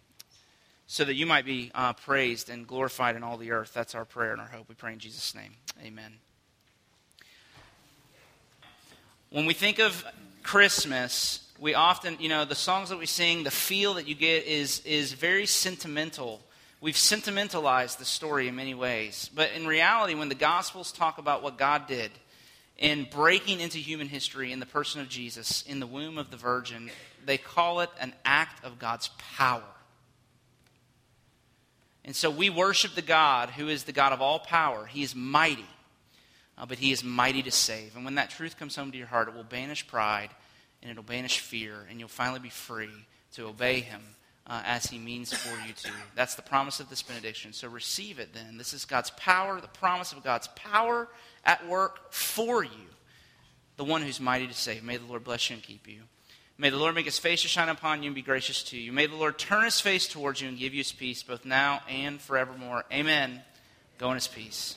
So 0.88 1.04
that 1.04 1.14
you 1.14 1.24
might 1.24 1.46
be 1.46 1.70
uh, 1.74 1.94
praised 1.94 2.50
and 2.50 2.66
glorified 2.66 3.16
in 3.16 3.22
all 3.22 3.38
the 3.38 3.52
earth. 3.52 3.72
That's 3.72 3.94
our 3.94 4.04
prayer 4.04 4.32
and 4.32 4.40
our 4.40 4.48
hope. 4.48 4.68
We 4.68 4.74
pray 4.74 4.92
in 4.92 4.98
Jesus' 4.98 5.34
name. 5.34 5.52
Amen. 5.82 6.12
When 9.30 9.46
we 9.46 9.54
think 9.54 9.78
of 9.78 10.04
Christmas, 10.42 11.48
we 11.58 11.72
often, 11.74 12.16
you 12.20 12.28
know, 12.28 12.44
the 12.44 12.54
songs 12.56 12.90
that 12.90 12.98
we 12.98 13.06
sing, 13.06 13.44
the 13.44 13.50
feel 13.50 13.94
that 13.94 14.06
you 14.06 14.14
get 14.14 14.44
is, 14.44 14.80
is 14.80 15.14
very 15.14 15.46
sentimental. 15.46 16.42
We've 16.82 16.96
sentimentalized 16.96 17.98
the 17.98 18.04
story 18.04 18.48
in 18.48 18.56
many 18.56 18.74
ways. 18.74 19.30
But 19.34 19.52
in 19.56 19.66
reality, 19.66 20.14
when 20.14 20.28
the 20.28 20.34
Gospels 20.34 20.92
talk 20.92 21.16
about 21.16 21.42
what 21.42 21.56
God 21.56 21.86
did, 21.86 22.10
in 22.82 23.06
breaking 23.10 23.60
into 23.60 23.78
human 23.78 24.08
history 24.08 24.52
in 24.52 24.58
the 24.58 24.66
person 24.66 25.00
of 25.00 25.08
Jesus 25.08 25.62
in 25.62 25.78
the 25.78 25.86
womb 25.86 26.18
of 26.18 26.30
the 26.30 26.36
Virgin, 26.36 26.90
they 27.24 27.38
call 27.38 27.80
it 27.80 27.88
an 28.00 28.12
act 28.24 28.64
of 28.64 28.80
God's 28.80 29.08
power. 29.36 29.62
And 32.04 32.14
so 32.14 32.28
we 32.28 32.50
worship 32.50 32.96
the 32.96 33.00
God 33.00 33.50
who 33.50 33.68
is 33.68 33.84
the 33.84 33.92
God 33.92 34.12
of 34.12 34.20
all 34.20 34.40
power. 34.40 34.86
He 34.86 35.04
is 35.04 35.14
mighty, 35.14 35.64
uh, 36.58 36.66
but 36.66 36.78
He 36.78 36.90
is 36.90 37.04
mighty 37.04 37.44
to 37.44 37.52
save. 37.52 37.94
And 37.94 38.04
when 38.04 38.16
that 38.16 38.30
truth 38.30 38.58
comes 38.58 38.74
home 38.74 38.90
to 38.90 38.98
your 38.98 39.06
heart, 39.06 39.28
it 39.28 39.34
will 39.34 39.44
banish 39.44 39.86
pride 39.86 40.30
and 40.82 40.90
it'll 40.90 41.04
banish 41.04 41.38
fear, 41.38 41.86
and 41.88 42.00
you'll 42.00 42.08
finally 42.08 42.40
be 42.40 42.48
free 42.48 42.90
to 43.34 43.46
obey 43.46 43.78
Him 43.78 44.02
uh, 44.52 44.60
as 44.66 44.84
he 44.84 44.98
means 44.98 45.32
for 45.32 45.66
you 45.66 45.72
to. 45.72 45.90
That's 46.14 46.34
the 46.34 46.42
promise 46.42 46.78
of 46.78 46.90
this 46.90 47.00
benediction. 47.00 47.54
So 47.54 47.68
receive 47.68 48.18
it 48.18 48.34
then. 48.34 48.58
This 48.58 48.74
is 48.74 48.84
God's 48.84 49.08
power, 49.12 49.58
the 49.62 49.66
promise 49.66 50.12
of 50.12 50.22
God's 50.22 50.46
power 50.48 51.08
at 51.42 51.66
work 51.66 52.12
for 52.12 52.62
you, 52.62 52.90
the 53.78 53.84
one 53.84 54.02
who's 54.02 54.20
mighty 54.20 54.46
to 54.46 54.52
save. 54.52 54.84
May 54.84 54.98
the 54.98 55.06
Lord 55.06 55.24
bless 55.24 55.48
you 55.48 55.54
and 55.54 55.62
keep 55.62 55.88
you. 55.88 56.02
May 56.58 56.68
the 56.68 56.76
Lord 56.76 56.94
make 56.94 57.06
his 57.06 57.18
face 57.18 57.40
to 57.42 57.48
shine 57.48 57.70
upon 57.70 58.02
you 58.02 58.08
and 58.08 58.14
be 58.14 58.20
gracious 58.20 58.62
to 58.64 58.76
you. 58.76 58.92
May 58.92 59.06
the 59.06 59.16
Lord 59.16 59.38
turn 59.38 59.64
his 59.64 59.80
face 59.80 60.06
towards 60.06 60.42
you 60.42 60.48
and 60.48 60.58
give 60.58 60.74
you 60.74 60.80
his 60.80 60.92
peace, 60.92 61.22
both 61.22 61.46
now 61.46 61.80
and 61.88 62.20
forevermore. 62.20 62.84
Amen. 62.92 63.40
Go 63.96 64.08
in 64.08 64.16
his 64.16 64.28
peace. 64.28 64.76